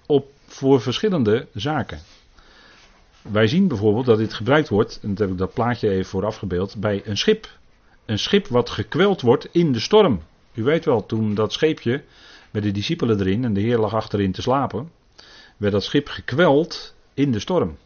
op, 0.05 0.31
voor 0.47 0.81
verschillende 0.81 1.47
zaken. 1.53 1.99
Wij 3.21 3.47
zien 3.47 3.67
bijvoorbeeld 3.67 4.05
dat 4.05 4.17
dit 4.17 4.33
gebruikt 4.33 4.69
wordt, 4.69 4.99
en 5.01 5.09
dat 5.09 5.17
heb 5.17 5.29
ik 5.29 5.37
dat 5.37 5.53
plaatje 5.53 5.89
even 5.89 6.09
voor 6.09 6.25
afgebeeld, 6.25 6.75
bij 6.77 7.01
een 7.05 7.17
schip. 7.17 7.57
Een 8.05 8.19
schip 8.19 8.47
wat 8.47 8.69
gekweld 8.69 9.21
wordt 9.21 9.47
in 9.51 9.71
de 9.71 9.79
storm. 9.79 10.21
U 10.53 10.63
weet 10.63 10.85
wel, 10.85 11.05
toen 11.05 11.33
dat 11.33 11.53
scheepje 11.53 12.03
met 12.51 12.63
de 12.63 12.71
discipelen 12.71 13.19
erin 13.19 13.43
en 13.43 13.53
de 13.53 13.61
Heer 13.61 13.77
lag 13.77 13.93
achterin 13.93 14.31
te 14.31 14.41
slapen, 14.41 14.91
werd 15.57 15.73
dat 15.73 15.83
schip 15.83 16.07
gekweld 16.07 16.95
in 17.13 17.31
de 17.31 17.39
storm. 17.39 17.77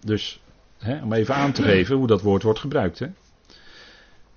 Dus, 0.00 0.40
hè, 0.78 1.02
om 1.02 1.12
even 1.12 1.34
aan 1.34 1.52
te 1.52 1.62
geven 1.62 1.96
hoe 1.96 2.06
dat 2.06 2.22
woord 2.22 2.42
wordt 2.42 2.58
gebruikt. 2.58 2.98
Hè. 2.98 3.06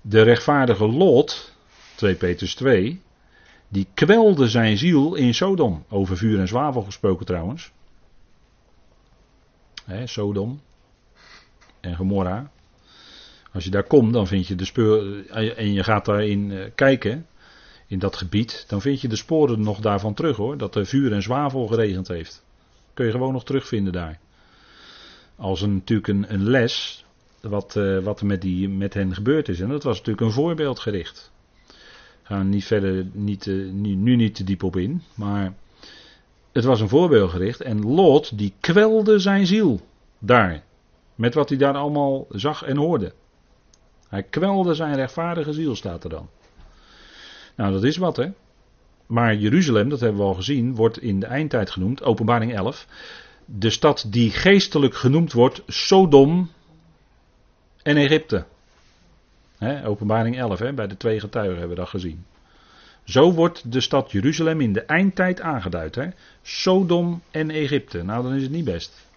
De 0.01 0.21
rechtvaardige 0.21 0.87
Lot, 0.87 1.51
2 1.95 2.15
Petrus 2.15 2.55
2, 2.55 3.01
die 3.67 3.87
kwelde 3.93 4.49
zijn 4.49 4.77
ziel 4.77 5.15
in 5.15 5.33
Sodom. 5.33 5.83
Over 5.89 6.17
vuur 6.17 6.39
en 6.39 6.47
zwavel 6.47 6.81
gesproken 6.81 7.25
trouwens. 7.25 7.71
Hè, 9.91 10.07
Sodom 10.07 10.61
en 11.79 11.95
Gomorra. 11.95 12.51
Als 13.53 13.63
je 13.63 13.69
daar 13.69 13.83
komt, 13.83 14.13
dan 14.13 14.27
vind 14.27 14.47
je 14.47 14.55
de 14.55 14.65
speur. 14.65 15.25
En 15.29 15.73
je 15.73 15.83
gaat 15.83 16.05
daarin 16.05 16.51
eh, 16.51 16.65
kijken, 16.75 17.25
in 17.87 17.99
dat 17.99 18.15
gebied, 18.15 18.65
dan 18.67 18.81
vind 18.81 19.01
je 19.01 19.07
de 19.07 19.15
sporen 19.15 19.61
nog 19.61 19.79
daarvan 19.79 20.13
terug 20.13 20.37
hoor. 20.37 20.57
Dat 20.57 20.75
er 20.75 20.85
vuur 20.85 21.13
en 21.13 21.21
zwavel 21.21 21.67
geregend 21.67 22.07
heeft. 22.07 22.43
Kun 22.93 23.05
je 23.05 23.11
gewoon 23.11 23.33
nog 23.33 23.45
terugvinden 23.45 23.93
daar. 23.93 24.19
Als 25.35 25.61
een, 25.61 25.73
natuurlijk 25.73 26.07
een, 26.07 26.43
les, 26.43 27.05
wat, 27.41 27.75
uh, 27.75 28.03
wat 28.03 28.19
er 28.19 28.25
met, 28.25 28.41
die, 28.41 28.69
met 28.69 28.93
hen 28.93 29.13
gebeurd 29.13 29.49
is. 29.49 29.59
En 29.59 29.69
dat 29.69 29.83
was 29.83 29.97
natuurlijk 29.97 30.25
een 30.25 30.31
voorbeeldgericht. 30.31 31.31
Gaan 32.23 32.49
niet 32.49 32.65
verder, 32.65 33.05
niet, 33.11 33.45
uh, 33.45 33.71
nu, 33.71 33.95
nu 33.95 34.15
niet 34.15 34.35
te 34.35 34.43
diep 34.43 34.63
op 34.63 34.75
in. 34.75 35.01
Maar 35.13 35.53
het 36.51 36.63
was 36.63 36.81
een 36.81 36.89
voorbeeldgericht. 36.89 37.61
En 37.61 37.85
Lot, 37.85 38.37
die 38.37 38.53
kwelde 38.59 39.19
zijn 39.19 39.45
ziel 39.45 39.81
daar. 40.19 40.63
Met 41.15 41.33
wat 41.33 41.49
hij 41.49 41.57
daar 41.57 41.73
allemaal 41.73 42.25
zag 42.29 42.63
en 42.63 42.77
hoorde. 42.77 43.13
Hij 44.07 44.23
kwelde 44.23 44.73
zijn 44.73 44.95
rechtvaardige 44.95 45.53
ziel, 45.53 45.75
staat 45.75 46.03
er 46.03 46.09
dan. 46.09 46.29
Nou, 47.55 47.73
dat 47.73 47.83
is 47.83 47.97
wat, 47.97 48.15
hè. 48.15 48.31
Maar 49.05 49.35
Jeruzalem, 49.35 49.89
dat 49.89 49.99
hebben 49.99 50.21
we 50.21 50.27
al 50.27 50.33
gezien, 50.33 50.75
wordt 50.75 51.01
in 51.01 51.19
de 51.19 51.25
eindtijd 51.25 51.69
genoemd, 51.69 52.03
openbaring 52.03 52.53
11. 52.55 52.87
De 53.45 53.69
stad 53.69 54.05
die 54.09 54.31
geestelijk 54.31 54.95
genoemd 54.95 55.33
wordt, 55.33 55.63
Sodom 55.67 56.51
en 57.83 57.97
Egypte. 57.97 58.45
Openbaring 59.85 60.37
11, 60.37 60.59
he, 60.59 60.73
bij 60.73 60.87
de 60.87 60.97
twee 60.97 61.19
getuigen 61.19 61.57
hebben 61.57 61.75
we 61.75 61.81
dat 61.81 61.89
gezien. 61.89 62.25
Zo 63.03 63.33
wordt 63.33 63.71
de 63.71 63.81
stad 63.81 64.11
Jeruzalem 64.11 64.61
in 64.61 64.73
de 64.73 64.81
eindtijd 64.81 65.41
aangeduid. 65.41 65.95
He. 65.95 66.09
Sodom 66.41 67.21
en 67.31 67.49
Egypte. 67.49 68.03
Nou, 68.03 68.23
dan 68.23 68.33
is 68.33 68.41
het 68.41 68.51
niet 68.51 68.65
best. 68.65 69.09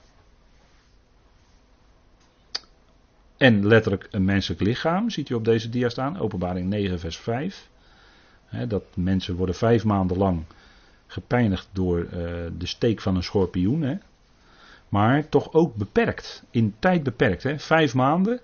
En 3.37 3.67
letterlijk 3.67 4.09
een 4.11 4.25
menselijk 4.25 4.61
lichaam, 4.61 5.11
ziet 5.11 5.29
u 5.29 5.35
op 5.35 5.45
deze 5.45 5.69
dia 5.69 5.89
staan, 5.89 6.19
openbaring 6.19 6.69
9, 6.69 7.01
vers 7.01 7.17
5. 7.17 7.69
dat 8.69 8.85
mensen 8.95 9.35
worden 9.35 9.55
vijf 9.55 9.85
maanden 9.85 10.17
lang 10.17 10.45
gepijnigd 11.07 11.69
door 11.73 11.99
uh, 11.99 12.11
de 12.59 12.67
steek 12.67 13.01
van 13.01 13.17
een 13.17 13.23
schorpioen. 13.23 14.01
Maar 14.89 15.29
toch 15.29 15.53
ook 15.53 15.75
beperkt, 15.75 16.45
in 16.51 16.75
tijd 16.79 17.03
beperkt. 17.03 17.43
Hè? 17.43 17.59
Vijf 17.59 17.95
maanden, 17.95 18.41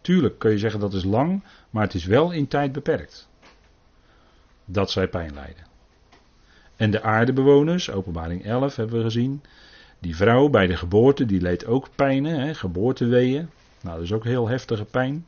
tuurlijk 0.00 0.38
kun 0.38 0.50
je 0.50 0.58
zeggen 0.58 0.80
dat 0.80 0.94
is 0.94 1.04
lang, 1.04 1.42
maar 1.70 1.82
het 1.82 1.94
is 1.94 2.04
wel 2.04 2.30
in 2.30 2.48
tijd 2.48 2.72
beperkt. 2.72 3.28
Dat 4.64 4.90
zij 4.90 5.08
pijn 5.08 5.34
lijden. 5.34 5.64
En 6.76 6.90
de 6.90 7.02
aardebewoners, 7.02 7.90
openbaring 7.90 8.44
11 8.44 8.76
hebben 8.76 8.96
we 8.96 9.02
gezien. 9.02 9.42
Die 9.98 10.16
vrouw 10.16 10.48
bij 10.48 10.66
de 10.66 10.76
geboorte, 10.76 11.26
die 11.26 11.40
leed 11.40 11.66
ook 11.66 11.88
pijnen, 11.94 12.40
hè, 12.40 12.54
geboorteweeën. 12.54 13.48
Nou, 13.80 13.96
dat 13.96 14.04
is 14.04 14.12
ook 14.12 14.24
heel 14.24 14.48
heftige 14.48 14.84
pijn. 14.84 15.26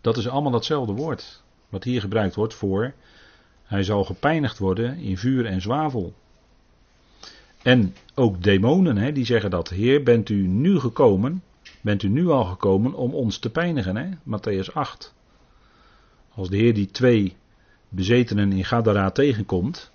Dat 0.00 0.16
is 0.16 0.28
allemaal 0.28 0.52
datzelfde 0.52 0.92
woord. 0.92 1.42
Wat 1.68 1.84
hier 1.84 2.00
gebruikt 2.00 2.34
wordt 2.34 2.54
voor. 2.54 2.92
Hij 3.64 3.82
zal 3.82 4.04
gepijnigd 4.04 4.58
worden 4.58 4.96
in 4.98 5.18
vuur 5.18 5.46
en 5.46 5.60
zwavel. 5.60 6.14
En 7.62 7.94
ook 8.14 8.42
demonen, 8.42 8.96
hè, 8.96 9.12
die 9.12 9.24
zeggen 9.24 9.50
dat. 9.50 9.68
Heer, 9.68 10.02
bent 10.02 10.28
u 10.28 10.46
nu 10.46 10.78
gekomen? 10.78 11.42
Bent 11.80 12.02
u 12.02 12.08
nu 12.08 12.28
al 12.28 12.44
gekomen 12.44 12.94
om 12.94 13.14
ons 13.14 13.38
te 13.38 13.50
pijnigen? 13.50 13.96
Hè? 13.96 14.08
Matthäus 14.22 14.72
8. 14.72 15.14
Als 16.34 16.48
de 16.48 16.56
Heer 16.56 16.74
die 16.74 16.90
twee 16.90 17.36
bezetenen 17.88 18.52
in 18.52 18.64
Gadara 18.64 19.10
tegenkomt. 19.10 19.90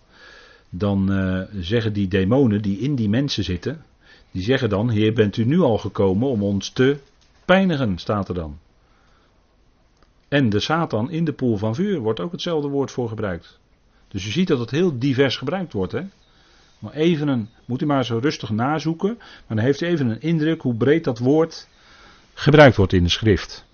Dan 0.70 1.12
uh, 1.12 1.42
zeggen 1.60 1.94
die 1.94 2.08
demonen 2.08 2.62
die 2.62 2.80
in 2.80 2.96
die 2.96 3.10
mensen 3.10 3.44
zitten. 3.44 3.84
Die 4.32 4.44
zeggen 4.44 4.70
dan, 4.70 4.89
Heer, 4.89 5.14
bent 5.14 5.38
u 5.38 5.46
nu 5.46 5.60
al 5.60 5.78
gekomen 5.78 6.28
om 6.30 6.44
ons 6.44 6.70
te 6.70 6.98
pijnigen, 7.46 7.98
staat 7.98 8.28
er 8.28 8.36
dan. 8.36 8.58
En 10.28 10.50
de 10.50 10.60
Satan 10.60 11.12
in 11.12 11.26
de 11.26 11.34
poel 11.34 11.58
van 11.58 11.76
vuur 11.76 12.00
wordt 12.00 12.20
ook 12.20 12.32
hetzelfde 12.32 12.68
woord 12.68 12.92
voor 12.92 13.10
gebruikt. 13.10 13.60
Dus 14.08 14.26
je 14.26 14.32
ziet 14.32 14.48
dat 14.48 14.60
het 14.60 14.72
heel 14.72 15.00
divers 15.00 15.38
gebruikt 15.38 15.74
wordt. 15.74 15.92
Hè? 15.92 16.02
Maar 16.80 16.94
even 16.94 17.28
een, 17.28 17.50
moet 17.66 17.82
u 17.82 17.86
maar 17.86 18.06
zo 18.06 18.18
rustig 18.18 18.50
nazoeken. 18.50 19.16
Maar 19.18 19.56
dan 19.56 19.58
heeft 19.58 19.82
u 19.82 19.86
even 19.86 20.10
een 20.10 20.22
indruk 20.22 20.62
hoe 20.62 20.76
breed 20.76 21.04
dat 21.04 21.20
woord 21.20 21.68
gebruikt 22.34 22.76
wordt 22.76 22.94
in 22.94 23.04
de 23.04 23.10
schrift. 23.10 23.66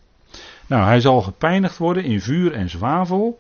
Nou, 0.68 0.84
hij 0.84 0.99
zal 0.99 1.22
gepijnigd 1.22 1.78
worden 1.78 2.03
in 2.03 2.22
vuur 2.22 2.53
en 2.53 2.70
zwavel. 2.70 3.39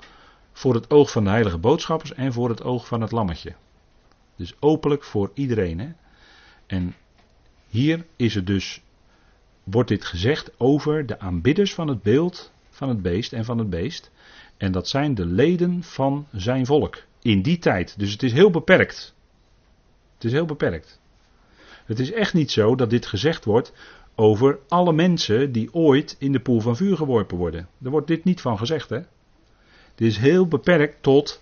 Voor 0.57 0.73
het 0.73 0.89
oog 0.89 1.11
van 1.11 1.23
de 1.23 1.29
heilige 1.29 1.57
boodschappers 1.57 2.13
en 2.13 2.33
voor 2.33 2.49
het 2.49 2.63
oog 2.63 2.87
van 2.87 3.01
het 3.01 3.11
lammetje. 3.11 3.55
Dus 4.35 4.55
openlijk 4.59 5.03
voor 5.03 5.31
iedereen. 5.33 5.79
Hè? 5.79 5.89
En 6.65 6.95
hier 7.67 8.05
is 8.15 8.35
het 8.35 8.47
dus, 8.47 8.81
wordt 9.63 9.89
dit 9.89 10.05
gezegd 10.05 10.51
over 10.59 11.05
de 11.05 11.19
aanbidders 11.19 11.73
van 11.73 11.87
het 11.87 12.01
beeld 12.01 12.51
van 12.69 12.89
het 12.89 13.01
beest 13.01 13.33
en 13.33 13.45
van 13.45 13.57
het 13.57 13.69
beest. 13.69 14.11
En 14.57 14.71
dat 14.71 14.87
zijn 14.87 15.15
de 15.15 15.25
leden 15.25 15.83
van 15.83 16.27
zijn 16.31 16.65
volk. 16.65 17.03
In 17.21 17.41
die 17.41 17.57
tijd. 17.57 17.99
Dus 17.99 18.11
het 18.11 18.23
is 18.23 18.33
heel 18.33 18.51
beperkt. 18.51 19.15
Het 20.13 20.23
is 20.23 20.31
heel 20.31 20.45
beperkt. 20.45 20.99
Het 21.85 21.99
is 21.99 22.11
echt 22.11 22.33
niet 22.33 22.51
zo 22.51 22.75
dat 22.75 22.89
dit 22.89 23.05
gezegd 23.05 23.45
wordt 23.45 23.73
over 24.15 24.59
alle 24.67 24.93
mensen 24.93 25.51
die 25.51 25.73
ooit 25.73 26.15
in 26.19 26.31
de 26.31 26.39
poel 26.39 26.59
van 26.59 26.75
vuur 26.75 26.97
geworpen 26.97 27.37
worden. 27.37 27.67
Daar 27.77 27.91
wordt 27.91 28.07
dit 28.07 28.23
niet 28.23 28.41
van 28.41 28.57
gezegd, 28.57 28.89
hè? 28.89 28.99
Dit 29.97 30.07
is 30.07 30.17
heel 30.17 30.47
beperkt 30.47 31.03
tot 31.03 31.41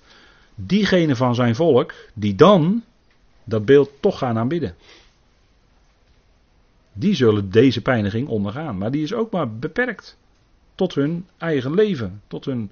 diegene 0.56 1.16
van 1.16 1.36
zijn 1.36 1.56
volk 1.56 1.94
die 2.14 2.36
dan 2.36 2.84
dat 3.44 3.66
beeld 3.66 3.92
toch 4.00 4.18
gaan 4.18 4.38
aanbidden 4.38 4.76
die 6.98 7.16
zullen 7.16 7.52
deze 7.52 7.82
pijniging 7.82 8.28
ondergaan. 8.28 8.78
Maar 8.78 8.92
die 8.92 9.04
is 9.04 9.14
ook 9.14 9.32
maar 9.32 9.58
beperkt 9.58 10.18
tot 10.76 10.96
hun 10.96 11.28
eigen 11.38 11.74
leven, 11.74 12.22
tot 12.28 12.46
hun, 12.46 12.72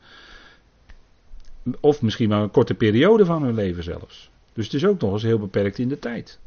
of 1.79 2.01
misschien 2.01 2.29
maar 2.29 2.41
een 2.41 2.51
korte 2.51 2.73
periode 2.73 3.25
van 3.25 3.43
hun 3.43 3.55
leven 3.55 3.83
zelfs. 3.83 4.29
Dus 4.53 4.65
het 4.65 4.73
is 4.73 4.85
ook 4.85 5.01
nog 5.01 5.13
eens 5.13 5.23
heel 5.23 5.39
beperkt 5.39 5.77
in 5.77 5.87
de 5.87 5.99
tijd. 5.99 6.39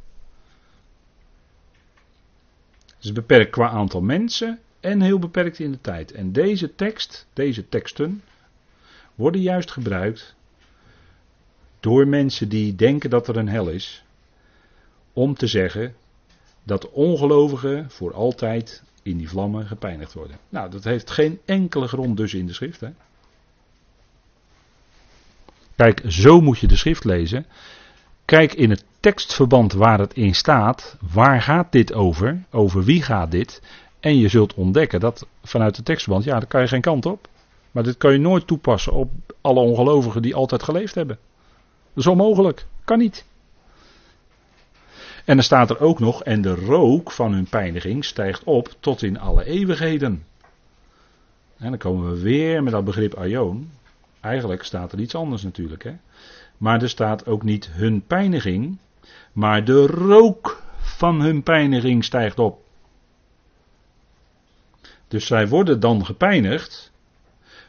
Het 2.87 3.05
is 3.05 3.13
beperkt 3.13 3.51
qua 3.51 3.69
aantal 3.69 4.01
mensen 4.01 4.59
en 4.81 5.01
heel 5.01 5.19
beperkt 5.19 5.59
in 5.59 5.71
de 5.71 5.81
tijd. 5.81 6.13
En 6.13 6.33
deze 6.33 6.75
tekst, 6.75 7.27
deze 7.33 7.69
teksten, 7.69 8.23
worden 9.17 9.41
juist 9.41 9.71
gebruikt 9.71 10.35
door 11.81 12.09
mensen 12.09 12.49
die 12.49 12.75
denken 12.75 13.11
dat 13.11 13.29
er 13.29 13.37
een 13.37 13.49
hel 13.49 13.69
is, 13.69 14.05
om 15.13 15.35
te 15.35 15.47
zeggen, 15.47 15.95
dat 16.63 16.91
ongelovigen 16.91 17.91
voor 17.91 18.15
altijd 18.15 18.83
in 19.03 19.17
die 19.17 19.29
vlammen 19.29 19.67
gepijnigd 19.67 20.13
worden. 20.13 20.37
Nou, 20.49 20.71
dat 20.71 20.85
heeft 20.85 21.11
geen 21.11 21.41
enkele 21.45 21.89
grond 21.89 22.17
dus 22.17 22.35
in 22.35 22.47
de 22.47 22.53
schrift. 22.53 22.81
Hè? 22.81 22.89
Kijk, 25.77 26.03
zo 26.07 26.41
moet 26.41 26.59
je 26.59 26.67
de 26.67 26.77
schrift 26.77 27.05
lezen. 27.05 27.47
Kijk 28.25 28.53
in 28.53 28.71
het 28.71 28.85
tekstverband 29.01 29.73
waar 29.73 29.99
het 29.99 30.15
in 30.15 30.35
staat. 30.35 30.97
Waar 31.13 31.43
gaat 31.43 31.73
dit 31.73 31.93
over? 31.93 32.45
Over 32.51 32.85
wie 32.85 33.03
gaat 33.03 33.31
dit? 33.31 33.63
En 34.01 34.19
je 34.19 34.29
zult 34.29 34.55
ontdekken 34.55 35.01
dat 35.01 35.27
vanuit 35.43 35.77
het 35.77 35.85
tekstverband, 35.85 36.25
ja, 36.25 36.39
daar 36.39 36.47
kan 36.47 36.61
je 36.61 36.69
geen 36.69 36.81
kant 36.81 37.07
op. 37.07 37.29
Maar 37.77 37.85
dit 37.85 37.97
kan 37.97 38.13
je 38.13 38.19
nooit 38.19 38.47
toepassen 38.47 38.93
op 38.93 39.11
alle 39.41 39.61
ongelovigen 39.61 40.23
die 40.23 40.35
altijd 40.35 40.63
geleefd 40.63 40.95
hebben. 40.95 41.19
Dat 41.93 42.05
is 42.05 42.07
onmogelijk. 42.07 42.67
Kan 42.85 42.99
niet. 42.99 43.25
En 45.25 45.35
dan 45.35 45.43
staat 45.43 45.71
er 45.71 45.81
ook 45.81 45.99
nog, 45.99 46.23
en 46.23 46.43
de 46.43 46.55
rook 46.55 47.11
van 47.11 47.33
hun 47.33 47.49
pijniging 47.49 48.05
stijgt 48.05 48.45
op 48.45 48.75
tot 48.81 49.03
in 49.03 49.19
alle 49.19 49.45
eeuwigheden. 49.45 50.25
En 51.57 51.69
dan 51.69 51.79
komen 51.79 52.11
we 52.11 52.21
weer 52.21 52.63
met 52.63 52.73
dat 52.73 52.85
begrip 52.85 53.15
aion. 53.15 53.71
Eigenlijk 54.21 54.65
staat 54.65 54.93
er 54.93 55.01
iets 55.01 55.15
anders 55.15 55.43
natuurlijk. 55.43 55.85
Hè? 55.85 55.97
Maar 56.57 56.83
er 56.83 56.89
staat 56.89 57.27
ook 57.27 57.43
niet 57.43 57.71
hun 57.71 58.03
pijniging, 58.07 58.79
maar 59.33 59.65
de 59.65 59.87
rook 59.87 60.63
van 60.79 61.21
hun 61.21 61.43
pijniging 61.43 62.05
stijgt 62.05 62.39
op. 62.39 62.59
Dus 65.09 65.27
zij 65.27 65.49
worden 65.49 65.81
dan 65.81 66.05
gepijnigd, 66.05 66.95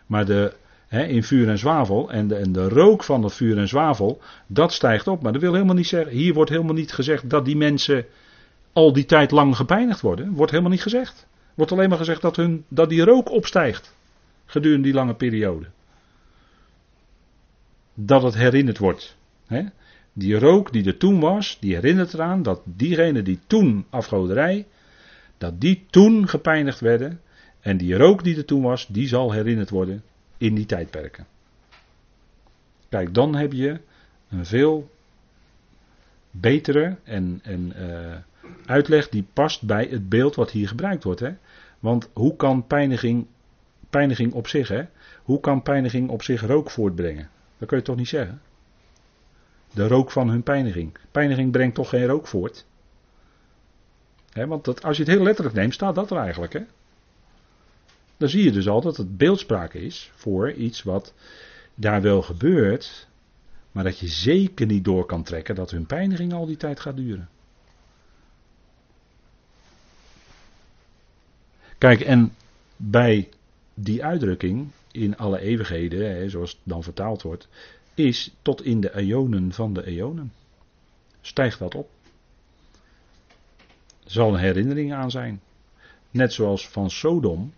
Maar 0.08 0.26
de, 0.26 0.54
hè, 0.88 1.04
in 1.04 1.24
vuur 1.24 1.50
en 1.50 1.58
zwavel 1.58 2.12
en 2.12 2.28
de, 2.28 2.36
en 2.36 2.52
de 2.52 2.70
rook 2.70 3.04
van 3.04 3.24
het 3.24 3.34
vuur 3.34 3.58
en 3.58 3.68
zwavel, 3.68 4.22
dat 4.48 4.74
stijgt 4.74 5.08
op. 5.08 5.22
Maar 5.22 5.32
dat 5.32 5.42
wil 5.42 5.54
helemaal 5.54 5.76
niet 5.76 5.88
zeggen, 5.88 6.12
hier 6.12 6.34
wordt 6.34 6.50
helemaal 6.50 6.74
niet 6.74 6.94
gezegd 6.94 7.30
dat 7.30 7.46
die 7.46 7.58
mensen 7.58 8.06
al 8.74 8.94
die 8.94 9.06
tijd 9.06 9.32
lang 9.32 9.56
gepijnigd 9.56 10.02
worden. 10.02 10.32
Wordt 10.32 10.52
helemaal 10.52 10.72
niet 10.72 10.82
gezegd. 10.82 11.28
Wordt 11.54 11.72
alleen 11.72 11.90
maar 11.90 11.98
gezegd 11.98 12.22
dat, 12.22 12.36
hun, 12.36 12.66
dat 12.68 12.90
die 12.90 13.04
rook 13.04 13.32
opstijgt 13.32 13.96
gedurende 14.46 14.84
die 14.84 14.94
lange 14.94 15.16
periode. 15.16 15.66
Dat 17.94 18.24
het 18.24 18.36
herinnerd 18.36 18.78
wordt. 18.78 19.18
Hè? 19.48 19.64
Die 20.14 20.40
rook 20.40 20.72
die 20.72 20.86
er 20.86 20.98
toen 20.98 21.20
was, 21.20 21.58
die 21.60 21.74
herinnert 21.74 22.14
eraan 22.14 22.44
dat 22.44 22.62
diegenen 22.64 23.24
die 23.24 23.40
toen 23.48 23.86
afgoderij, 23.90 24.66
dat 25.38 25.62
die 25.62 25.86
toen 25.90 26.28
gepijnigd 26.28 26.80
werden. 26.80 27.22
En 27.62 27.78
die 27.78 27.96
rook 27.96 28.24
die 28.24 28.38
er 28.38 28.46
toen 28.46 28.62
was, 28.62 28.88
die 28.88 29.08
zal 29.08 29.32
herinnerd 29.32 29.70
worden 29.70 30.04
in 30.38 30.56
die 30.56 30.66
tijdperken. 30.66 31.28
Kijk, 32.90 33.14
dan 33.14 33.36
heb 33.36 33.54
je 33.54 33.80
een 34.30 34.46
veel 34.46 34.90
betere 36.32 36.96
en, 37.04 37.40
en 37.44 37.74
uh, 37.78 38.16
uitleg 38.66 39.10
die 39.10 39.26
past 39.34 39.64
bij 39.64 39.88
het 39.90 40.10
beeld 40.10 40.36
wat 40.36 40.52
hier 40.52 40.68
gebruikt 40.68 41.04
wordt. 41.04 41.20
Hè? 41.20 41.34
Want 41.80 42.10
hoe 42.14 42.36
kan 42.36 42.68
pijniging, 42.68 43.28
pijniging 43.90 44.34
op 44.34 44.48
zich, 44.48 44.68
hè? 44.68 44.84
hoe 45.24 45.40
kan 45.40 45.62
pijniging 45.62 46.10
op 46.10 46.24
zich 46.24 46.42
rook 46.42 46.70
voortbrengen? 46.70 47.30
Dat 47.58 47.68
kun 47.68 47.78
je 47.78 47.84
toch 47.84 47.96
niet 47.96 48.08
zeggen? 48.08 48.42
De 49.74 49.88
rook 49.88 50.12
van 50.12 50.30
hun 50.30 50.44
pijniging. 50.44 50.98
Pijniging 51.12 51.52
brengt 51.52 51.76
toch 51.76 51.90
geen 51.90 52.06
rook 52.06 52.28
voort? 52.28 52.66
want 54.46 54.66
dat, 54.66 54.84
als 54.84 54.98
je 54.98 55.04
het 55.04 55.12
heel 55.12 55.24
letterlijk 55.24 55.56
neemt, 55.56 55.74
staat 55.74 55.96
dat 55.96 56.12
er 56.12 56.18
eigenlijk. 56.18 56.54
Hè? 56.54 56.60
Dan 58.18 58.30
zie 58.30 58.44
je 58.44 58.52
dus 58.52 58.68
al 58.68 58.82
dat 58.82 58.98
het 58.98 59.18
beeldspraak 59.18 59.74
is 59.74 60.12
voor 60.16 60.52
iets 60.52 60.84
wat 60.84 61.14
daar 61.76 62.02
wel 62.02 62.22
gebeurt, 62.22 63.08
maar 63.72 63.84
dat 63.84 64.00
je 64.00 64.08
zeker 64.08 64.66
niet 64.66 64.84
door 64.84 65.06
kan 65.06 65.24
trekken 65.24 65.56
dat 65.56 65.72
hun 65.72 65.86
pijniging 65.86 66.34
al 66.34 66.46
die 66.46 66.58
tijd 66.58 66.80
gaat 66.80 66.96
duren. 66.96 67.30
Kijk, 71.78 72.02
en 72.02 72.34
bij 72.76 73.30
die 73.74 74.04
uitdrukking 74.04 74.68
in 74.92 75.18
alle 75.18 75.40
eeuwigheden, 75.40 76.16
hè, 76.16 76.30
zoals 76.30 76.52
het 76.52 76.60
dan 76.64 76.84
vertaald 76.84 77.22
wordt, 77.22 77.48
is 77.94 78.34
tot 78.42 78.64
in 78.64 78.82
de 78.82 78.96
eonen 78.96 79.52
van 79.52 79.74
de 79.74 79.86
eonen. 79.86 80.34
Stijgt 81.22 81.60
dat 81.60 81.76
op. 81.76 81.90
Er 84.04 84.12
zal 84.12 84.34
een 84.34 84.40
herinnering 84.40 84.94
aan 84.94 85.12
zijn. 85.12 85.42
Net 86.12 86.34
zoals 86.34 86.70
van 86.70 86.90
Sodom 86.90 87.54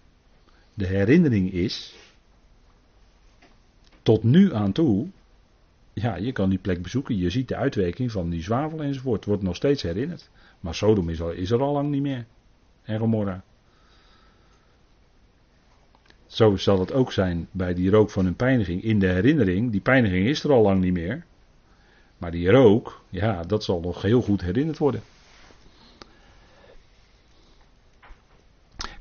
de 0.80 0.88
herinnering 0.88 1.53
is, 1.53 1.95
tot 4.01 4.23
nu 4.23 4.53
aan 4.53 4.71
toe, 4.71 5.07
ja, 5.93 6.15
je 6.15 6.32
kan 6.32 6.49
die 6.49 6.59
plek 6.59 6.82
bezoeken, 6.82 7.17
je 7.17 7.30
ziet 7.30 7.47
de 7.47 7.55
uitwerking 7.55 8.11
van 8.11 8.30
die 8.30 8.43
zwavel 8.43 8.82
enzovoort, 8.82 9.25
wordt 9.25 9.43
nog 9.43 9.55
steeds 9.55 9.82
herinnerd. 9.82 10.30
Maar 10.59 10.75
Sodom 10.75 11.09
is, 11.09 11.21
al, 11.21 11.32
is 11.32 11.51
er 11.51 11.61
al 11.61 11.73
lang 11.73 11.89
niet 11.89 12.01
meer. 12.01 12.25
En 12.84 12.99
Gomorra. 12.99 13.43
Zo 16.25 16.55
zal 16.55 16.80
het 16.80 16.93
ook 16.93 17.11
zijn 17.11 17.47
bij 17.51 17.73
die 17.73 17.89
rook 17.89 18.09
van 18.09 18.25
hun 18.25 18.36
pijniging. 18.36 18.84
In 18.84 18.99
de 18.99 19.07
herinnering, 19.07 19.71
die 19.71 19.82
pijniging 19.82 20.27
is 20.27 20.43
er 20.43 20.51
al 20.51 20.61
lang 20.61 20.82
niet 20.82 20.93
meer. 20.93 21.25
Maar 22.17 22.32
die 22.32 22.49
rook, 22.49 23.03
ja, 23.09 23.43
dat 23.43 23.63
zal 23.63 23.80
nog 23.80 24.01
heel 24.01 24.21
goed 24.21 24.41
herinnerd 24.41 24.77
worden. 24.77 25.01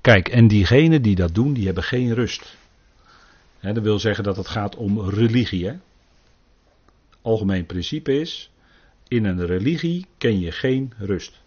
Kijk, 0.09 0.29
en 0.29 0.49
diegenen 0.49 1.03
die 1.03 1.15
dat 1.15 1.35
doen, 1.35 1.53
die 1.53 1.65
hebben 1.67 1.83
geen 1.83 2.15
rust. 2.15 2.57
Dat 3.61 3.79
wil 3.79 3.99
zeggen 3.99 4.25
dat 4.25 4.37
het 4.37 4.49
gaat 4.49 4.77
om 4.77 5.11
religie. 5.11 5.67
Hè? 5.67 5.75
Algemeen 7.23 7.67
principe 7.67 8.21
is, 8.21 8.51
in 9.09 9.25
een 9.25 9.47
religie 9.47 10.07
ken 10.19 10.41
je 10.41 10.53
geen 10.53 10.93
rust. 10.99 11.41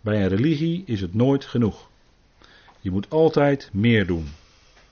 Bij 0.00 0.22
een 0.22 0.28
religie 0.28 0.82
is 0.86 1.00
het 1.00 1.14
nooit 1.14 1.44
genoeg. 1.44 1.88
Je 2.80 2.90
moet 2.90 3.10
altijd 3.10 3.68
meer 3.72 4.06
doen. 4.06 4.28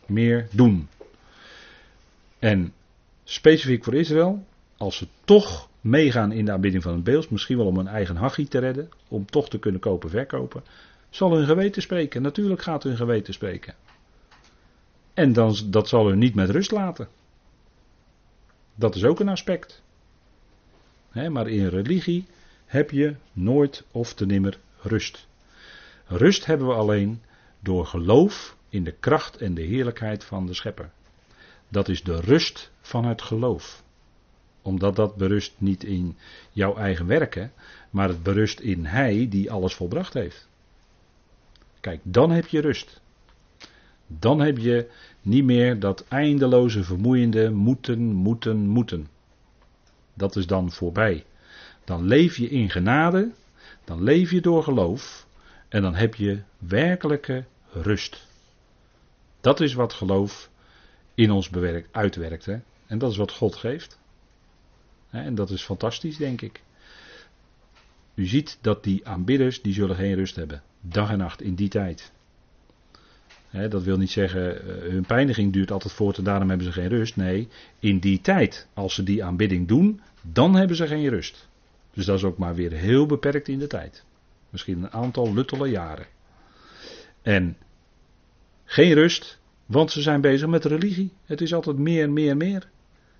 Meer 0.07 0.49
doen. 0.51 0.89
En 2.39 2.73
specifiek 3.25 3.85
voor 3.85 3.95
Israël, 3.95 4.45
als 4.77 4.97
ze 4.97 5.07
toch 5.25 5.68
meegaan 5.81 6.33
in 6.33 6.45
de 6.45 6.53
aanbidding 6.53 6.83
van 6.83 6.95
het 6.95 7.05
beeld, 7.05 7.31
misschien 7.31 7.57
wel 7.57 7.66
om 7.66 7.79
een 7.79 7.87
eigen 7.87 8.16
hachie 8.16 8.49
te 8.49 8.59
redden, 8.59 8.91
om 9.09 9.27
toch 9.27 9.49
te 9.49 9.59
kunnen 9.59 9.81
kopen, 9.81 10.11
verkopen, 10.11 10.62
zal 11.15 11.37
hun 11.37 11.47
geweten 11.47 11.83
spreken. 11.83 12.23
Natuurlijk 12.23 12.63
gaat 12.63 12.83
hun 12.83 12.97
geweten 12.97 13.35
spreken. 13.35 13.75
En 15.15 15.33
dan, 15.33 15.57
dat 15.67 15.89
zal 15.89 16.07
hun 16.07 16.19
niet 16.19 16.35
met 16.35 16.51
rust 16.51 16.71
laten. 16.71 17.09
Dat 18.75 18.95
is 18.95 19.05
ook 19.05 19.21
een 19.21 19.29
aspect. 19.29 19.83
maar 21.13 21.49
in 21.49 21.67
religie 21.67 22.27
heb 22.67 22.91
je 22.91 23.15
nooit 23.33 23.85
of 23.91 24.15
te 24.15 24.27
nimmer 24.27 24.59
rust. 24.81 25.27
Rust 26.07 26.47
hebben 26.47 26.67
we 26.67 26.75
alleen 26.75 27.23
door 27.61 27.87
geloof 27.87 28.57
in 28.69 28.85
de 28.85 28.93
kracht 28.93 29.37
en 29.37 29.55
de 29.55 29.63
heerlijkheid 29.63 30.25
van 30.25 30.47
de 30.47 30.55
Schepper. 30.55 30.91
Dat 31.69 31.89
is 31.89 32.03
de 32.03 32.21
rust 32.21 32.71
van 32.81 33.05
het 33.05 33.23
geloof. 33.23 33.83
Omdat 34.63 34.97
dat 34.97 35.17
berust 35.17 35.55
niet 35.59 35.85
in 35.85 36.17
jouw 36.53 36.77
eigen 36.77 37.07
werken, 37.07 37.53
maar 37.91 38.09
het 38.09 38.23
berust 38.23 38.61
in 38.61 38.85
Hij 38.85 39.29
die 39.29 39.51
alles 39.51 39.75
volbracht 39.75 40.15
heeft. 40.15 40.49
Kijk, 41.83 42.01
dan 42.03 42.30
heb 42.30 42.47
je 42.47 42.61
rust. 42.61 43.01
Dan 44.07 44.41
heb 44.41 44.59
je 44.59 44.91
niet 45.22 45.45
meer 45.45 45.78
dat 45.78 46.05
eindeloze 46.09 46.85
vermoeiende 46.85 47.51
moeten, 47.51 48.03
moeten, 48.12 48.57
moeten. 48.57 49.09
Dat 50.14 50.37
is 50.37 50.47
dan 50.47 50.72
voorbij. 50.72 51.24
Dan 51.85 52.05
leef 52.07 52.37
je 52.37 52.49
in 52.49 52.70
genade, 52.70 53.33
dan 53.85 54.03
leef 54.03 54.30
je 54.30 54.41
door 54.41 54.62
geloof 54.62 55.26
en 55.68 55.83
dan 55.83 55.95
heb 55.95 56.14
je 56.14 56.43
werkelijke 56.59 57.45
rust. 57.70 58.26
Dat 59.41 59.61
is 59.61 59.74
wat 59.74 59.93
geloof 59.93 60.51
in 61.14 61.30
ons 61.30 61.49
bewerkt, 61.49 61.89
uitwerkt. 61.93 62.47
Hè? 62.47 62.59
En 62.87 62.99
dat 62.99 63.11
is 63.11 63.16
wat 63.16 63.33
God 63.33 63.57
geeft. 63.57 63.99
En 65.11 65.35
dat 65.35 65.51
is 65.51 65.62
fantastisch, 65.62 66.16
denk 66.16 66.41
ik. 66.41 66.62
U 68.14 68.26
ziet 68.26 68.59
dat 68.61 68.85
die 68.85 69.07
aanbidders, 69.07 69.62
die 69.62 69.72
zullen 69.72 69.97
geen 69.97 70.14
rust 70.14 70.37
hebben. 70.37 70.62
Dag 70.85 71.11
en 71.11 71.18
nacht 71.18 71.43
in 71.43 71.55
die 71.55 71.68
tijd. 71.68 72.12
dat 73.68 73.83
wil 73.83 73.97
niet 73.97 74.11
zeggen, 74.11 74.55
uh, 74.55 74.91
hun 74.91 75.07
pijniging 75.07 75.53
duurt 75.53 75.70
altijd 75.70 75.95
voort 75.95 76.18
en 76.18 76.24
daarom 76.24 76.49
hebben 76.49 76.66
ze 76.66 76.72
geen 76.72 76.89
rust. 76.89 77.16
Nee, 77.16 77.49
in 77.78 77.99
die 77.99 78.20
tijd, 78.20 78.68
als 78.74 78.95
ze 78.95 79.03
die 79.03 79.24
aanbidding 79.24 79.68
doen, 79.68 80.01
dan 80.22 80.55
hebben 80.55 80.76
ze 80.76 80.87
geen 80.87 81.09
rust. 81.09 81.49
Dus 81.95 82.05
dat 82.05 82.16
is 82.16 82.24
ook 82.24 82.39
maar 82.39 82.55
weer 82.55 82.72
heel 82.72 83.07
beperkt 83.07 83.49
in 83.49 83.59
de 83.59 83.66
tijd. 83.66 84.05
Misschien 84.51 84.83
een 84.83 84.93
aantal 84.93 85.35
luttele 85.35 85.68
jaren. 85.68 86.07
En 87.22 87.57
geen 88.64 88.93
rust, 88.93 89.39
want 89.66 89.91
ze 89.91 90.03
zijn 90.03 90.20
bezig 90.20 90.49
met 90.49 90.64
religie. 90.64 91.12
Het 91.24 91.41
is 91.41 91.55
altijd 91.55 91.78
meer, 91.78 92.11
meer, 92.11 92.37
meer. 92.37 92.68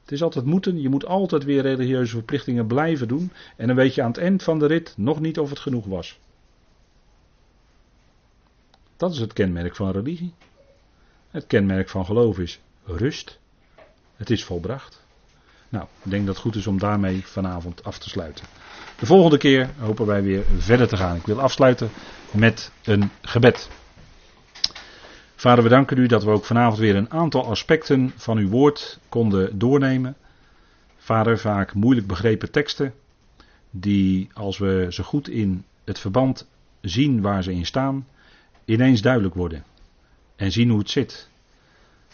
Het 0.00 0.12
is 0.12 0.22
altijd 0.22 0.44
moeten. 0.44 0.80
Je 0.80 0.88
moet 0.88 1.06
altijd 1.06 1.44
weer 1.44 1.62
religieuze 1.62 2.12
verplichtingen 2.12 2.66
blijven 2.66 3.08
doen. 3.08 3.32
En 3.56 3.66
dan 3.66 3.76
weet 3.76 3.94
je 3.94 4.02
aan 4.02 4.10
het 4.10 4.20
eind 4.20 4.42
van 4.42 4.58
de 4.58 4.66
rit 4.66 4.94
nog 4.96 5.20
niet 5.20 5.38
of 5.38 5.50
het 5.50 5.58
genoeg 5.58 5.84
was. 5.84 6.20
Dat 9.03 9.12
is 9.12 9.18
het 9.18 9.32
kenmerk 9.32 9.76
van 9.76 9.90
religie. 9.90 10.34
Het 11.30 11.46
kenmerk 11.46 11.88
van 11.88 12.05
geloof 12.05 12.38
is 12.38 12.61
rust. 12.84 13.38
Het 14.16 14.30
is 14.30 14.44
volbracht. 14.44 15.05
Nou, 15.68 15.84
ik 16.03 16.11
denk 16.11 16.26
dat 16.26 16.34
het 16.34 16.44
goed 16.44 16.55
is 16.55 16.66
om 16.66 16.78
daarmee 16.78 17.26
vanavond 17.26 17.84
af 17.84 17.98
te 17.98 18.09
sluiten. 18.09 18.44
De 18.98 19.07
volgende 19.07 19.38
keer 19.38 19.70
hopen 19.78 20.07
wij 20.07 20.22
weer 20.22 20.44
verder 20.59 20.88
te 20.88 20.96
gaan. 20.96 21.16
Ik 21.16 21.26
wil 21.26 21.40
afsluiten 21.40 21.90
met 22.30 22.72
een 22.84 23.11
gebed. 23.22 23.70
Vader, 25.36 25.64
we 25.64 25.70
danken 25.70 25.98
u 25.98 26.07
dat 26.07 26.24
we 26.24 26.30
ook 26.30 26.44
vanavond 26.44 26.78
weer 26.78 26.96
een 26.96 27.11
aantal 27.11 27.46
aspecten 27.46 28.12
van 28.16 28.38
uw 28.38 28.48
woord 28.48 28.98
konden 29.09 29.59
doornemen. 29.59 30.16
Vader, 30.96 31.38
vaak 31.38 31.74
moeilijk 31.74 32.07
begrepen 32.07 32.50
teksten, 32.50 32.94
die 33.70 34.28
als 34.32 34.59
we 34.59 34.86
ze 34.90 35.03
goed 35.03 35.28
in 35.28 35.64
het 35.84 35.98
verband 35.98 36.48
zien 36.80 37.20
waar 37.20 37.42
ze 37.42 37.53
in 37.53 37.66
staan, 37.66 38.07
ineens 38.64 39.02
duidelijk 39.02 39.34
worden. 39.34 39.64
En 40.36 40.52
zien 40.52 40.68
hoe 40.68 40.78
het 40.78 40.90
zit. 40.90 41.30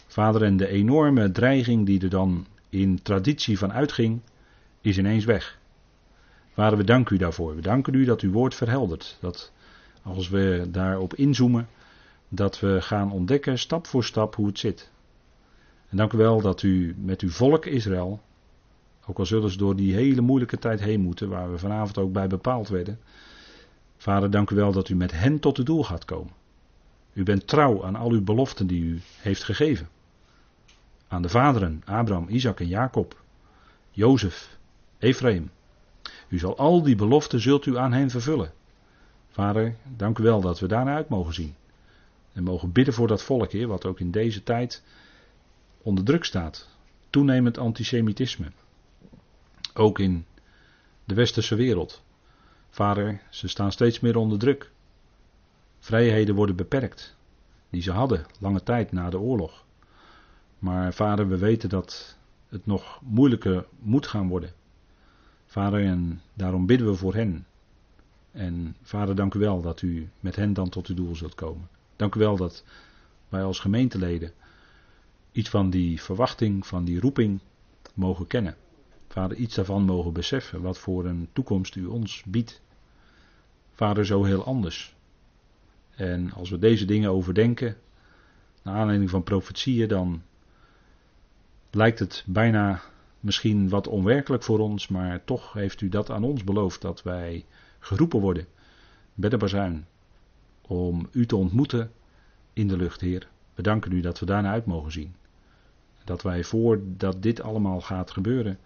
Vader, 0.07 0.43
en 0.43 0.57
de 0.57 0.67
enorme 0.67 1.31
dreiging 1.31 1.85
die 1.85 2.01
er 2.01 2.09
dan 2.09 2.45
in 2.69 3.01
traditie 3.01 3.57
van 3.57 3.73
uitging, 3.73 4.21
is 4.81 4.97
ineens 4.97 5.25
weg. 5.25 5.57
Vader, 6.53 6.77
we 6.77 6.83
danken 6.83 7.15
u 7.15 7.19
daarvoor. 7.19 7.55
We 7.55 7.61
danken 7.61 7.93
u 7.93 8.05
dat 8.05 8.21
uw 8.21 8.31
woord 8.31 8.55
verheldert. 8.55 9.17
Dat 9.21 9.51
als 10.01 10.29
we 10.29 10.67
daarop 10.71 11.13
inzoomen, 11.13 11.67
dat 12.29 12.59
we 12.59 12.81
gaan 12.81 13.11
ontdekken 13.11 13.59
stap 13.59 13.87
voor 13.87 14.03
stap 14.03 14.35
hoe 14.35 14.47
het 14.47 14.59
zit. 14.59 14.91
En 15.89 15.97
dank 15.97 16.13
u 16.13 16.17
wel 16.17 16.41
dat 16.41 16.63
u 16.63 16.95
met 16.97 17.21
uw 17.21 17.29
volk 17.29 17.65
Israël, 17.65 18.21
ook 19.05 19.19
al 19.19 19.25
zullen 19.25 19.49
ze 19.49 19.57
door 19.57 19.75
die 19.75 19.93
hele 19.93 20.21
moeilijke 20.21 20.57
tijd 20.57 20.79
heen 20.79 21.01
moeten, 21.01 21.29
waar 21.29 21.51
we 21.51 21.57
vanavond 21.57 21.97
ook 21.97 22.11
bij 22.11 22.27
bepaald 22.27 22.69
werden. 22.69 22.99
Vader, 23.97 24.31
dank 24.31 24.49
u 24.49 24.55
wel 24.55 24.71
dat 24.71 24.89
u 24.89 24.95
met 24.95 25.11
hen 25.11 25.39
tot 25.39 25.57
het 25.57 25.65
doel 25.65 25.83
gaat 25.83 26.05
komen. 26.05 26.33
U 27.19 27.23
bent 27.23 27.47
trouw 27.47 27.85
aan 27.85 27.95
al 27.95 28.11
uw 28.11 28.23
beloften 28.23 28.67
die 28.67 28.81
u 28.81 29.01
heeft 29.17 29.43
gegeven. 29.43 29.89
aan 31.07 31.21
de 31.21 31.29
vaderen, 31.29 31.81
Abraham, 31.85 32.27
Isaac 32.27 32.59
en 32.59 32.67
Jacob, 32.67 33.21
Jozef, 33.91 34.57
Ephraim. 34.99 35.51
U 36.27 36.37
zal 36.39 36.57
al 36.57 36.83
die 36.83 36.95
beloften 36.95 37.39
zult 37.39 37.65
u 37.65 37.77
aan 37.77 37.93
hen 37.93 38.09
vervullen. 38.09 38.53
Vader, 39.29 39.75
dank 39.95 40.17
u 40.17 40.23
wel 40.23 40.41
dat 40.41 40.59
we 40.59 40.67
daarna 40.67 40.95
uit 40.95 41.09
mogen 41.09 41.33
zien. 41.33 41.55
En 42.33 42.43
mogen 42.43 42.71
bidden 42.71 42.93
voor 42.93 43.07
dat 43.07 43.23
volk, 43.23 43.51
Heer, 43.51 43.67
wat 43.67 43.85
ook 43.85 43.99
in 43.99 44.11
deze 44.11 44.43
tijd 44.43 44.83
onder 45.81 46.03
druk 46.03 46.23
staat. 46.23 46.69
Toenemend 47.09 47.57
antisemitisme. 47.57 48.51
Ook 49.73 49.99
in 49.99 50.25
de 51.05 51.13
westerse 51.13 51.55
wereld. 51.55 52.01
Vader, 52.69 53.21
ze 53.29 53.47
staan 53.47 53.71
steeds 53.71 53.99
meer 53.99 54.15
onder 54.17 54.39
druk. 54.39 54.71
Vrijheden 55.79 56.35
worden 56.35 56.55
beperkt. 56.55 57.15
Die 57.69 57.81
ze 57.81 57.91
hadden 57.91 58.25
lange 58.39 58.63
tijd 58.63 58.91
na 58.91 59.09
de 59.09 59.19
oorlog. 59.19 59.65
Maar 60.59 60.93
vader, 60.93 61.27
we 61.27 61.37
weten 61.37 61.69
dat 61.69 62.17
het 62.47 62.65
nog 62.65 63.01
moeilijker 63.03 63.65
moet 63.79 64.07
gaan 64.07 64.27
worden. 64.27 64.53
Vader, 65.45 65.85
en 65.85 66.21
daarom 66.33 66.65
bidden 66.65 66.87
we 66.87 66.95
voor 66.95 67.13
hen. 67.13 67.45
En 68.31 68.75
vader, 68.81 69.15
dank 69.15 69.33
u 69.33 69.39
wel 69.39 69.61
dat 69.61 69.81
u 69.81 70.09
met 70.19 70.35
hen 70.35 70.53
dan 70.53 70.69
tot 70.69 70.87
uw 70.87 70.95
doel 70.95 71.15
zult 71.15 71.35
komen. 71.35 71.67
Dank 71.95 72.15
u 72.15 72.19
wel 72.19 72.37
dat 72.37 72.63
wij 73.29 73.43
als 73.43 73.59
gemeenteleden 73.59 74.31
iets 75.31 75.49
van 75.49 75.69
die 75.69 76.01
verwachting, 76.01 76.67
van 76.67 76.85
die 76.85 76.99
roeping 76.99 77.39
mogen 77.93 78.27
kennen. 78.27 78.55
Vader, 79.07 79.37
iets 79.37 79.55
daarvan 79.55 79.83
mogen 79.83 80.13
beseffen, 80.13 80.61
wat 80.61 80.77
voor 80.77 81.05
een 81.05 81.29
toekomst 81.33 81.75
u 81.75 81.85
ons 81.85 82.23
biedt. 82.25 82.61
Vader, 83.71 84.05
zo 84.05 84.23
heel 84.23 84.45
anders. 84.45 84.95
En 85.99 86.31
als 86.33 86.49
we 86.49 86.59
deze 86.59 86.85
dingen 86.85 87.11
overdenken, 87.11 87.77
naar 88.61 88.75
aanleiding 88.75 89.09
van 89.09 89.23
profetieën, 89.23 89.87
dan 89.87 90.21
lijkt 91.69 91.99
het 91.99 92.23
bijna 92.27 92.81
misschien 93.19 93.69
wat 93.69 93.87
onwerkelijk 93.87 94.43
voor 94.43 94.59
ons, 94.59 94.87
maar 94.87 95.23
toch 95.23 95.53
heeft 95.53 95.81
u 95.81 95.89
dat 95.89 96.09
aan 96.09 96.23
ons 96.23 96.43
beloofd 96.43 96.81
dat 96.81 97.03
wij 97.03 97.45
geroepen 97.79 98.19
worden 98.19 98.47
bij 99.13 99.29
de 99.29 99.37
bazuin 99.37 99.87
om 100.61 101.07
u 101.11 101.25
te 101.25 101.35
ontmoeten 101.35 101.91
in 102.53 102.67
de 102.67 102.77
lucht, 102.77 103.01
Heer. 103.01 103.27
We 103.53 103.61
danken 103.61 103.91
u 103.91 104.01
dat 104.01 104.19
we 104.19 104.25
daarna 104.25 104.51
uit 104.51 104.65
mogen 104.65 104.91
zien. 104.91 105.15
Dat 106.03 106.21
wij 106.21 106.43
voordat 106.43 107.23
dit 107.23 107.41
allemaal 107.41 107.81
gaat 107.81 108.11
gebeuren, 108.11 108.59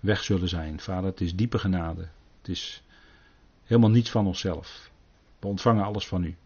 weg 0.00 0.22
zullen 0.22 0.48
zijn. 0.48 0.80
Vader, 0.80 1.10
het 1.10 1.20
is 1.20 1.36
diepe 1.36 1.58
genade. 1.58 2.08
Het 2.38 2.48
is 2.48 2.82
helemaal 3.64 3.90
niets 3.90 4.10
van 4.10 4.26
onszelf. 4.26 4.90
We 5.38 5.46
ontvangen 5.46 5.84
alles 5.84 6.06
van 6.06 6.24
u. 6.24 6.36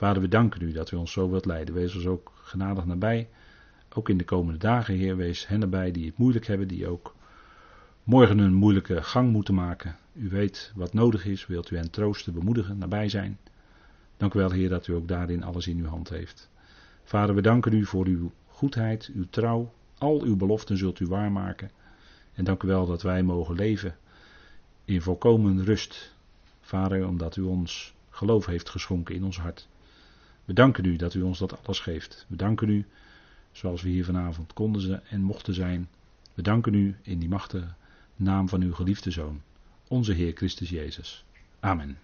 Vader, 0.00 0.22
we 0.22 0.28
danken 0.28 0.62
u 0.62 0.72
dat 0.72 0.90
u 0.90 0.96
ons 0.96 1.12
zo 1.12 1.30
wilt 1.30 1.44
leiden. 1.44 1.74
Wees 1.74 1.94
ons 1.94 2.06
ook 2.06 2.32
genadig 2.42 2.84
nabij. 2.84 3.28
Ook 3.94 4.08
in 4.08 4.18
de 4.18 4.24
komende 4.24 4.58
dagen, 4.58 4.94
Heer, 4.94 5.16
wees 5.16 5.46
hen 5.46 5.62
erbij 5.62 5.90
die 5.90 6.06
het 6.06 6.18
moeilijk 6.18 6.46
hebben, 6.46 6.68
die 6.68 6.88
ook 6.88 7.14
morgen 8.04 8.38
een 8.38 8.54
moeilijke 8.54 9.02
gang 9.02 9.32
moeten 9.32 9.54
maken. 9.54 9.96
U 10.12 10.28
weet 10.28 10.72
wat 10.74 10.92
nodig 10.92 11.26
is, 11.26 11.46
wilt 11.46 11.70
u 11.70 11.76
hen 11.76 11.90
troosten, 11.90 12.32
bemoedigen, 12.32 12.78
nabij 12.78 13.08
zijn. 13.08 13.38
Dank 14.16 14.34
u 14.34 14.38
wel, 14.38 14.50
Heer, 14.50 14.68
dat 14.68 14.86
u 14.86 14.94
ook 14.94 15.08
daarin 15.08 15.42
alles 15.42 15.66
in 15.66 15.78
uw 15.78 15.86
hand 15.86 16.08
heeft. 16.08 16.48
Vader, 17.04 17.34
we 17.34 17.42
danken 17.42 17.72
u 17.72 17.84
voor 17.84 18.06
uw 18.06 18.32
goedheid, 18.46 19.10
uw 19.14 19.26
trouw. 19.30 19.72
Al 19.98 20.22
uw 20.22 20.36
beloften 20.36 20.76
zult 20.76 21.00
u 21.00 21.06
waarmaken. 21.06 21.70
En 22.34 22.44
dank 22.44 22.62
u 22.62 22.66
wel 22.66 22.86
dat 22.86 23.02
wij 23.02 23.22
mogen 23.22 23.54
leven 23.54 23.96
in 24.84 25.02
volkomen 25.02 25.64
rust. 25.64 26.14
Vader, 26.60 27.06
omdat 27.06 27.36
u 27.36 27.42
ons 27.42 27.94
geloof 28.10 28.46
heeft 28.46 28.68
geschonken 28.68 29.14
in 29.14 29.24
ons 29.24 29.38
hart. 29.38 29.68
We 30.50 30.56
danken 30.56 30.84
u 30.84 30.96
dat 30.96 31.14
u 31.14 31.22
ons 31.22 31.38
dat 31.38 31.66
alles 31.66 31.80
geeft. 31.80 32.26
We 32.28 32.36
danken 32.36 32.68
u, 32.68 32.86
zoals 33.52 33.82
we 33.82 33.88
hier 33.88 34.04
vanavond 34.04 34.52
konden 34.52 35.06
en 35.06 35.22
mochten 35.22 35.54
zijn. 35.54 35.88
We 36.34 36.42
danken 36.42 36.74
u 36.74 36.96
in 37.02 37.18
die 37.18 37.28
machtige 37.28 37.68
naam 38.16 38.48
van 38.48 38.62
uw 38.62 38.72
geliefde 38.72 39.10
Zoon, 39.10 39.42
onze 39.88 40.12
Heer 40.12 40.32
Christus 40.32 40.70
Jezus. 40.70 41.24
Amen. 41.60 41.98